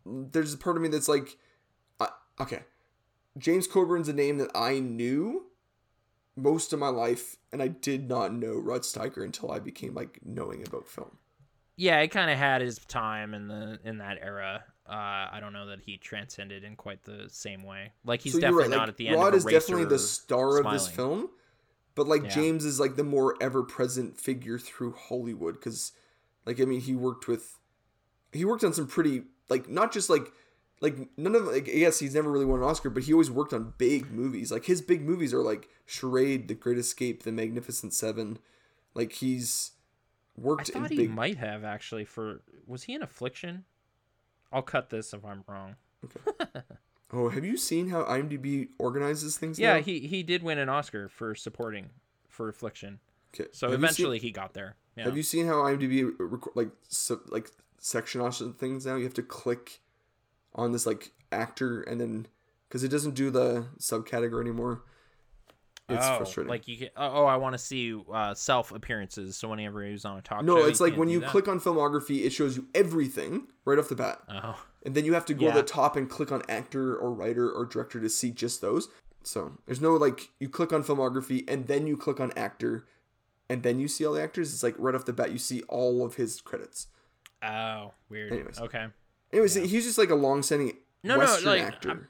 [0.07, 1.37] there's a part of me that's like,
[2.01, 2.09] I,
[2.41, 2.61] okay,
[3.39, 5.47] James Coburn's a name that I knew
[6.37, 10.21] most of my life, and I did not know Rod Steiger until I became like
[10.25, 11.19] knowing about film.
[11.77, 14.65] Yeah, it kind of had his time in the in that era.
[14.89, 17.93] Uh, I don't know that he transcended in quite the same way.
[18.05, 19.17] Like he's So definitely right, not like, at the end.
[19.17, 21.29] Rod is definitely the star of this film,
[21.95, 22.29] but like Yeah.
[22.29, 25.93] James is like the more ever present figure through Hollywood because,
[26.45, 27.59] like, I mean, he worked with,
[28.33, 30.33] he worked on some pretty like not just like
[30.81, 33.53] like none of like yes he's never really won an Oscar, but he always worked
[33.53, 34.51] on big movies.
[34.51, 38.39] Like his big movies are like Charade, The Great Escape, The Magnificent Seven.
[38.95, 39.73] Like he's
[40.37, 41.11] worked in I thought he big.
[41.11, 42.05] might have actually.
[42.05, 43.65] For was he in Affliction?
[44.53, 45.77] I'll cut this if I'm wrong.
[46.05, 46.61] Okay.
[47.13, 49.59] Oh, have you seen how IMDb organizes things?
[49.59, 49.81] Yeah, now?
[49.83, 51.91] he he did win an Oscar for supporting
[52.29, 53.01] for Affliction.
[53.35, 53.49] Okay.
[53.53, 54.77] So Have you seen- eventually he got there.
[54.97, 55.05] Yeah.
[55.05, 58.95] Have you seen how IMDb rec- like sub, like section off things now?
[58.97, 59.81] You have to click
[60.55, 62.27] on this like actor and then
[62.69, 64.83] because it doesn't do the subcategory anymore.
[65.89, 66.49] It's oh, frustrating.
[66.49, 66.89] Like you can.
[66.97, 69.37] Oh, I want to see uh, self appearances.
[69.37, 71.31] So whenever he was on a talk no, show, it's like when you that?
[71.31, 75.15] click on filmography, it shows you everything right off the bat, Oh, and then you
[75.15, 75.55] have to go Yeah.
[75.55, 78.89] to the top and click on actor or writer or director to see just those.
[79.25, 82.87] So there's no like you click on filmography and then you click on actor,
[83.49, 84.53] and then you see all the actors.
[84.53, 86.87] It's like right off the bat you see all of his credits.
[87.43, 88.33] Oh, weird.
[88.33, 88.61] Anyways.
[88.61, 88.87] Okay.
[89.33, 91.89] Anyways, he's just like a long-standing No, no, Western like, actor.
[91.91, 92.09] I'm-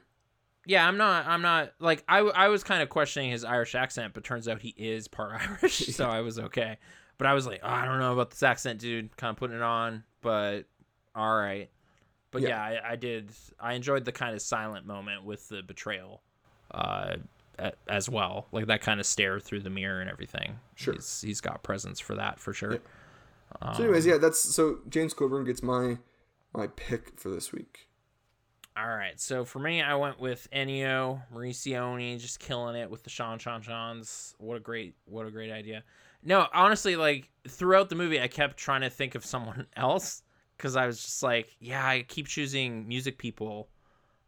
[0.65, 1.27] Yeah, I'm not.
[1.27, 2.19] I'm not like I.
[2.19, 5.77] I was kind of questioning his Irish accent, but turns out he is part Irish,
[5.95, 6.77] so I was okay.
[7.17, 9.15] But I was like, oh, I don't know about this accent, dude.
[9.17, 10.63] Kind of putting it on, but
[11.15, 11.69] all right.
[12.31, 12.81] But yeah, Yeah.
[12.83, 13.31] I, I did.
[13.59, 16.21] I enjoyed the kind of silent moment with the betrayal,
[16.71, 17.17] uh,
[17.87, 18.47] as well.
[18.51, 20.59] Like that kind of stare through the mirror and everything.
[20.75, 20.93] Sure.
[20.95, 22.79] He's, he's got presence for that for sure.
[23.75, 25.97] so anyways, yeah, that's so James Coburn gets my
[26.53, 27.87] my pick for this week.
[28.77, 33.09] All right, so for me, I went with Ennio Morricone, just killing it with the
[33.09, 34.33] Sean Sean Sean's.
[34.37, 35.83] What a great, what a great idea.
[36.23, 40.23] No, honestly, like throughout the movie, I kept trying to think of someone else
[40.55, 43.69] because I was just like, yeah, I keep choosing music people.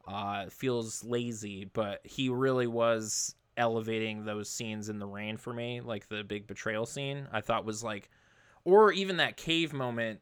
[0.05, 5.79] Uh, feels lazy, but he really was elevating those scenes in the rain for me,
[5.79, 7.27] like the big betrayal scene.
[7.31, 8.09] I thought was like,
[8.65, 10.19] or even that cave moment.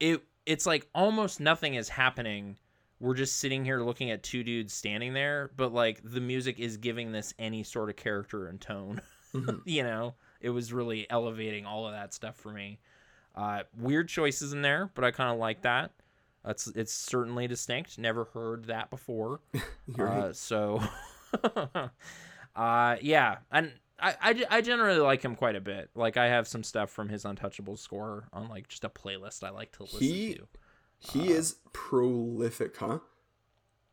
[0.00, 2.56] It it's like almost nothing is happening
[3.02, 6.76] we're just sitting here looking at two dudes standing there, but like the music is
[6.76, 9.00] giving this any sort of character and tone.
[9.34, 9.60] Mhm.
[9.64, 12.78] you know, it was really elevating all of that stuff for me.
[13.34, 15.90] Uh, weird choices in there, but I kind of like that.
[16.44, 17.98] It's it's certainly distinct.
[17.98, 19.40] Never heard that before.
[19.88, 20.26] Right.
[20.26, 20.80] Uh, so,
[22.56, 25.88] uh, yeah, and I, I, I generally like him quite a bit.
[25.94, 29.50] Like I have some stuff from his Untouchable score on like just a playlist I
[29.50, 30.48] like to listen He- to.
[30.98, 32.98] he uh, is prolific, huh?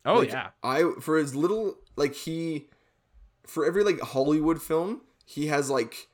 [0.06, 2.70] Oh Like, yeah, I for his little like he
[3.46, 6.08] for every like Hollywood film, he has like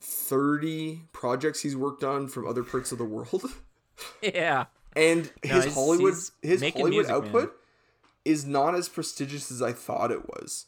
[0.00, 3.44] 30 projects he's worked on from other parts of the world.
[4.22, 4.66] yeah.
[4.94, 7.24] and No, his he's- Hollywood he's his Hollywood music, man.
[7.24, 7.54] output
[8.24, 10.66] is not as prestigious as I thought it was.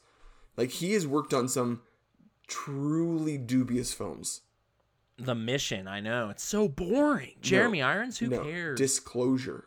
[0.57, 1.83] Like he has worked on some
[2.47, 4.43] truly dubious films.
[5.17, 6.29] The mission, I know.
[6.31, 7.35] It's so boring.
[7.41, 8.79] Jeremy Irons, who no, cares?
[8.79, 9.67] Disclosure.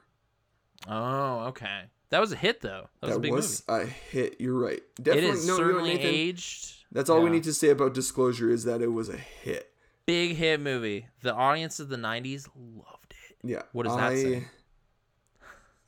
[0.88, 1.84] oh, okay.
[2.10, 2.90] That was a hit though.
[3.02, 4.40] That was a That big was a hit.
[4.40, 4.82] You're right.
[5.02, 6.14] Definitely is no, you know certainly Nathan?
[6.14, 6.74] aged.
[6.92, 9.72] That's all we need to say about Disclosure is that it was a hit.
[10.06, 11.08] Big hit movie.
[11.22, 13.38] The audience of the '90s loved it.
[13.44, 13.64] Yeah.
[13.74, 14.48] What does that say?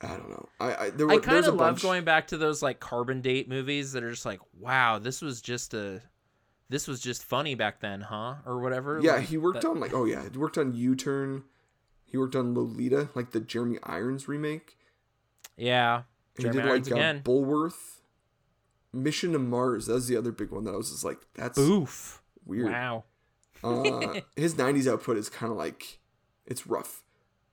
[0.02, 0.48] I don't know.
[0.58, 1.82] I I, there I kind of love bunch.
[1.82, 5.40] going back to those like carbon date movies that are just like, wow, this was
[5.40, 6.02] just a,
[6.70, 8.98] this was just funny back then, huh, or whatever.
[9.02, 11.44] Yeah, Like, he worked that- on like oh yeah, he worked on U Turn.
[12.06, 14.76] He worked on Lolita, like the Jeremy Irons remake.
[15.56, 16.02] Yeah,
[16.36, 17.22] And Jeremy he did Irons like uh, again.
[17.22, 18.00] Bulworth.
[18.92, 19.86] Mission to Mars.
[19.86, 22.22] That was the other big one that I was just like, that's Oof.
[22.44, 22.72] weird.
[22.72, 23.04] Wow.
[23.62, 26.00] Uh, his '90s output is kind of like,
[26.46, 27.02] it's rough.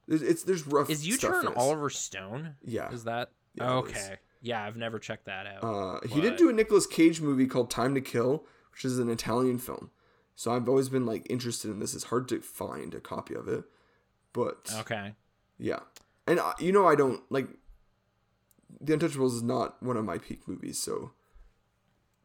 [0.07, 0.89] There's, it's there's rough.
[0.89, 1.47] Is U Turn.
[1.55, 2.55] Oliver Stone?
[2.63, 2.89] Yeah.
[2.91, 4.17] Is that Yeah, okay?
[4.41, 5.63] Yeah, I've never checked that out.
[5.63, 8.45] Uh, he did do a Nicolas Cage movie called Time to Kill,
[8.77, 9.89] which is an Italian film.
[10.35, 11.95] So I've always been like interested in this.
[11.95, 13.63] It's hard to find a copy of it,
[14.33, 15.13] but okay.
[15.57, 15.79] yeah.
[16.27, 17.47] And uh, you know I don't like
[18.79, 21.11] The Untouchables is not one of my peak movies, so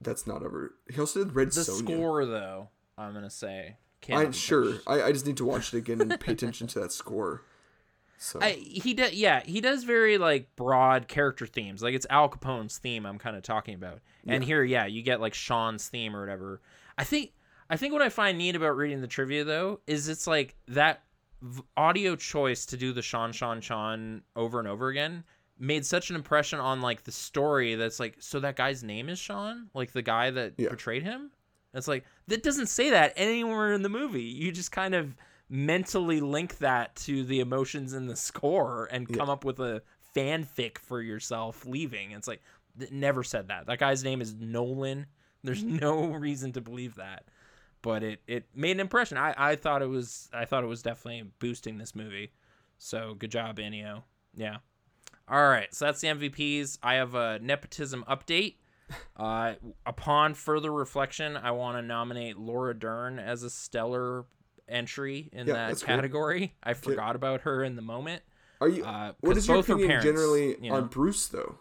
[0.03, 0.75] that's not ever.
[0.93, 1.79] He also did Red The Sonja.
[1.79, 2.69] score, though,
[2.99, 3.77] I'm gonna say.
[4.03, 4.75] Can't I be sure.
[4.87, 7.45] I, I just need to watch it again and pay attention to that score.
[8.23, 11.83] So I, he does, yeah, he does very like broad character themes.
[11.83, 15.21] Like it's Al Capone's theme I'm kind of talking about, and here, yeah, you get
[15.21, 16.61] like Sean's theme or whatever.
[16.97, 17.33] I think,
[17.69, 21.03] I think what I find neat about reading the trivia though is it's like that
[21.41, 25.25] v- audio choice to do the Sean, Sean, Sean over and over again
[25.59, 29.19] made such an impression on like the story that's like, so that guy's name is
[29.19, 30.69] Sean, like the guy that Yeah.
[30.71, 31.33] betrayed him.
[31.75, 34.23] It's like that doesn't say that anywhere in the movie.
[34.23, 35.17] You just kind of
[35.53, 39.17] mentally link that to the emotions in the score and Yeah.
[39.19, 39.83] come up with a
[40.17, 42.13] fanfic for yourself leaving.
[42.13, 42.41] It's like
[42.91, 43.67] never said that.
[43.67, 45.07] That guy's name is Nolan.
[45.45, 47.25] There's no reason to believe that.
[47.83, 49.19] But it, it made an impression.
[49.19, 52.33] I, I thought it was I thought it was definitely boosting this movie.
[52.79, 54.05] So good job, Ennio.
[54.35, 54.57] Yeah.
[55.29, 56.79] All right, so that's the MVPs.
[56.83, 58.57] I have a nepotism update.
[59.17, 59.55] Uh,
[59.87, 64.27] upon further reflection, I want to nominate Laura Dern as a stellar
[64.69, 66.55] entry in Yeah, that category.
[66.63, 68.23] I forgot about her in the moment.
[68.61, 68.85] are you?
[68.85, 70.77] Uh, what is your opinion parents, generally you know.
[70.77, 71.57] on Bruce though?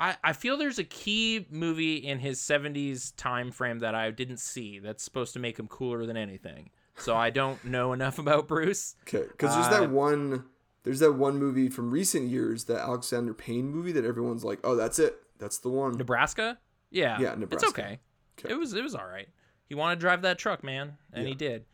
[0.00, 4.38] I, I feel there's a key movie in his 70s time frame that I didn't
[4.38, 6.70] see that's supposed to make him cooler than anything.
[6.96, 8.94] So I don't know enough about Bruce.
[9.02, 10.44] Okay, because there's Uh, that one.
[10.84, 14.74] There's that one movie from recent years, that Alexander Payne movie that everyone's like, "Oh,
[14.76, 15.18] that's it.
[15.38, 16.58] That's the one." Nebraska?
[16.90, 17.18] Yeah.
[17.20, 17.68] Yeah, It's Nebraska.
[17.68, 17.98] okay.
[18.38, 18.52] Okay.
[18.54, 19.28] It was it was all right.
[19.68, 21.64] He wanted to drive that truck, man, and he did.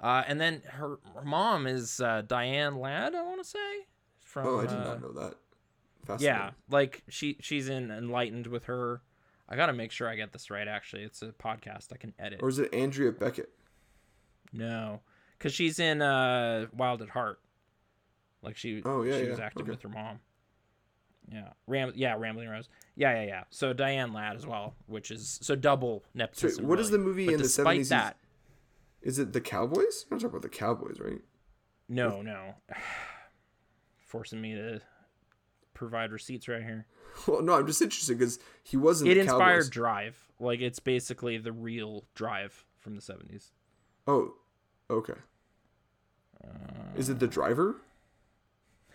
[0.00, 3.86] Uh, and then her, her mom is uh, Diane Ladd, I want to say.
[4.20, 6.20] From Oh, I did uh, not know that.
[6.20, 9.02] Yeah, like she she's in Enlightened with her.
[9.48, 10.66] I gotta make sure I get this right.
[10.68, 11.92] Actually, it's a podcast.
[11.92, 12.40] I can edit.
[12.42, 13.50] Or is it Andrea Beckett?
[14.52, 15.00] No,
[15.38, 17.40] because she's in uh, Wild at Heart.
[18.42, 19.70] Like she, Oh, yeah, she was yeah, acting okay.
[19.72, 20.20] with her mom.
[21.32, 22.68] Yeah, Ram, yeah, Rambling Rose.
[22.94, 23.44] Yeah, yeah, yeah.
[23.50, 26.66] So Diane Ladd as well, which is so double So nepotism.
[26.68, 26.98] what is really.
[27.02, 27.88] the movie But in the seventies?
[27.88, 28.16] that,
[29.02, 30.06] Is it the Cowboys?
[30.10, 31.20] I'm talking about the Cowboys, right?
[31.88, 32.54] no, no,
[33.98, 34.80] forcing me to
[35.74, 36.86] provide receipts right here.
[37.26, 39.10] Well, no, I'm just interested because he wasn't.
[39.10, 39.70] It the inspired Cowboys.
[39.70, 40.28] Drive.
[40.38, 43.52] Like it's basically the real Drive from the seventies.
[44.06, 44.34] Oh,
[44.90, 45.14] okay.
[46.94, 47.76] Is it the uh, driver?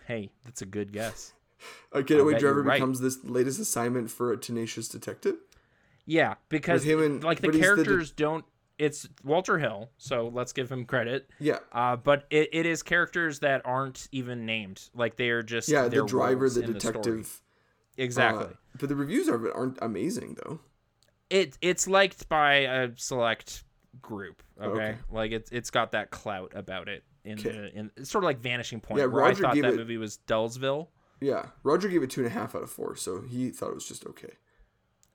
[0.06, 1.32] Hey, that's a good guess.
[1.92, 2.74] A getaway driver right.
[2.76, 5.36] becomes this latest assignment for a tenacious detective.
[6.06, 8.44] Yeah, because him and- like the he's the de- characters don't.
[8.78, 11.30] It's Walter Hill, so let's give him credit.
[11.38, 14.88] Yeah, Uh, but it, it is characters that aren't even named.
[14.94, 15.86] Like they are just yeah.
[15.88, 16.94] The driver, the in story.
[16.94, 17.40] detective.
[17.96, 18.46] exactly.
[18.46, 18.48] uh,
[18.80, 20.58] but the reviews of it aren't amazing though.
[21.30, 23.64] it it's liked by a select
[24.00, 24.42] group.
[24.60, 24.98] Okay, Okay.
[25.10, 27.04] like it's it's got that clout about it.
[27.24, 27.50] In Okay.
[27.52, 30.18] the in sort of like Vanishing Point, Yeah, where I thought that it- movie was
[30.26, 30.88] Dullsville,
[31.22, 33.74] Yeah, Roger gave it two and a half out of four, so he thought it
[33.74, 34.32] was just okay.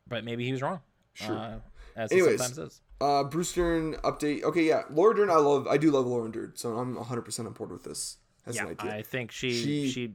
[0.07, 0.79] but maybe he was wrong.
[1.13, 1.35] Sure.
[1.38, 1.59] Uh,
[1.95, 2.81] as Anyways, he sometimes is.
[3.01, 4.43] Uh, Bruce Dern update.
[4.43, 5.29] Okay, yeah, Laura Dern.
[5.29, 5.67] I love.
[5.67, 8.17] I do love Laura Dern, so I'm 100 percent on board with this.
[8.45, 8.95] As Yeah, an idea.
[8.95, 10.13] I think she, She- she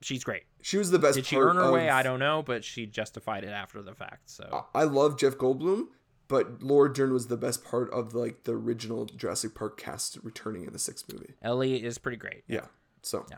[0.00, 0.44] she's great.
[0.62, 1.16] she was the best.
[1.16, 1.90] Did she part earn her of- way?
[1.90, 4.30] I don't know, but she justified it after the fact.
[4.30, 5.88] So I love Jeff Goldblum,
[6.28, 10.64] but Laura Dern was the best part of like the original Jurassic Park cast returning
[10.64, 11.34] in the sixth movie.
[11.42, 12.44] Ellie is pretty great.
[12.48, 12.66] Yeah.
[13.02, 13.36] So Yeah.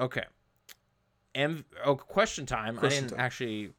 [0.00, 0.24] Okay.
[1.34, 2.76] M- oh, question time.
[2.76, 3.20] Question I didn't time.
[3.20, 3.70] actually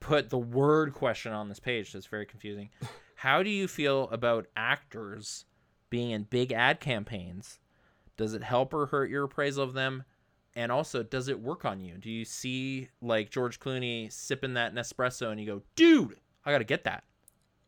[0.00, 1.92] put the word question on this page.
[1.92, 2.70] So it's very confusing.
[3.16, 5.44] How do you feel about actors
[5.90, 7.58] being in big ad campaigns?
[8.16, 10.04] Does it help or hurt your appraisal of them?
[10.54, 11.98] And also, does it work on you?
[11.98, 16.58] Do you see like George Clooney sipping that Nespresso and you go, dude, I got
[16.58, 17.04] to get that?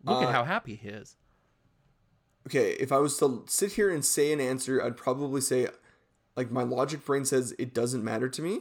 [0.04, 1.16] Look Uh, at how happy he is.
[2.46, 5.68] okay, if I was to sit here and say an answer, I'd probably say,
[6.36, 8.60] like my logic brain says it doesn't matter to me.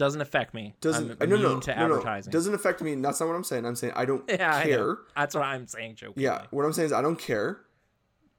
[0.00, 0.74] Doesn't affect me.
[0.80, 1.94] Doesn't I'm uh, no no to no, no.
[1.96, 2.30] advertising.
[2.30, 2.94] doesn't affect me.
[2.94, 3.66] That's not what I'm saying.
[3.66, 4.96] I'm saying I don't yeah, I care.
[5.14, 6.24] That's what I'm saying, jokingly.
[6.24, 7.60] Yeah, what I'm saying is I don't care.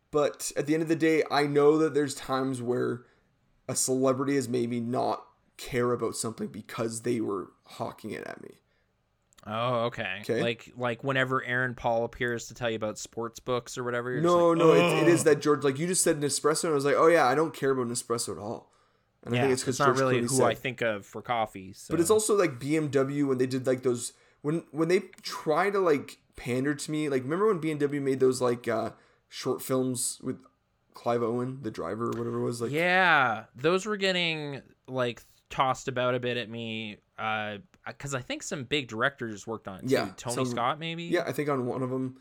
[0.09, 3.03] But at the end of the day, I know that there's times where
[3.69, 5.23] a celebrity has made me not
[5.57, 8.55] care about something because they were hawking it at me.
[9.45, 10.23] Oh, okay.
[10.27, 14.19] Like like whenever Aaron Paul appears to tell you about sports books or whatever.
[14.19, 15.63] No, like, no, it, it is that George.
[15.63, 17.85] Like you just said Nespresso, and I was like, oh yeah, I don't care about
[17.85, 18.71] Nespresso at all.
[19.23, 20.47] And yeah, I think it's, it's because not really Clooney who said.
[20.47, 21.73] I think of for coffee.
[21.73, 21.93] So.
[21.93, 25.79] But it's also like BMW when they did like those when when they try to
[25.79, 27.09] like pander to me.
[27.09, 28.91] Like remember when BMW made those like uh
[29.29, 30.37] short films with
[30.93, 32.61] Clive Owen, the driver, or whatever it was.
[32.61, 36.97] Like yeah, those were getting like tossed about a bit at me.
[37.17, 39.81] Uh, because I think some big directors worked on it.
[39.81, 39.93] Too.
[39.93, 41.03] Yeah, Tony some- Scott maybe.
[41.03, 42.17] yeah, I think on one of them.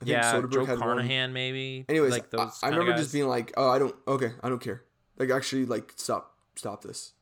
[0.00, 0.32] I think yeah.
[0.32, 0.88] Soderbergh Joe had one.
[0.88, 1.84] Carnahan maybe.
[1.88, 2.58] Anyways, like I- those.
[2.62, 3.00] I, kinda remember guys.
[3.02, 3.94] just being like, oh, I don't.
[4.06, 4.82] Okay, I don't care.
[5.18, 7.12] Like actually, like stop, stop this,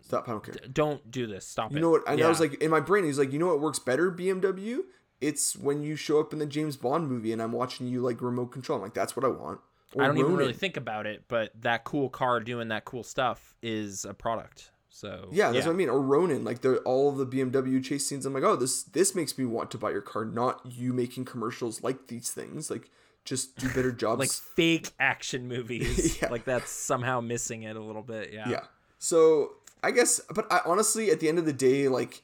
[0.00, 0.28] stop.
[0.28, 0.54] I don't care.
[0.72, 1.46] Don't do this.
[1.46, 1.74] Stop it.
[1.74, 1.82] You it.
[1.82, 2.02] know what?
[2.08, 4.80] And I was like, in my brain, he's like, you know what works better, BMW?
[5.20, 8.20] It's when you show up in the James Bond movie and I'm watching you like
[8.20, 8.76] remote control.
[8.76, 9.60] I'm like, that's what I want.
[9.94, 13.02] Or I don't even really think about it, but that cool car doing that cool
[13.02, 14.70] stuff is a product.
[14.90, 15.88] So Yeah, that's what I mean.
[15.88, 18.26] Or Ronin, like the all of the BMW chase scenes.
[18.26, 21.24] I'm like, oh, this this makes me want to buy your car, not you making
[21.26, 22.70] commercials like these things.
[22.70, 22.90] Like,
[23.24, 24.18] just do better jobs.
[24.18, 26.18] like fake action movies.
[26.22, 26.30] Yeah.
[26.30, 28.32] Like that's somehow missing it a little bit.
[28.32, 28.48] Yeah.
[28.48, 28.64] yeah.
[28.98, 32.22] So I guess, but I honestly, at the end of the day, like,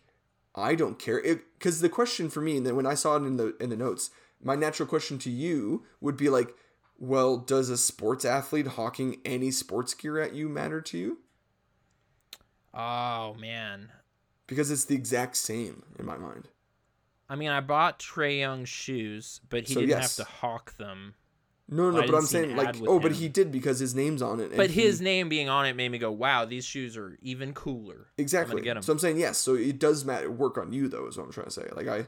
[0.54, 1.20] I don't care.
[1.58, 3.76] Because the question for me, and then when I saw it in the in the
[3.76, 4.10] notes,
[4.42, 6.54] my natural question to you would be like,
[6.98, 11.18] well, does a sports athlete hawking any sports gear at you matter to you?
[12.74, 13.90] Oh man.
[14.46, 16.48] Because it's the exact same in my mind.
[17.28, 20.16] I mean, I bought Trey Young's shoes, but he So, didn't yes.
[20.18, 21.14] have to hawk them.
[21.68, 23.78] No, no, I but I'm didn't see an saying like, oh, but he did because
[23.78, 24.54] his name's on it.
[24.56, 27.54] But he- his name being on it made me go, "Wow, these shoes are even
[27.54, 28.60] cooler." exactly.
[28.60, 28.82] get 'em.
[28.82, 29.38] So I'm saying yes.
[29.38, 31.68] So it does matter work on you though, is what I'm trying to say.
[31.74, 32.06] Like I,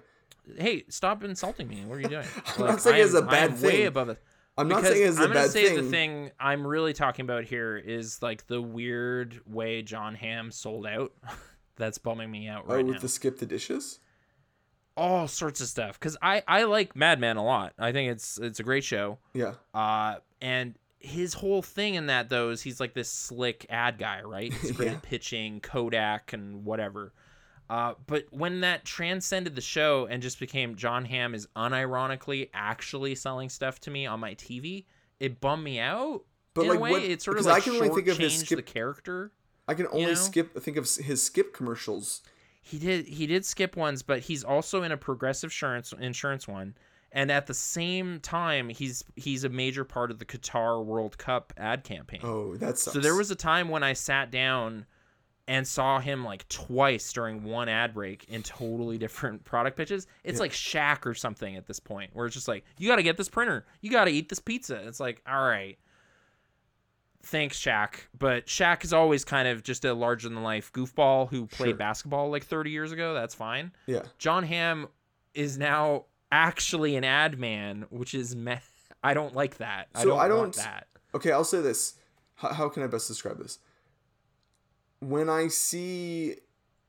[0.58, 1.84] Hey, stop insulting me.
[1.86, 2.26] What are you doing?
[2.58, 3.86] I'm not saying it's a bad Way thing.
[3.86, 4.22] above it.
[4.56, 5.84] I'm not saying it's a I'm bad say thing.
[5.84, 10.86] the thing I'm really talking about here is like the weird way John Hamm sold
[10.86, 11.12] out.
[11.76, 13.00] That's bumming me out right oh, right with now.
[13.00, 13.98] the skip the dishes.
[14.96, 17.72] All sorts of stuff because I I like Mad Men a lot.
[17.78, 19.18] I think it's it's a great show.
[19.32, 19.54] Yeah.
[19.74, 24.22] Uh, and his whole thing in that though is he's like this slick ad guy,
[24.22, 24.52] right?
[24.52, 24.92] He's great Yeah.
[24.94, 27.12] at pitching Kodak and whatever.
[27.68, 33.14] Uh, but when that transcended the show and just became John Hamm is unironically actually
[33.14, 34.84] selling stuff to me on my TV,
[35.18, 36.22] it bummed me out.
[36.52, 37.02] But in like a way, what?
[37.02, 38.56] it sort of like I can only think of his skip.
[38.56, 39.32] the character.
[39.66, 40.14] I can only know?
[40.14, 42.20] skip think of his skip commercials.
[42.66, 46.74] He did he did skip ones, but he's also in a progressive insurance insurance one.
[47.12, 51.52] And at the same time, he's he's a major part of the Qatar World Cup
[51.58, 52.20] ad campaign.
[52.24, 52.94] Oh, that sucks.
[52.94, 54.86] so there was a time when I sat down
[55.46, 60.06] and saw him like twice during one ad break in totally different product pitches.
[60.24, 60.40] It's Yeah.
[60.44, 63.18] like Shaq or something at this point, where it's just like, you got to get
[63.18, 64.76] this printer, you got to eat this pizza.
[64.88, 65.78] It's like, all right,
[67.24, 67.94] thanks, Shaq.
[68.18, 71.76] But Shaq is always kind of just a larger than life goofball who played Sure.
[71.76, 73.14] basketball like 30 years ago.
[73.14, 73.72] That's fine.
[73.86, 74.02] yeah.
[74.18, 74.88] John Hamm
[75.34, 78.58] is now actually an ad man, which is me-
[79.02, 79.88] I don't like that.
[79.94, 80.86] I So don't, I don't- that.
[81.14, 81.94] Okay, I'll say this.
[82.36, 83.58] How, how can I best describe this?
[85.00, 86.36] When I see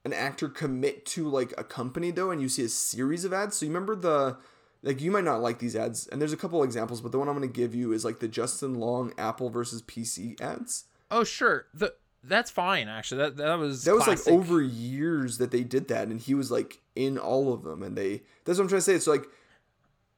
[0.05, 3.57] an actor commit to like a company though, and you see a series of ads.
[3.57, 4.37] So you remember the
[4.83, 7.27] like you might not like these ads, and there's a couple examples, but the one
[7.27, 10.85] I'm going to give you is like the Justin Long Apple versus PC ads.
[11.11, 11.93] Oh sure, the
[12.23, 13.19] that's fine actually.
[13.19, 14.25] That that was That was classic.
[14.27, 17.83] like over years that they did that, and he was like in all of them,
[17.83, 18.23] and they.
[18.43, 18.93] That's what I'm trying to say.
[18.95, 19.25] It's like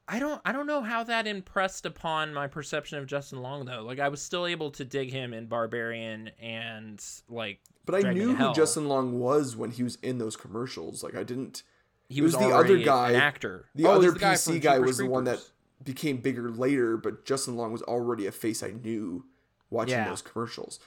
[0.09, 3.81] I don't I don't know how that impressed upon my perception of Justin Long though.
[3.81, 8.33] Like I was still able to dig him in Barbarian and like But I knew
[8.35, 11.03] who Justin Long was when he was in those commercials.
[11.03, 11.63] Like I didn't.
[12.09, 13.65] He was, was the other guy- actor.
[13.75, 15.39] The Oh, other guy PC guy Jeepers was the one that
[15.83, 19.25] became bigger later, but Justin Long was already a face I knew
[19.69, 20.09] watching Yeah.
[20.09, 20.79] those commercials.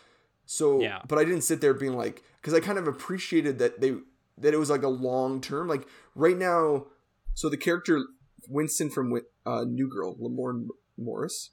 [0.47, 1.03] So, Yeah.
[1.07, 3.97] but I didn't sit there being like, because I kind of appreciated that they
[4.39, 5.69] that it was like a long term.
[5.69, 6.87] Like right now,
[7.35, 8.03] so the character
[8.49, 11.51] Winston from uh, New Girl, Lamorne Morris,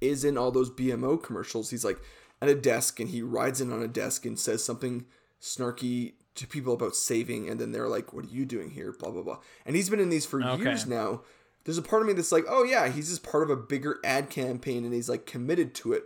[0.00, 1.70] is in all those BMO commercials.
[1.70, 1.98] He's like
[2.42, 5.06] at a desk and he rides in on a desk and says something
[5.40, 9.10] snarky to people about saving, and then they're like, "What are you doing here?" Blah
[9.10, 9.38] blah blah.
[9.64, 10.62] And he's been in these for Okay.
[10.62, 11.22] years now.
[11.64, 13.98] There's a part of me that's like, "Oh yeah, he's just part of a bigger
[14.04, 16.04] ad campaign, and he's like committed to it."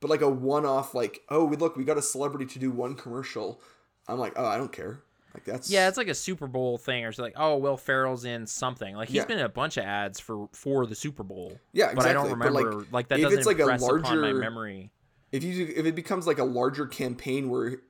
[0.00, 2.94] But like a one-off, like, "Oh, we look, we got a celebrity to do one
[2.94, 3.60] commercial."
[4.08, 5.02] I'm like, "Oh, I don't care."
[5.34, 8.24] Like that's Yeah, it's like a Super Bowl thing, or it's like, oh, Will Ferrell's
[8.24, 8.96] in something.
[8.96, 9.26] Like he's Yeah.
[9.26, 11.58] been in a bunch of ads for for the Super Bowl.
[11.72, 12.72] yeah, But I don't remember.
[12.80, 14.90] like, like, that if doesn't it's like a impress upon my larger- memory.
[15.30, 17.80] if you if it becomes like a larger campaign where,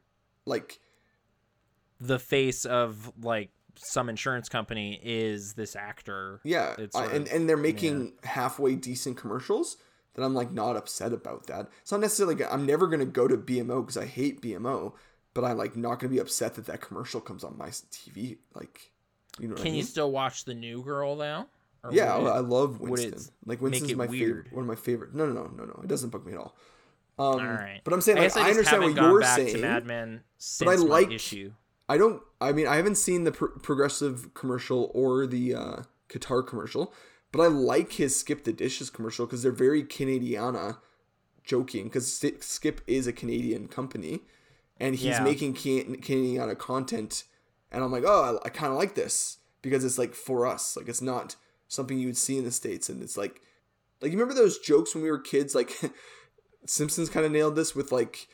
[0.45, 0.79] like,
[2.01, 6.41] The face of like some insurance company is this actor.
[6.45, 9.77] Yeah, and of- and they're making halfway decent commercials.
[10.15, 11.69] That I'm like not upset about that.
[11.83, 12.35] It's not necessarily.
[12.35, 14.95] like, I'm never gonna go to BMO because I hate BMO,
[15.35, 18.39] but I'm like not gonna be upset that that commercial comes on my TV.
[18.53, 18.91] Like,
[19.39, 19.75] you know what I Can mean?
[19.77, 21.47] you still watch the new girl now?
[21.85, 23.33] Or yeah, would it- I love Winston.
[23.47, 24.21] Like Winston's my weird?
[24.47, 24.53] favorite.
[24.53, 25.15] One of my favorite.
[25.15, 25.81] No, no, no, no, no.
[25.85, 26.57] It doesn't bug me at all.
[27.17, 27.81] Um, All right.
[27.85, 29.55] But I'm saying I like I, I, understand what you're saying.
[29.55, 31.53] to Mad Men since I like- issue.
[31.91, 32.23] I don't.
[32.41, 35.77] I mean, I haven't seen the pro- progressive commercial or the uh,
[36.09, 36.95] Qatar commercial,
[37.33, 40.79] but I like his Skip the Dishes commercial because they're very Canadiana,
[41.45, 42.07] joking because
[42.41, 44.21] Skip is a Canadian company,
[44.79, 45.25] and he's Yeah.
[45.25, 47.25] making can- Canadiana content,
[47.73, 50.77] and I'm like, oh, I, I kind of like this because it's like for us,
[50.77, 51.35] like it's not
[51.67, 53.41] something you would see in the states, and it's like,
[54.01, 55.73] like you remember those jokes when we were kids, like
[56.67, 58.29] Simpsons kind of nailed this with like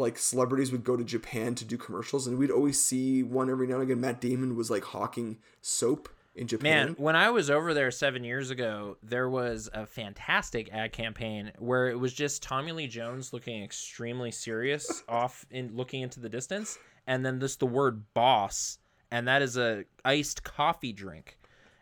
[0.00, 3.66] like celebrities would go to Japan to do commercials, and we'd always see one every
[3.66, 4.00] now and again.
[4.00, 6.86] Matt Damon was like hawking soap in Japan.
[6.86, 11.52] Man, when I was over there seven years ago, there was a fantastic ad campaign
[11.58, 16.28] where it was just Tommy Lee Jones looking extremely serious off in looking into the
[16.28, 18.78] distance, and then this the word boss,
[19.10, 21.36] and that is a iced coffee drink.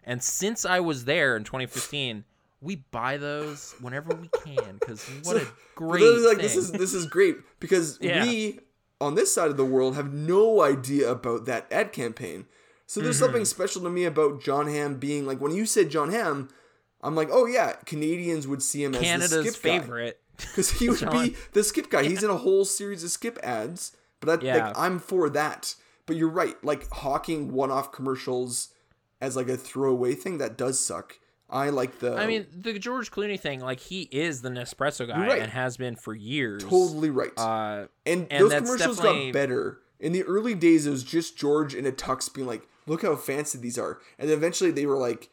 [0.04, 2.24] And since I was there in 2015,
[2.60, 6.38] we buy those whenever we can because what a great like thing.
[6.38, 8.24] this is this is great because Yeah.
[8.24, 8.60] we
[9.00, 12.46] on this side of the world have no idea about that ad campaign.
[12.86, 13.24] So there's Mm-hmm.
[13.24, 16.48] something special to me about John Hamm being like when you said John Hamm,
[17.02, 20.20] I'm like, oh yeah, Canadians would see him as the Canada's skip favorite.
[20.36, 22.02] because he would be the skip guy.
[22.04, 24.66] He's in a whole series of skip ads, but I, Yeah.
[24.68, 25.74] like, I'm for that.
[26.06, 28.68] But you're right, like hawking one-off commercials
[29.20, 31.18] as like a throwaway thing that does suck.
[31.50, 32.14] I like the.
[32.16, 35.42] I mean, the George Clooney thing, like he is the Nespresso guy right.
[35.42, 36.62] and has been for years.
[36.62, 37.32] totally right.
[37.36, 39.80] Uh, and, and those commercials got better.
[39.98, 43.16] In the early days, it was just George in a tux being like, "Look how
[43.16, 45.30] fancy these are," and then eventually they were like,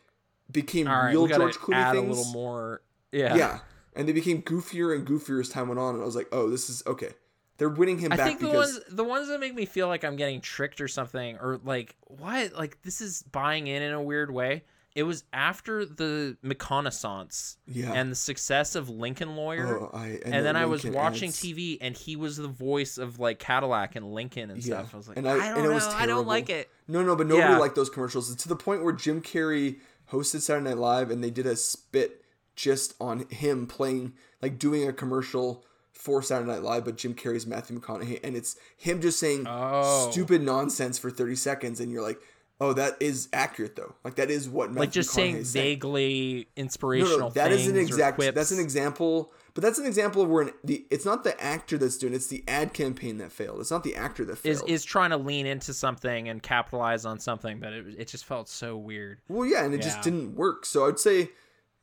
[0.51, 2.05] became right, real George Clooney add things.
[2.05, 2.81] a little more.
[3.11, 3.35] Yeah.
[3.35, 3.59] yeah,
[3.95, 6.49] and they became goofier and goofier as time went on, and I was like, "Oh,
[6.49, 7.11] this is okay."
[7.57, 9.87] They're winning him I back think the because ones the ones that make me feel
[9.87, 13.93] like I'm getting tricked or something or like what like this is buying in in
[13.93, 14.63] a weird way.
[14.95, 19.79] It was after the McConaissance yeah, and the success of Lincoln Lawyer.
[19.81, 21.41] Oh, I, and the then I was watching ads.
[21.41, 24.93] TV, and he was the voice of like Cadillac and Lincoln and Yeah, stuff.
[24.93, 26.69] I was like, and I, I- don't and know, I don't like it.
[26.87, 27.57] No, no, but nobody Yeah.
[27.57, 28.33] liked those commercials.
[28.35, 29.79] To the point where Jim Carrey
[30.11, 32.23] hosted Saturday Night Live and they did a spit
[32.55, 37.45] just on him playing, like doing a commercial for Saturday Night Live, but Jim Carrey's
[37.47, 40.09] Matthew McConaughey, and it's him just saying Oh.
[40.11, 42.19] stupid nonsense for 30 seconds, and you're like,
[42.61, 43.95] oh, that is accurate though.
[44.03, 47.77] Like that is what Matthew like just saying vaguely No, inspirational no, that is an
[47.77, 48.19] exact.
[48.19, 51.77] That's an example, but that's an example of where an, the it's not the actor
[51.77, 53.59] that's doing it's the ad campaign that failed.
[53.59, 54.55] It's not the actor that failed.
[54.55, 58.25] is is trying to lean into something and capitalize on something, but it, it just
[58.25, 59.19] felt so weird.
[59.27, 60.65] Well, yeah, and it just didn't work.
[60.65, 61.29] So I'd say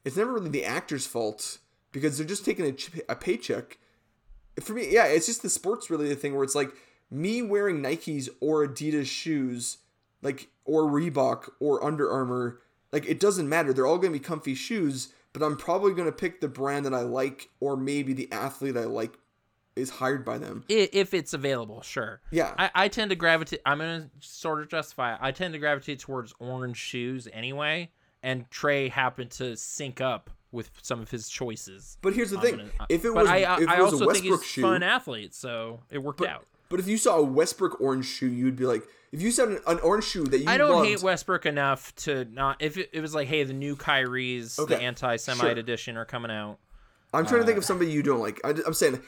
[0.05, 1.59] it's never really the actor's fault
[1.93, 3.79] because they're just taking a, a paycheck.
[4.61, 6.73] For me, yeah, it's just the sports really the thing where it's like
[7.11, 9.79] me wearing Nikes or Adidas shoes,
[10.23, 12.61] like or Reebok or Under Armour.
[12.93, 13.73] Like it doesn't matter.
[13.73, 16.85] They're all going to be comfy shoes, but I'm probably going to pick the brand
[16.87, 19.19] that I like or maybe the athlete I like
[19.75, 20.65] is hired by them.
[20.69, 22.21] If it's available, sure.
[22.31, 22.53] Yeah.
[22.59, 23.61] I, I tend to gravitate.
[23.65, 25.15] I'm gonna sort of justify.
[25.15, 25.19] It.
[25.23, 27.91] I tend to gravitate towards orange shoes anyway,
[28.23, 31.97] and Trey happened to sync up with some of his choices.
[32.03, 33.95] But here's the I'm thing: gonna- uh, if it was, I, I, if I was
[33.95, 36.45] also a Westbrook think he's shoe, fun athlete, so it worked But, out.
[36.69, 38.83] but if you saw a Westbrook orange shoe, you'd be like,
[39.13, 41.95] if you said an, an orange shoe that you I don't loved, hate Westbrook enough
[41.97, 42.57] to not.
[42.61, 45.51] If it, it was like, hey, the new Kyrie's, the anti-Semite sure.
[45.51, 46.59] edition are coming out.
[47.15, 48.41] I'm trying to Uh, think of somebody you don't like.
[48.45, 49.03] I, am saying,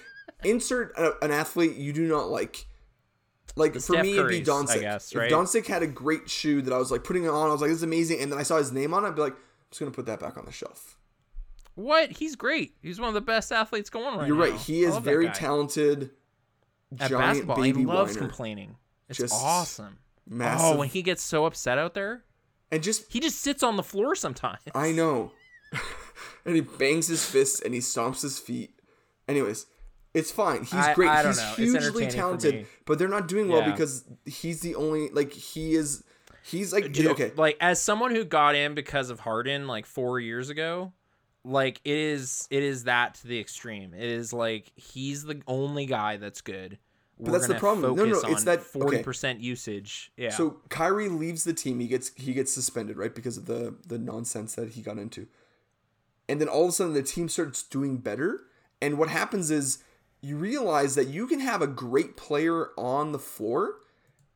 [0.44, 2.66] insert a, an athlete you do not like.
[3.56, 4.80] Like for Steph me, it'd be Curry's, I Doncic.
[4.80, 5.30] guess, If right?
[5.30, 7.70] Doncic had a great shoe that I was like putting it on, I was like,
[7.70, 9.38] "This is amazing," and then I saw his name on it, I'd be like, "I'm
[9.70, 10.96] just gonna put that back on the shelf."
[11.76, 12.10] What?
[12.10, 12.74] He's great.
[12.82, 14.50] He's one of the best athletes going right You're now.
[14.50, 14.54] right.
[14.60, 16.10] He is very talented.
[16.98, 17.56] At giant basketball.
[17.56, 18.26] baby he loves whiner.
[18.26, 18.76] complaining.
[19.20, 19.98] It's Just awesome.
[20.28, 20.76] Massive.
[20.76, 22.24] Oh, when he gets so upset out there,
[22.70, 24.60] and just he just sits on the floor sometimes.
[24.74, 25.32] I know.
[26.44, 28.74] and he bangs his fists and he stomps his feet.
[29.28, 29.66] Anyways,
[30.14, 30.60] it's fine.
[30.60, 31.10] He's I- great.
[31.10, 31.80] I don't he's know.
[31.80, 33.70] Hugely talented, but they're not doing well Yeah.
[33.72, 36.04] because he's the only like he is
[36.42, 37.32] he's like Dude, okay.
[37.36, 40.92] Like as someone who got in because of Harden like four years ago,
[41.44, 43.92] like it is it is that to the extreme.
[43.94, 46.78] It is like he's the only guy that's good.
[47.18, 47.94] But that's the problem.
[47.96, 48.68] No, no, it's that- okay.
[48.68, 50.12] forty percent usage.
[50.16, 50.30] Yeah.
[50.30, 51.80] So Kyrie leaves the team.
[51.80, 53.14] He gets he gets suspended, right?
[53.14, 55.28] Because of the the nonsense that he got into.
[56.28, 58.44] And then all of a sudden the team starts doing better.
[58.80, 59.78] And what happens is
[60.20, 63.76] you realize that you can have a great player on the floor,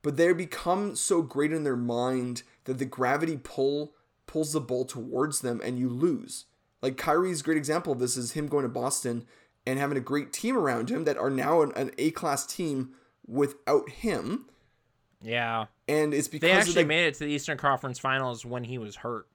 [0.02, 3.94] but they become so great in their mind that the gravity pull
[4.26, 6.44] pulls the ball towards them and you lose.
[6.82, 9.24] Like Kyrie's great example of this is him going to Boston
[9.68, 12.90] and having a great team around him that are now an, an A class team
[13.26, 14.46] without him.
[15.22, 15.66] yeah.
[15.86, 18.78] And it's because They actually the, made it to the Eastern Conference Finals when he
[18.78, 19.26] was hurt.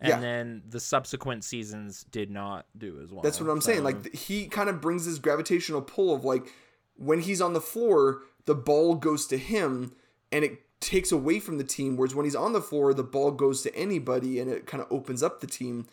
[0.00, 0.20] And Yeah.
[0.20, 3.22] then the subsequent seasons did not do as well.
[3.22, 3.84] That's what I'm saying.
[3.84, 6.52] Like he kind of brings this gravitational pull of like
[6.96, 9.92] when he's on the floor, the ball goes to him
[10.30, 11.96] and it takes away from the team.
[11.96, 14.90] Whereas when he's on the floor, the ball goes to anybody and it kind of
[14.90, 15.86] opens up the team.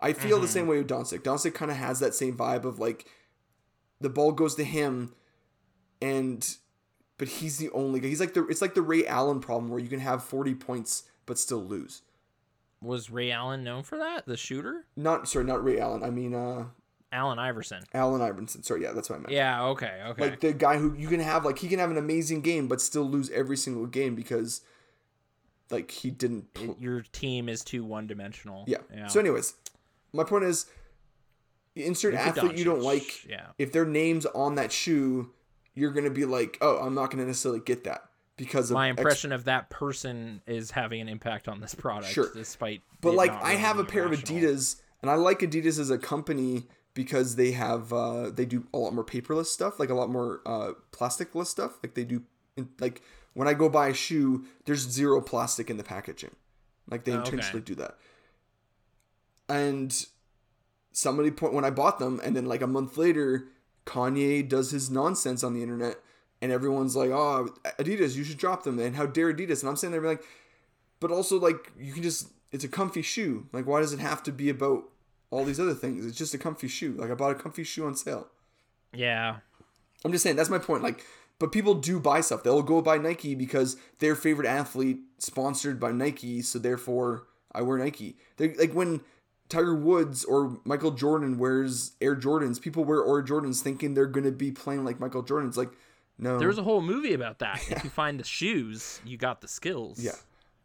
[0.00, 0.42] I feel Mm-hmm.
[0.42, 1.20] the same way with Doncic.
[1.22, 3.06] Doncic kind of has that same vibe of like
[4.00, 5.12] the ball goes to him
[6.00, 6.56] and
[7.18, 8.08] but he's the only guy.
[8.08, 11.04] He's like the it's like the Ray Allen problem where you can have 40 points
[11.26, 12.02] but still lose.
[12.80, 14.26] was Ray Allen known for that?
[14.26, 14.86] The shooter?
[14.96, 16.02] Not sorry, not Ray Allen.
[16.02, 16.66] I mean uh
[17.10, 17.82] Allen Iverson.
[17.94, 18.62] Allen Iverson.
[18.62, 19.32] Sorry, yeah, that's what I meant.
[19.32, 20.22] Yeah, okay, okay.
[20.22, 22.80] like the guy who you can have like he can have an amazing game but
[22.80, 24.60] still lose every single game because
[25.70, 28.64] like he didn't pl- Your team is too one dimensional.
[28.68, 28.78] yeah.
[28.94, 29.06] yeah.
[29.06, 29.54] so anyways
[30.12, 30.66] my point is
[31.86, 33.46] insert Luka athlete you don't like Yeah.
[33.58, 35.30] if their name's on that shoe
[35.74, 38.02] you're gonna be like oh i'm not gonna necessarily get that
[38.36, 42.30] because of My impression of that person is having an impact on this product, Sure.
[42.34, 42.82] despite.
[43.00, 46.66] but like i have a pair of adidas and i like adidas as a company
[46.94, 50.40] because they have uh they do a lot more paperless stuff like a lot more
[50.46, 52.22] uh plasticless stuff like they do
[52.80, 53.02] like
[53.34, 56.34] when i go buy a shoe there's zero plastic in the packaging
[56.90, 57.28] like they Oh, okay.
[57.30, 57.96] intentionally do that
[59.48, 60.06] and
[60.92, 63.48] somebody point when i bought them and then like a month later
[63.86, 65.96] kanye does his nonsense on the internet
[66.40, 67.48] and everyone's like oh
[67.78, 69.60] adidas you should drop them and how dare adidas?
[69.60, 70.24] And i'm sitting there like
[71.00, 73.46] but also like you can just it's a comfy shoe.
[73.52, 74.84] Like why does it have to be about
[75.30, 76.06] all these other things?
[76.06, 76.92] It's just a comfy shoe.
[76.92, 78.28] Like i bought a comfy shoe on sale.
[78.92, 79.36] Yeah.
[80.04, 81.04] i'm just saying that's my point like
[81.38, 82.42] but people do buy stuff.
[82.42, 87.78] They'll go buy nike because their favorite athlete sponsored by nike so therefore i wear
[87.78, 88.16] nike.
[88.36, 89.02] They like when
[89.48, 94.24] tiger woods or michael jordan wears air jordans people wear air jordans thinking they're going
[94.24, 95.70] to be playing like michael jordan's like
[96.18, 97.62] no There's a whole movie about that.
[97.70, 100.00] If you find the shoes, you got the skills.
[100.00, 100.12] Yeah,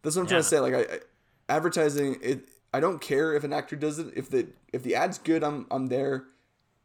[0.02, 0.60] that's what I'm trying to say.
[0.60, 1.00] Like, I, I
[1.48, 2.50] advertising it.
[2.74, 4.08] I don't care if an actor does it.
[4.16, 6.26] If the if the ad's good, I'm I'm there.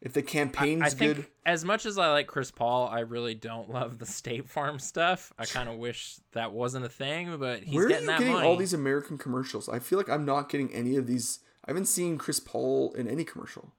[0.00, 3.34] If the campaign's I think good, as much as I like Chris Paul, I really
[3.34, 5.32] don't love the State Farm stuff.
[5.38, 8.18] I kind of wish that wasn't a thing, but he's where are getting you that
[8.18, 8.46] getting money.
[8.46, 9.68] all these American commercials?
[9.68, 11.40] I feel like I'm not getting any of these.
[11.68, 13.72] I haven't seen Chris Paul in any commercial.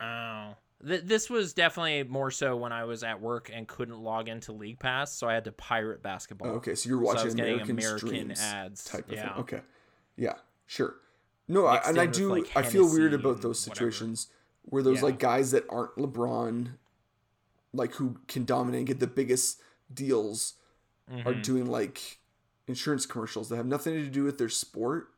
[0.00, 0.54] Oh,
[0.86, 4.52] Th- this was definitely more so when I was at work and couldn't log into
[4.52, 6.48] League Pass, so I had to pirate basketball.
[6.48, 8.84] Oh, okay, so you're So watching was American, American ads.
[8.84, 9.28] type of yeah.
[9.32, 9.40] thing.
[9.40, 9.60] Okay,
[10.16, 10.34] yeah,
[10.66, 10.96] sure.
[11.48, 12.30] No, I, and I do.
[12.30, 13.90] like, I feel weird about those and whatever.
[13.90, 14.28] situations
[14.62, 15.04] where those Yeah.
[15.04, 16.72] like guys that aren't LeBron,
[17.72, 19.60] like who can dominate and get the biggest
[19.92, 20.54] deals,
[21.10, 21.42] are Mhm.
[21.42, 22.20] doing like
[22.68, 25.08] insurance commercials that have nothing to do with their sport,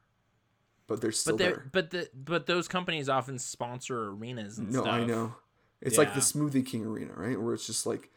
[0.92, 1.68] but they're still But they there.
[1.72, 4.92] but the but those companies often sponsor arenas and No, stuff.
[4.94, 5.34] I know.
[5.80, 7.40] It's like the Smoothie King Arena, right?
[7.40, 8.10] Where it's just like,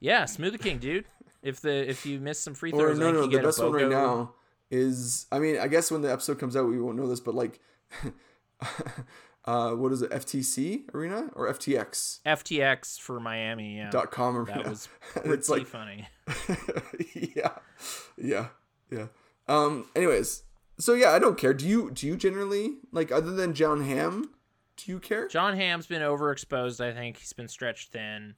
[0.00, 1.04] Yeah, Smoothie King, dude.
[1.42, 3.62] If the if you miss some free or throws, no, I no, you the best
[3.62, 4.32] one right now
[4.70, 5.26] is.
[5.30, 7.60] I mean, I guess when the episode comes out, we won't know this, but like,
[9.44, 10.10] uh, what is it?
[10.10, 13.76] FTC Arena or FTX FTX for Miami.
[13.76, 14.62] Yeah, dot com arena.
[14.62, 16.08] that was pretty it's like, funny.
[17.14, 17.50] yeah,
[18.16, 18.46] yeah,
[18.90, 19.06] yeah.
[19.46, 19.86] Um.
[19.94, 20.42] Anyways,
[20.78, 21.54] so yeah, I don't care.
[21.54, 21.90] Do you?
[21.90, 24.30] Do you generally like other than Jon Hamm?
[24.76, 25.28] Do you care?
[25.28, 26.84] Jon Hamm's been overexposed.
[26.84, 28.34] I think he's been stretched thin.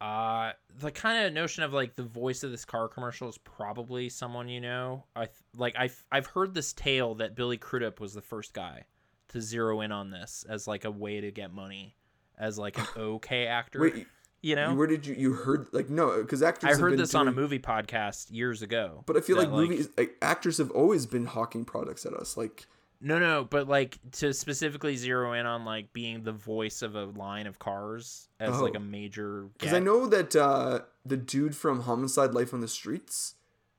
[0.00, 4.08] Uh, the kind of notion of like the voice of this car commercial is probably
[4.08, 5.04] someone you know.
[5.14, 8.84] I th- like I've I've heard this tale that Billy Crudup was the first guy
[9.28, 11.96] to zero in on this as like a way to get money
[12.38, 13.80] as like an okay actor.
[13.80, 14.06] Wait,
[14.44, 16.20] you know, where did you you heard like no?
[16.22, 16.76] Because actors.
[16.76, 19.02] I heard this on a movie podcast years ago.
[19.06, 22.36] But I feel that, like movies, like, actors have always been hawking products at us.
[22.36, 22.66] Like,
[23.00, 27.04] No, no, but like to specifically zero in on like being the voice of a
[27.06, 28.78] line of cars as like Oh.
[28.78, 29.48] a major.
[29.58, 29.72] because.
[29.72, 33.34] I know that uh, the dude from Homicide: Life on the Streets,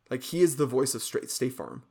[0.09, 1.83] like he is the voice of Straight State Farm.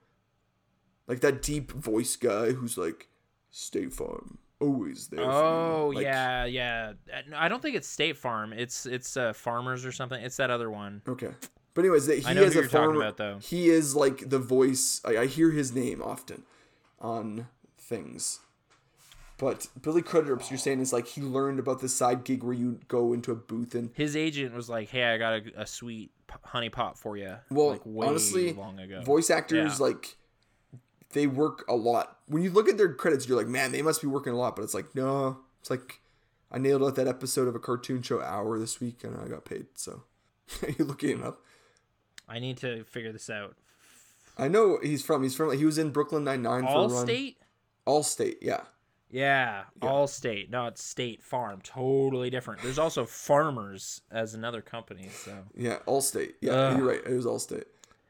[1.07, 3.09] Like that deep voice guy who's like,
[3.51, 5.21] State Farm, always there.
[5.21, 6.93] for you." Oh Like, yeah, yeah.
[7.13, 8.53] Uh, I don't think it's State Farm.
[8.53, 10.23] It's it's uh, Farmers or something.
[10.23, 11.03] It's that other one.
[11.09, 11.31] Okay.
[11.75, 13.01] But anyways, he is a farmer.
[13.01, 13.39] about, though.
[13.43, 15.01] He is like the voice.
[15.05, 16.45] I, I hear his name often
[17.01, 18.39] on things.
[19.37, 22.79] But Billy Crudup, you're saying is like he learned about this side gig where you
[22.87, 26.13] go into a booth and His agent was like, "Hey, I got a, a sweet
[26.45, 29.03] honey pot for you." Well, like way honestly, long ago.
[29.03, 29.87] voice actors Yeah.
[29.87, 30.17] like
[31.15, 32.19] they work a lot.
[32.27, 34.57] When you look at their credits, you're like, man, they must be working a lot.
[34.57, 36.01] But it's like, no, it's like
[36.53, 39.45] I nailed out that episode of a cartoon show hour this week and I got
[39.45, 39.67] paid.
[39.75, 40.03] So
[40.79, 41.41] you looking him up.
[42.29, 43.57] I need to figure this out.
[44.37, 45.23] I know he's from.
[45.23, 45.57] He's from.
[45.57, 47.07] He was in Brooklyn Nine Nine for a run.
[47.07, 47.37] Allstate.
[47.87, 48.63] Allstate, yeah.
[49.11, 51.61] Yeah, Allstate, not State Farm.
[51.63, 52.63] Totally different.
[52.63, 55.09] There's also Farmers as another company.
[55.13, 56.35] So Yeah, all state.
[56.41, 56.79] Yeah, Ugh.
[56.79, 57.01] you're right.
[57.07, 57.67] It was Allstate.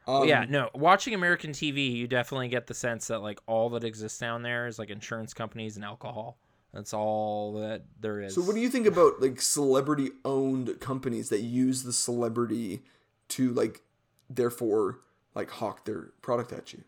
[0.06, 0.70] Um, yeah, no.
[0.74, 4.66] Watching American TV, you definitely get the sense that like all that exists down there
[4.66, 6.38] is like insurance companies and alcohol.
[6.72, 8.34] That's all that there is.
[8.34, 12.82] So what do you think about like celebrity owned companies that use the celebrity
[13.28, 13.82] to like
[14.28, 14.98] therefore
[15.34, 16.82] like hawk their product at you?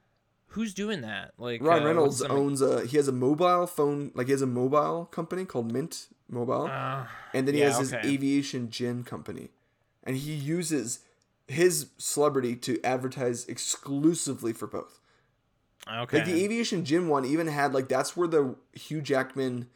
[0.48, 1.34] Who's doing that?
[1.38, 4.46] Like Ryan uh, Reynolds owns a he has a mobile phone like he has a
[4.46, 6.66] mobile company called Mint Mobile.
[6.66, 8.08] Uh, and then he yeah, has his okay.
[8.08, 9.50] aviation gin company.
[10.02, 11.00] And he uses
[11.48, 15.00] his celebrity to advertise exclusively for both.
[15.88, 16.18] okay.
[16.18, 19.68] Like the aviation gin one even had like that's where the Hugh Jackman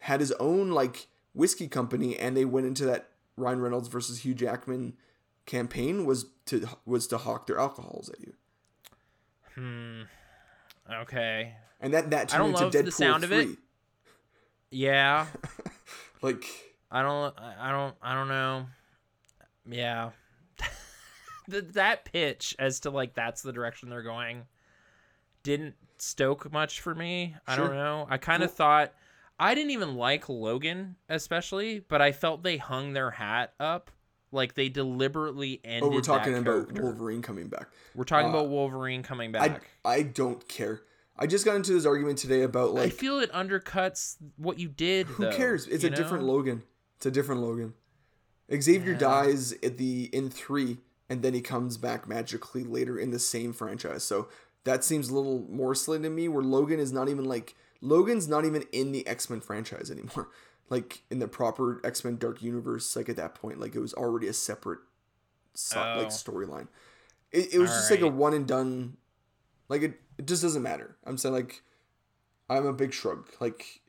[0.00, 4.34] had his own like whiskey company and they went into that Ryan Reynolds versus Hugh
[4.34, 4.94] Jackman
[5.46, 8.34] campaign was to was to hawk their alcohols at you.
[9.54, 10.02] hmm.
[10.92, 11.54] Okay.
[11.80, 13.38] And that that turned into love the Deadpool sound of 3.
[13.44, 13.48] it.
[14.70, 15.26] Yeah.
[16.22, 16.44] Like
[16.88, 17.34] I don't.
[17.40, 17.96] I don't.
[18.00, 18.66] I don't know.
[19.68, 20.10] Yeah.
[21.50, 24.42] Th- that pitch as to like that's the direction they're going
[25.42, 27.36] didn't stoke much for me.
[27.46, 27.66] I Sure.
[27.68, 28.06] don't know.
[28.08, 28.92] I kind of thought
[29.38, 33.90] I didn't even like Logan especially, but I felt they hung their hat up
[34.30, 35.82] like they deliberately ended.
[35.82, 36.82] oh we're talking about character.
[36.82, 37.68] Wolverine coming back.
[37.94, 39.62] We're talking uh, about Wolverine coming back.
[39.84, 40.82] I don't care.
[41.18, 44.68] I just got into this argument today about like I, feel it undercuts what you
[44.68, 45.06] did.
[45.06, 45.66] Who though, cares?
[45.66, 46.24] It's a different?
[46.24, 46.62] Logan.
[46.96, 47.74] It's a different Logan.
[48.54, 48.98] Xavier Yeah.
[48.98, 53.52] dies at the in three, and then he comes back magically later in the same
[53.52, 54.02] franchise.
[54.04, 54.28] So
[54.64, 56.28] that seems a little more silly to me.
[56.28, 60.28] Where Logan is not even like Logan's not even in the X Men franchise anymore.
[60.70, 63.92] Like in the proper X Men Dark Universe, like at that point, like it was
[63.92, 64.78] already a separate
[65.52, 65.98] so- Oh.
[65.98, 66.68] like storyline.
[67.30, 68.96] It, it was just like a one and done.
[69.68, 70.96] Like it, it just doesn't matter.
[71.04, 71.60] I'm saying like
[72.48, 73.28] I'm a big shrug.
[73.38, 73.81] Like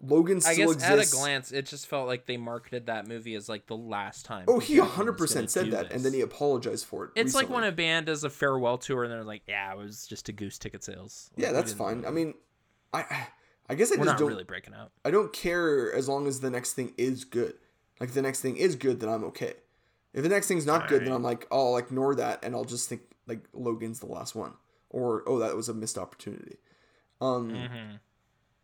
[0.00, 1.14] Logan still I guess exists.
[1.14, 4.24] at a glance, it just felt like they marketed that movie as like the last
[4.26, 4.44] time.
[4.48, 5.96] Oh, he Hugh Jackman was 100% said that, this.
[5.96, 7.10] and then he apologized for it.
[7.16, 10.06] It's like when a band does a farewell tour and they're like, "Yeah, it was
[10.06, 11.96] just a goose ticket sales." Like, Yeah, that's fine.
[11.96, 12.34] really- I mean,
[12.92, 13.28] I
[13.68, 14.92] I guess I we're just not don't really breaking up.
[15.04, 17.54] I don't care as long as the next thing is good.
[17.98, 19.54] Like the next thing is good, then I'm okay.
[20.12, 22.64] If the next thing's not good, then I'm like, oh, I'll ignore that, and I'll
[22.64, 24.54] just think like Logan's the last one,
[24.90, 26.56] or oh, that was a missed opportunity.
[27.20, 27.96] Um, hmm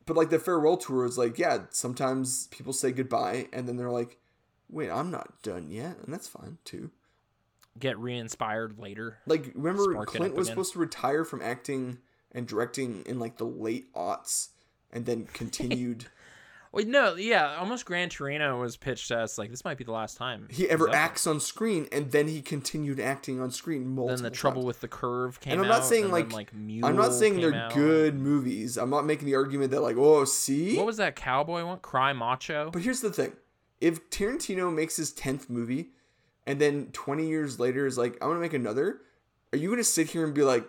[0.06, 3.90] but like the farewell tour is like, yeah, sometimes people say goodbye and then they're
[3.90, 4.18] like,
[4.68, 6.90] wait, I'm not done yet, and that's fine too.
[7.78, 9.18] Get re-inspired later.
[9.26, 11.98] Like remember Spark Clint was supposed to retire from acting
[12.32, 14.48] and directing in like the late aughts
[14.90, 16.06] and then continued
[16.72, 19.92] Wait, no, yeah, almost Gran Torino was pitched to us like this might be the
[19.92, 24.16] last time he ever acts on screen and then he continued acting on screen multiple.
[24.16, 24.66] Then the trouble times.
[24.66, 25.80] with the curve came and I'm out.
[25.80, 27.74] not saying like, then, like Mule I'm not saying they're out.
[27.74, 28.78] good movies.
[28.78, 30.76] I'm not making the argument that like, oh, see.
[30.78, 31.78] What was that cowboy one?
[31.80, 32.70] Cry Macho.
[32.72, 33.34] But here's the thing:
[33.82, 35.90] if Tarantino makes his tenth movie,
[36.46, 39.00] and then 20 years later is like, I want to make another,
[39.52, 40.64] are you gonna sit here and be like,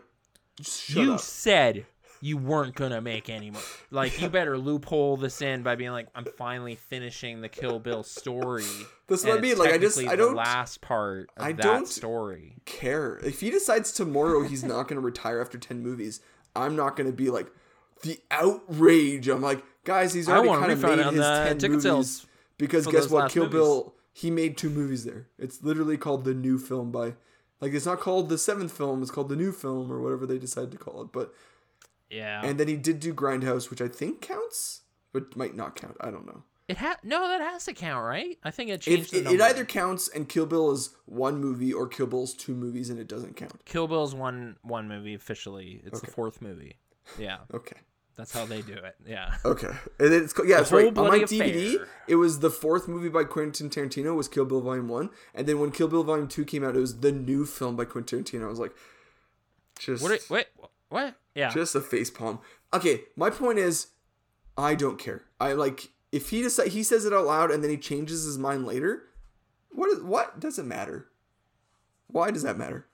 [0.61, 1.21] shut you up?
[1.21, 1.85] said
[2.23, 3.61] you weren't gonna make any more.
[3.91, 8.01] Like you better loophole this in by being like, I'm finally finishing the Kill Bill
[8.01, 8.63] story.
[9.07, 9.57] That's what I mean.
[9.57, 12.55] Like I just, I the don't last part of I don't- story.
[12.63, 16.21] care if he decides tomorrow he's not gonna retire after 10 movies.
[16.55, 17.51] I'm not gonna be like
[18.03, 19.27] the outrage.
[19.27, 21.83] I'm like, guys, he's already kind of made his the 10 ticket movies.
[21.83, 22.25] sales
[22.57, 23.31] Because guess what?
[23.31, 23.53] Kill movies.
[23.53, 25.27] Bill, he made two movies there.
[25.37, 27.15] It's literally called the new film by,
[27.59, 29.01] like, it's not called the seventh film.
[29.01, 31.09] It's called the new film or whatever they decided to call it.
[31.11, 31.33] But
[32.09, 32.41] Yeah.
[32.45, 34.81] and then he did do Grindhouse, which I think counts,
[35.11, 35.97] but might not count.
[35.99, 36.43] I don't know.
[36.67, 38.37] it had no, that has to count, right?
[38.43, 41.73] I think it changed the it, it either counts and Kill Bill is one movie
[41.73, 43.65] or Kill Bill's two movies and it doesn't count.
[43.65, 45.81] Kill Bill's one one movie officially.
[45.85, 46.77] It's the fourth movie.
[47.19, 47.77] Yeah, Okay.
[48.15, 48.95] that's how they do it.
[49.05, 49.33] Yeah.
[49.43, 49.67] Okay.
[49.99, 50.97] And then it's yeah, whole right.
[50.97, 51.87] On my DVD, affair.
[52.07, 55.59] it was the fourth movie by Quentin Tarantino was Kill Bill Volume One, and then
[55.59, 58.45] when Kill Bill Volume Two came out, it was the new film by Quentin Tarantino.
[58.45, 58.73] I was like,
[59.79, 60.11] just What?
[60.11, 60.45] Are, wait.
[60.93, 61.15] What?
[61.33, 61.49] Yeah.
[61.49, 62.39] just a face palm.
[62.71, 63.87] Okay, my point is,
[64.55, 65.23] I don't care.
[65.39, 68.37] I like if he decide he says it out loud and then he changes his
[68.37, 69.03] mind later.
[69.71, 71.07] What is what does it matter?
[72.07, 72.85] Why does that matter?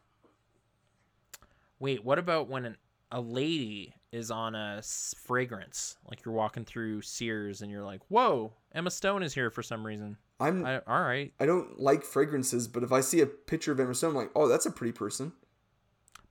[1.80, 2.06] Wait.
[2.06, 2.78] What about when an,
[3.12, 5.98] a lady is on a s- fragrance?
[6.10, 9.86] Like you're walking through Sears and you're like, "Whoa, Emma Stone is here for some
[9.86, 13.74] reason." I'm I, all right, I don't like fragrances, but if I see a picture
[13.74, 15.34] of Emma Stone, I'm like, oh, that's a pretty person.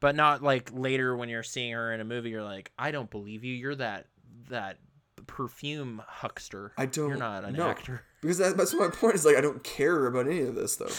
[0.01, 2.31] But not like later when you're seeing her in a movie.
[2.31, 3.55] You're like, "I don't believe you.
[3.55, 4.07] You're that
[4.51, 4.79] that
[5.27, 6.73] perfume huckster.
[6.77, 7.09] I don't.
[7.09, 7.69] You're not an no.
[7.69, 9.15] actor." because that, that's my point.
[9.15, 10.91] Is like I don't care about any of this though.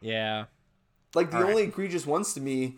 [0.00, 0.44] Yeah.
[1.14, 1.50] Like the All right.
[1.50, 2.76] only egregious ones to me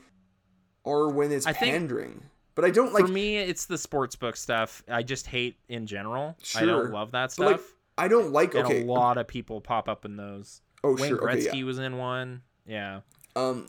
[0.85, 2.23] are when it's I think- pandering.
[2.55, 3.07] but I don't like.
[3.07, 4.83] For me, it's the sports book stuff.
[4.89, 6.37] I just hate in general.
[6.55, 6.67] I Sure.
[6.67, 7.51] don't love that stuff.
[7.53, 7.61] like
[7.99, 8.55] I don't like.
[8.55, 8.83] and Okay.
[8.83, 10.63] a lot of people pop up in those.
[10.85, 11.29] oh Wayne sure.
[11.31, 11.41] Okay.
[11.41, 11.65] Gretzky Yeah.
[11.65, 12.43] was in one.
[12.67, 13.01] Yeah.
[13.37, 13.69] Um.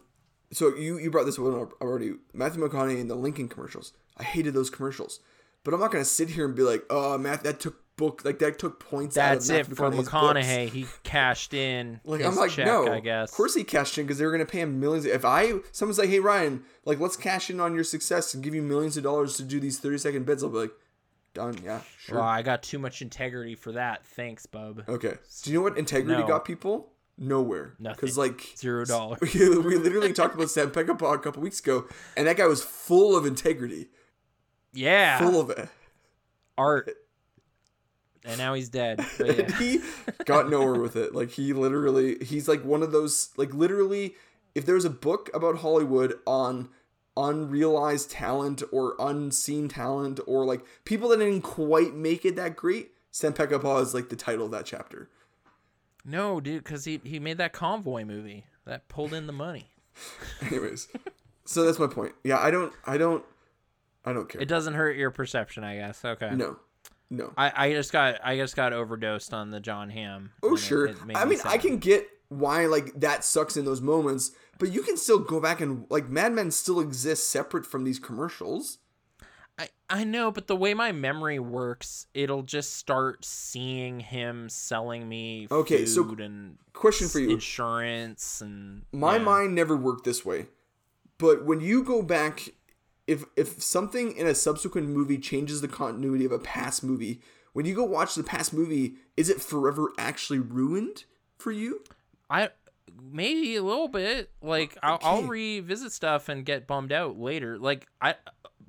[0.52, 2.14] So you you brought this one up already.
[2.34, 3.94] Matthew McConaughey in the Lincoln commercials.
[4.18, 5.20] I hated those commercials.
[5.64, 8.40] But I'm not gonna sit here and be like, oh, Matt, that took book like
[8.40, 9.16] that took points.
[9.16, 10.64] That's out it for McConaughey.
[10.66, 10.74] books.
[10.74, 13.30] He cashed in Like I'm like, check, no, I guess.
[13.32, 15.06] of course he cashed in because they were gonna pay him millions.
[15.06, 18.56] If I someone's like, hey Ryan, like let's cash in on your success and give
[18.56, 20.72] you millions of dollars to do these 30 second bits, I'll be like,
[21.36, 22.16] done, yeah, sure.
[22.18, 24.04] Well, I got too much integrity for that.
[24.06, 24.84] Thanks, bub.
[24.90, 25.14] Okay.
[25.44, 26.28] Do you know what integrity No.
[26.28, 26.92] got people?
[27.24, 27.76] Nowhere.
[27.80, 27.96] Nothing.
[28.02, 29.20] Because like Zero dollars.
[29.36, 31.86] we literally talked about Sam Peckinpah a couple weeks ago,
[32.18, 33.90] and that guy was full of integrity,
[34.74, 35.20] Yeah.
[35.20, 35.70] full of it.
[36.58, 36.96] art.
[38.26, 39.06] And now he's dead.
[39.20, 39.56] Yeah.
[39.58, 39.82] he
[40.26, 41.14] got nowhere with it.
[41.16, 43.30] Like he literally, he's like one of those.
[43.38, 44.16] Like literally,
[44.56, 46.70] if there's a book about Hollywood on
[47.18, 52.92] unrealized talent or unseen talent or like people that didn't quite make it that great,
[53.12, 55.10] Sam Peckinpah is like the title of that chapter.
[56.04, 59.68] No, dude, because he, he made that convoy movie that pulled in the money.
[60.42, 60.88] Anyways,
[61.46, 62.14] so that's my point.
[62.24, 63.24] Yeah, I don't, I don't,
[64.06, 64.42] I don't care.
[64.42, 66.04] It doesn't hurt your perception, I guess.
[66.04, 66.32] Okay.
[66.34, 66.58] no,
[67.10, 67.34] no.
[67.38, 70.32] I, I just got I just got overdosed on the Jon Hamm.
[70.42, 70.86] Oh it- sure.
[70.88, 74.32] it made I me mean, I can get why like that sucks in those moments,
[74.58, 78.00] but you can still go back and like Mad Men still exists separate from these
[78.00, 78.78] commercials.
[79.58, 85.08] I, I know, but the way my memory works, it'll just start seeing him selling
[85.08, 87.30] me Okay, so food and Question for you.
[87.32, 89.24] insurance and My yeah.
[89.24, 90.48] mind never worked this way.
[91.18, 92.50] But when you go back
[93.08, 97.22] if if something in a subsequent movie changes the continuity of a past movie,
[97.54, 101.04] when you go watch the past movie, is it forever actually ruined
[101.38, 101.84] for you?
[102.30, 102.50] I
[103.02, 104.32] maybe a little bit.
[104.42, 107.58] Like I'll, I'll revisit stuff and get bummed out later.
[107.58, 108.16] Like I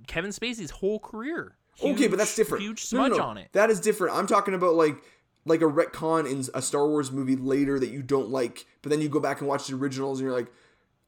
[0.07, 1.57] Kevin Spacey's whole career.
[1.83, 2.63] okay, but that's different.
[2.63, 3.25] Huge No, no, smudge no.
[3.25, 3.49] on it.
[3.53, 4.15] That is different.
[4.17, 4.97] I'm talking about like
[5.45, 9.01] like a retcon in a Star Wars movie later that you don't like, but then
[9.01, 10.53] you go back and watch the originals and you're like,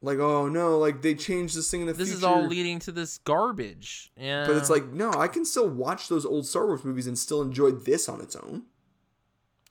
[0.03, 2.19] like oh no, like they changed this thing in the This future.
[2.19, 4.11] is all leading to this garbage.
[4.17, 4.47] Yeah.
[4.47, 7.43] but it's like no, I can still watch those old Star Wars movies and still
[7.43, 8.65] enjoy this on its own.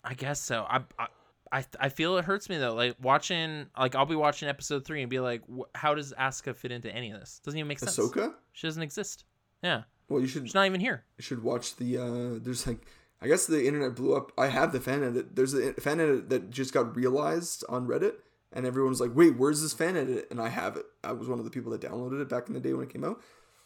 [0.03, 0.65] I guess so.
[0.69, 1.07] I, I
[1.53, 2.73] I I feel it hurts me though.
[2.73, 6.55] Like watching, like I'll be watching episode three and be like, "Wh- how does Asuka
[6.55, 7.39] fit into any of this?
[7.45, 7.97] Doesn't even make sense.
[7.97, 8.33] Ahsoka.
[8.51, 9.23] She doesn't exist.
[9.61, 9.83] Yeah.
[10.09, 11.05] Well, you should She's not even here.
[11.17, 11.97] you should watch the.
[11.97, 12.79] uh There's like,
[13.21, 14.31] I guess the internet blew up.
[14.37, 15.35] I have the fan edit.
[15.35, 18.15] There's a fan edit that just got realized on Reddit,
[18.51, 20.85] and everyone's like, "Wait, where's this fan edit?" And I have it.
[21.03, 22.91] I was one of the people that downloaded it back in the day when it
[22.91, 23.21] came out.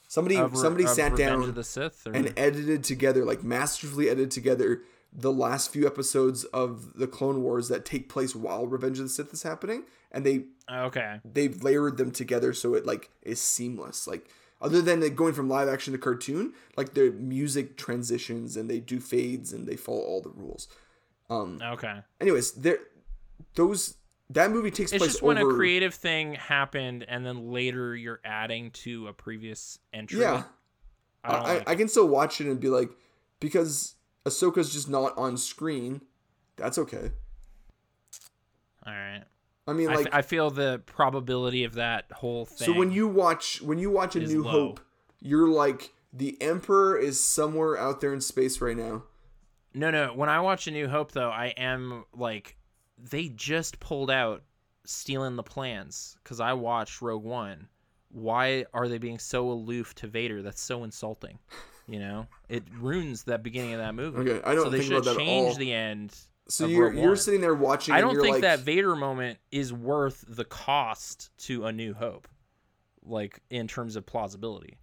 [0.09, 2.11] Somebody Of somebody of sat Revenge down of the Sith, or...
[2.13, 4.83] and edited together, like masterfully edited together,
[5.19, 9.09] the last few episodes of the Clone Wars that take place while Revenge of the
[9.09, 14.07] Sith is happening, and they okay, they've layered them together so it like is seamless.
[14.07, 14.29] Like
[14.61, 18.79] other than it going from live action to cartoon, like their music transitions and they
[18.79, 20.67] do fades and they follow all the rules.
[21.29, 21.59] Um.
[21.61, 21.99] okay.
[22.21, 22.77] Anyways, there,
[23.55, 23.95] those
[24.29, 25.51] that movie takes It's place just when over.
[25.51, 30.21] a creative thing happened, and then later you're adding to a previous entry.
[30.21, 30.43] yeah,
[31.23, 32.89] I I, like I can still watch it and be like,
[33.39, 33.95] because
[34.27, 36.01] Ahsoka's just not on screen.
[36.57, 37.11] That's okay.
[38.85, 39.23] All right.
[39.67, 42.67] I mean, I, like, f- I feel the probability of that whole thing.
[42.67, 44.51] so when you watch when you watch A New low.
[44.51, 44.79] Hope,
[45.19, 49.03] you're like, the Emperor is somewhere out there in space right now.
[49.73, 52.55] no, no, when I watch A New Hope, though, I am like,
[52.97, 54.43] they just pulled out
[54.85, 57.67] stealing the plans because I watched Rogue One.
[58.09, 60.41] Why are they being so aloof to Vader?
[60.41, 61.39] That's so insulting.
[61.87, 64.29] You know, it ruins that beginning of that movie.
[64.29, 66.15] Okay, I don't so they think should about that at change the end.
[66.49, 67.93] So you're you're sitting there watching.
[67.93, 72.27] I don't think like, that Vader moment is worth the cost to A New Hope,
[73.05, 74.77] like in terms of plausibility.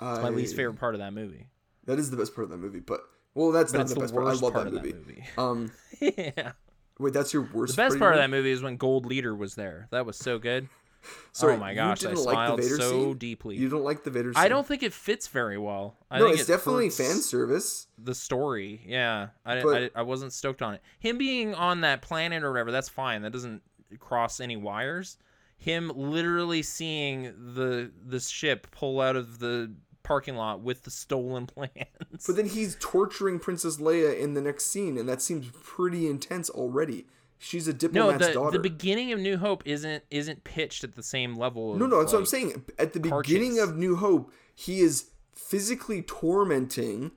[0.00, 1.48] It's my least favorite part of that movie.
[1.86, 3.00] That is the best part of that movie, but
[3.34, 4.26] well, that's But not the the best part.
[4.26, 4.92] I love part that of movie.
[4.92, 5.24] that movie.
[5.38, 5.70] Um,
[6.00, 6.52] yeah.
[6.98, 7.76] wait, that's your worst.
[7.76, 9.88] The best part of that movie is when Gold Leader was there.
[9.90, 10.68] That was so good.
[11.32, 13.18] Sorry, oh my gosh, I didn't like smiled so scene?
[13.18, 13.56] deeply.
[13.56, 14.32] You don't like the Vader?
[14.32, 14.42] Scene?
[14.42, 15.96] I don't think it fits very well.
[16.10, 17.88] I no, think it's it definitely fan service.
[17.98, 20.82] The story, yeah, I, But- I, I wasn't stoked on it.
[20.98, 23.22] Him being on that planet or whatever, that's fine.
[23.22, 23.62] That doesn't
[23.98, 25.18] cross any wires.
[25.58, 27.24] Him literally seeing
[27.54, 29.72] the the ship pull out of the
[30.02, 32.26] parking lot with the stolen plans.
[32.26, 36.48] But then he's torturing Princess Leia in the next scene, and that seems pretty intense
[36.48, 37.06] already.
[37.38, 38.50] She's a no, the, daughter.
[38.50, 41.76] the beginning of New Hope isn't isn't pitched at the same level.
[41.76, 42.64] No, no, that's what I'm saying.
[42.78, 43.62] At the beginning chase.
[43.62, 47.12] of New Hope, he is physically tormenting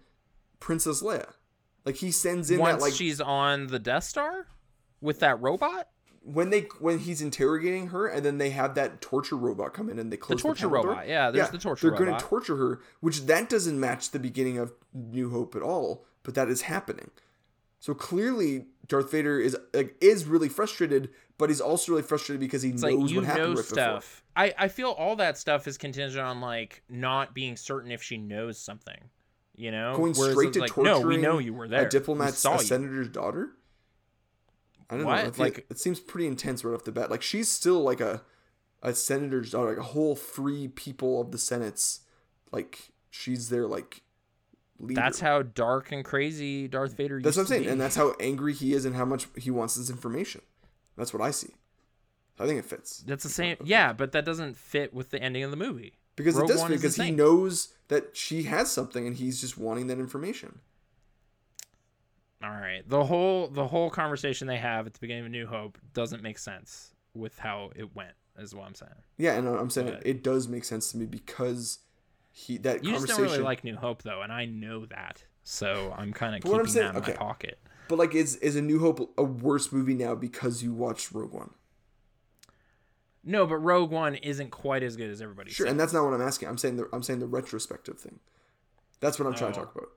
[0.59, 1.33] Princess Leia.
[1.85, 4.47] Like he sends in Once that like she's on the Death Star
[5.01, 5.87] with that robot,
[6.21, 9.99] when they when he's interrogating her, and then they have that torture robot come in
[9.99, 10.91] and they the close torture panel door.
[10.91, 11.07] robot.
[11.07, 12.05] Yeah, there's the torture They're robot.
[12.05, 16.05] going to torture her, which that doesn't match the beginning of New Hope at all.
[16.23, 17.11] But that is happening.
[17.79, 22.61] So clearly, Darth Vader is like is really frustrated, but he's also really frustrated because
[22.63, 23.73] he It's knows like you what happened know right before.
[23.75, 24.23] stuff.
[24.35, 28.17] I I feel all that stuff is contingent on like not being certain if she
[28.17, 28.99] knows something.
[29.55, 31.85] You know, Going Whereas straight to like, torturing no, we know you were there.
[31.85, 32.59] a diplomat's a you.
[32.59, 33.49] senator's daughter.
[34.89, 35.07] I don't know.
[35.09, 35.35] What?
[35.35, 37.11] Feel- Like- it seems pretty intense right off the bat.
[37.11, 38.23] Like she's still like a
[38.81, 42.01] a senator's daughter, like a whole three people of the senate's.
[42.51, 44.01] Like she's there, like.
[44.80, 45.01] Leader.
[45.01, 47.18] That's how dark and crazy Darth Vader.
[47.18, 47.23] Is.
[47.23, 47.69] That's what I'm saying, be.
[47.69, 50.41] and that's how angry he is, and how much he wants this information.
[50.97, 51.53] That's what I see.
[52.39, 53.57] I think it fits That's the same.
[53.64, 55.93] Yeah, but that doesn't fit with the ending of the movie.
[56.15, 59.57] because Rogue it does fit because he knows that she has something, and he's just
[59.57, 60.60] wanting that information.
[62.41, 65.77] All right, the whole the whole conversation they have at the beginning of New Hope
[65.93, 68.14] doesn't make sense with how it went.
[68.38, 68.91] Is what I'm saying.
[69.18, 71.80] Yeah, and I'm saying But- it does make sense to me because
[72.31, 73.23] he that You just conversation.
[73.23, 75.23] don't really like New Hope though, and I know that.
[75.43, 77.11] So I'm kind of keeping saying- that in okay.
[77.14, 77.60] my pocket.
[77.88, 81.34] But like, is is a New Hope a worse movie now because you watched Rogue
[81.34, 81.49] One?
[83.23, 86.14] No, but Rogue One isn't quite as good as everybody Sure, and that's not what
[86.14, 86.47] I'm asking.
[86.49, 88.19] I'm saying the I'm saying the retrospective thing.
[88.99, 89.64] That's what I'm trying to Oh.
[89.65, 89.89] talk about.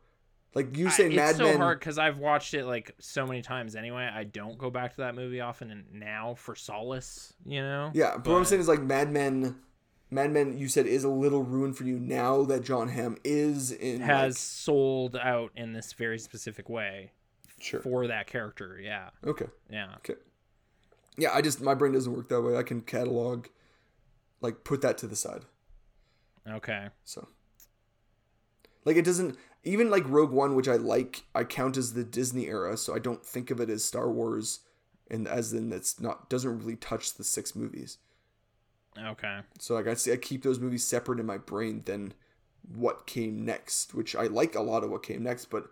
[0.54, 1.58] Like you say, I- Mad it's so Men.
[1.58, 4.08] hard because I've watched it like so many times anyway.
[4.12, 7.90] I don't go back to that movie often, and now for solace, you know.
[7.94, 9.56] Yeah, but, what I'm saying is like Mad Men.
[10.12, 13.72] Mad Men, you said is a little ruined for you now that Jon Hamm is
[13.72, 14.02] in.
[14.02, 17.12] has sold out in this very specific way
[17.58, 17.80] sure.
[17.80, 18.78] for that character.
[18.78, 19.46] Yeah, Okay.
[19.70, 19.94] yeah.
[19.96, 20.16] Okay.
[21.16, 22.58] Yeah, I just my brain doesn't work that way.
[22.58, 23.46] I can catalog,
[24.42, 25.46] like put that to the side.
[26.46, 26.88] Okay.
[27.04, 27.28] So,
[28.84, 31.24] like, it doesn't even like Rogue One, which I like.
[31.34, 34.60] I count as the Disney era, so I don't think of it as Star Wars,
[35.10, 37.96] and as in that's not doesn't really touch the six movies.
[38.98, 39.40] Okay.
[39.58, 42.14] So like I see, I keep those movies separate in my brain than
[42.74, 45.64] what came next, which I like a lot of what came next, but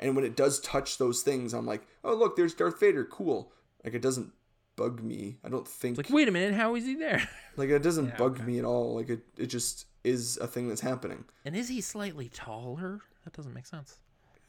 [0.00, 3.52] and when it does touch those things, I'm like, oh look, there's Darth Vader, cool.
[3.84, 4.32] Like it doesn't
[4.74, 5.36] bug me.
[5.44, 7.28] I don't think It's like, wait a minute, how is he there?
[7.56, 8.44] like it doesn't Yeah, bug okay.
[8.44, 8.94] me at all.
[8.96, 11.24] Like it, it just is a thing that's happening.
[11.44, 13.00] And is he slightly taller?
[13.24, 13.98] That doesn't make sense.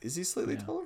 [0.01, 0.61] Is he slightly Yeah.
[0.61, 0.85] taller?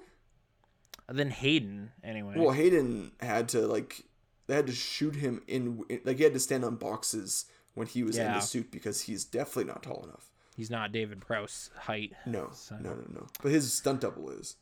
[1.10, 2.34] Than Hayden, anyway.
[2.36, 4.02] Well, Hayden had to like
[4.48, 7.46] they had to shoot him in like he had to stand on boxes
[7.76, 10.32] when he was in the suit because he's definitely not tall enough.
[10.56, 12.14] He's not David Prowse height.
[12.26, 13.28] No, So- no, no, no.
[13.44, 14.56] But his stunt double is.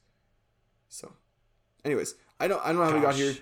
[0.89, 1.13] So,
[1.85, 3.33] anyways, I don't I don't know how we got here.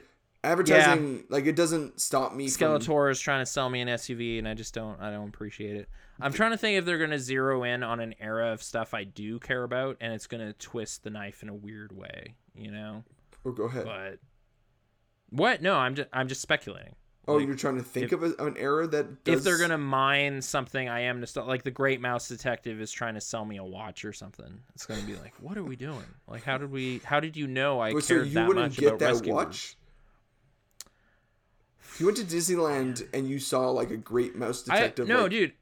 [0.45, 2.49] Advertising like it doesn't stop me.
[2.49, 4.99] From, Skeletor is trying to sell me an SUV, and I just don't.
[5.01, 5.87] I don't appreciate it.
[6.19, 9.05] I'm trying to think if they're gonna zero in on an era of stuff I
[9.05, 13.03] do care about, and it's gonna twist the knife in a weird way, you know.
[13.45, 13.85] oh, go ahead.
[13.85, 14.19] But
[15.33, 15.61] what?
[15.61, 16.95] No, I'm just I'm just speculating.
[17.27, 19.57] oh, like, you're trying to think if- of a, an era that does, If they're
[19.57, 21.49] gonna mine something, I am nostalgic.
[21.49, 24.61] Like the Great Mouse Detective is trying to sell me a watch or something.
[24.75, 26.05] It's gonna be like, what are we doing?
[26.27, 27.01] Like, how did we?
[27.03, 29.33] How did you know I Wait, so cared you that much get about that Rescue
[29.33, 29.75] watch?
[31.89, 35.23] If you went to Disneyland and you saw like a great mouse I, detective, no,
[35.23, 35.53] like, dude.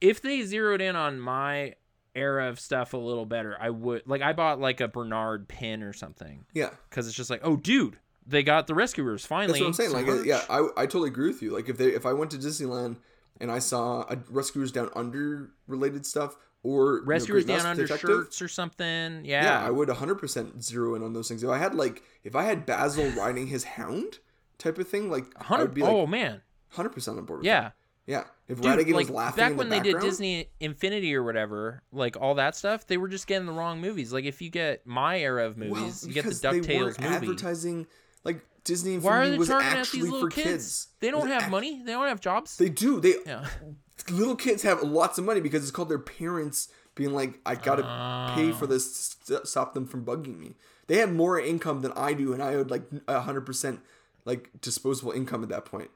[0.00, 1.76] If they zeroed in on my
[2.14, 4.02] era of stuff a little better, I would.
[4.06, 7.56] Like, I bought like a Bernard pin or something yeah, because it's just like, oh,
[7.56, 9.60] dude, they got the rescuers finally.
[9.60, 10.06] that's what I'm saying.
[10.06, 11.50] Like, yeah, I, I totally agree with you.
[11.50, 12.96] Like, if they if I went to Disneyland
[13.40, 17.82] and I saw a Rescuers Down Under related stuff or you know, rescuers down under
[17.82, 19.24] Detective, shirts or something.
[19.24, 21.42] Yeah, yeah, I would 100% zero in on those things.
[21.42, 24.18] If I had like if I had Basil riding his hound
[24.58, 25.74] type of thing, like I would hundred.
[25.74, 26.42] be like oh man,
[26.74, 27.40] 100% on board.
[27.40, 27.60] With yeah.
[27.60, 27.74] that.
[28.06, 28.24] yeah.
[28.48, 31.22] If Dude, Ratigan like was laughing back in when the they did Disney Infinity or
[31.22, 34.12] whatever, like all that stuff, they were just getting the wrong movies.
[34.12, 37.00] Like if you get my era of movies, well, you get the they Ducktales weren't
[37.00, 37.14] movie.
[37.14, 37.86] advertising
[38.24, 40.46] like Disney Why are Infinity they was actually these little for kids?
[40.48, 40.86] kids.
[41.00, 41.82] They don't have act- money.
[41.84, 42.56] They don't have jobs.
[42.56, 43.00] They do.
[43.00, 43.46] They yeah.
[44.10, 48.32] little kids have lots of money because it's called their parents being like, I gotta
[48.34, 50.54] pay for this to st- stop them from bugging me.
[50.88, 53.80] They have more income than I do, and I owed like hundred percent
[54.24, 55.90] like disposable income at that point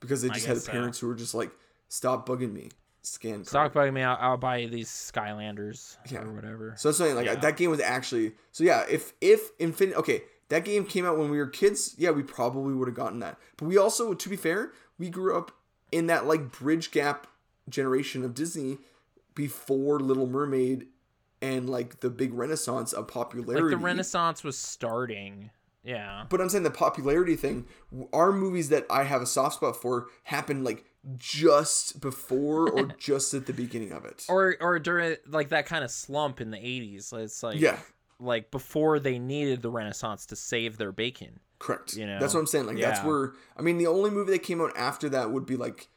[0.00, 0.70] because they just had so.
[0.72, 1.50] parents who were just like,
[1.88, 2.68] stop bugging me,
[3.02, 3.36] scan.
[3.36, 4.02] card." Stock bugging me.
[4.02, 6.22] I'll, I'll buy these Skylanders Yeah.
[6.22, 6.74] or whatever.
[6.76, 7.36] So that's something like Yeah.
[7.36, 8.84] that game was actually so yeah.
[8.90, 11.94] If if Infinite okay, that game came out when we were kids.
[11.98, 13.38] Yeah, we probably would have gotten that.
[13.56, 15.52] But we also, to be fair, we grew up
[15.92, 17.26] in that like bridge gap
[17.68, 18.78] generation of Disney
[19.34, 20.86] before Little Mermaid
[21.42, 23.62] and like the big renaissance of popularity.
[23.62, 25.50] Like the Renaissance was starting.
[25.84, 26.24] Yeah.
[26.28, 27.66] But I'm saying the popularity thing,
[28.12, 30.84] our movies that I have a soft spot for happened like
[31.16, 34.24] just before or just at the beginning of it.
[34.28, 37.12] Or or during like that kind of slump in the 80s.
[37.12, 37.78] It's like yeah,
[38.18, 41.40] like before they needed the Renaissance to save their bacon.
[41.58, 41.96] correct.
[41.96, 42.18] You know?
[42.18, 42.66] that's what I'm saying.
[42.66, 45.56] Like that's where I mean the only movie that came out after that would be
[45.56, 45.88] like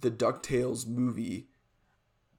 [0.00, 1.46] the DuckTales movie.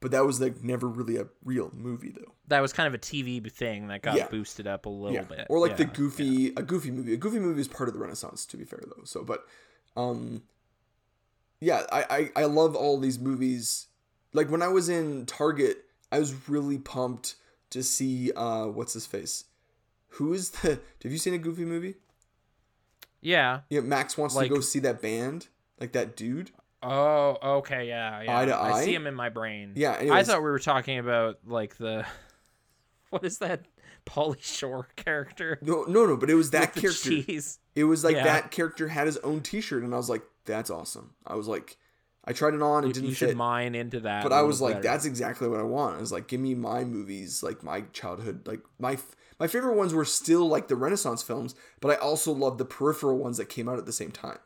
[0.02, 2.34] But that was like never really a real movie though.
[2.48, 4.28] That was kind of a TV thing that got Yeah.
[4.30, 5.24] boosted up a little yeah.
[5.24, 5.48] bit.
[5.50, 5.90] Or like the Yeah.
[5.94, 7.14] goofy a goofy movie.
[7.14, 9.04] A goofy movie is part of the Renaissance, to be fair though.
[9.04, 9.46] So but
[9.98, 10.44] um
[11.62, 13.88] yeah, I, I, I love all these movies.
[14.32, 17.36] Like when I was in Target, I was really pumped
[17.72, 19.46] to see uh what's his face?
[20.14, 21.96] Who is the have you seen a goofy movie?
[23.22, 23.62] Yeah.
[23.70, 25.48] Yeah, Max wants Like- to go see that band.
[25.80, 26.52] Like that dude.
[26.82, 28.40] Oh, okay, yeah, yeah.
[28.40, 28.72] Eye to eye.
[28.72, 29.74] I see him in my brain.
[29.76, 32.06] Yeah, I thought we were talking about like the
[33.10, 33.66] what is that
[34.06, 35.60] Pauly Shore character?
[35.62, 37.10] No no no, but it was that character.
[37.10, 37.60] cheese.
[37.76, 38.24] It was like Yeah.
[38.24, 41.16] that character had his own t shirt and I was like, that's awesome.
[41.28, 41.78] I was like
[42.30, 43.38] I tried it on, it You, didn't you should fit.
[43.38, 44.24] mine into that.
[44.24, 44.84] but I was like, better.
[44.88, 45.98] that's exactly what I want.
[45.98, 49.76] I was like, give me my movies, like my childhood, like my f- my favorite
[49.76, 53.50] ones were still like the Renaissance films, but I also love the peripheral ones that
[53.50, 54.38] came out at the same time.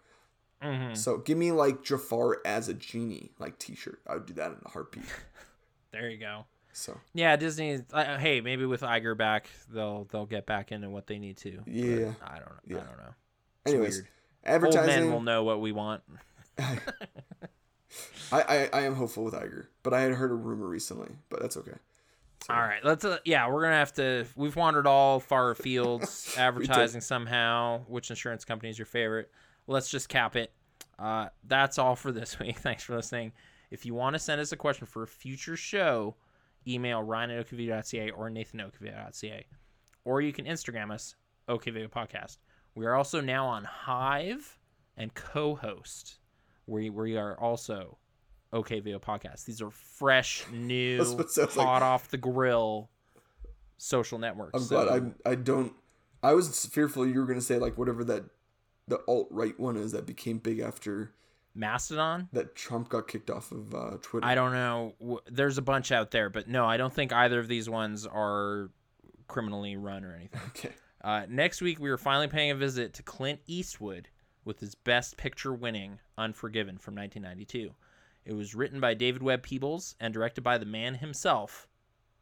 [0.64, 0.96] Mhm.
[0.96, 4.00] So give me like Jafar as a genie, like T-shirt.
[4.08, 5.04] I would do that in a heartbeat.
[5.92, 6.46] There you go.
[6.72, 7.80] So Yeah, Disney.
[7.92, 11.62] Uh, hey, maybe with Iger back, they'll they'll get back into what they need to.
[11.68, 12.14] Yeah.
[12.24, 12.60] I don't know.
[12.66, 12.78] Yeah.
[12.78, 13.14] I don't know.
[13.66, 14.08] It's anyways, weird.
[14.64, 15.12] Old men advertising.
[15.12, 16.02] will know what we want.
[18.32, 21.42] I, I I am hopeful with Iger, but I had heard a rumor recently, but
[21.42, 21.78] that's okay.
[22.46, 23.06] So, All right, let's.
[23.06, 24.26] Uh, yeah, we're gonna have to.
[24.36, 27.82] We've wandered all far fields, advertising somehow.
[27.88, 29.32] Which insurance company is your favorite?
[29.68, 30.52] Let's just cap it.
[31.00, 32.58] Uh, that's all for this week.
[32.60, 33.32] Thanks for listening.
[33.72, 36.16] If you want to send us a question for a future show,
[36.68, 39.46] email ryan at okvideo.ca or nathan at okvideo.ca.
[40.06, 41.16] Or you can Instagram us,
[41.48, 42.38] OKVideo Podcast.
[42.76, 44.60] We are also now on Hive
[44.98, 46.18] and co-host,
[46.66, 47.98] where we are also
[48.52, 49.46] OK Video Podcast.
[49.46, 51.68] These are fresh, new, That's what it sounds like.
[51.68, 52.90] hot off the grill
[53.78, 54.52] social networks.
[54.54, 55.74] I'm So, glad I I don't.
[56.22, 58.24] I was fearful you were gonna say like whatever that
[58.88, 61.14] the alt right one is that became big after
[61.56, 62.30] Mastodon.
[62.34, 64.26] that Trump got kicked off of uh, Twitter.
[64.26, 65.20] I don't know.
[65.30, 68.72] There's a bunch out there, but no, I don't think either of these ones are
[69.28, 70.40] criminally run or anything.
[70.50, 70.72] Okay.
[71.04, 74.08] Uh, next week, we are finally paying a visit to Clint Eastwood
[74.46, 77.74] with his Best Picture winning Unforgiven from 1992.
[78.26, 81.68] It was written by David Webb Peoples and directed by the man himself,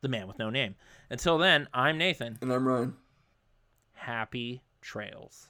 [0.02, 0.76] the man with no name.
[1.10, 2.40] Until then, I'm Nathan.
[2.42, 2.96] And I'm Ryan.
[3.94, 5.48] Happy trails.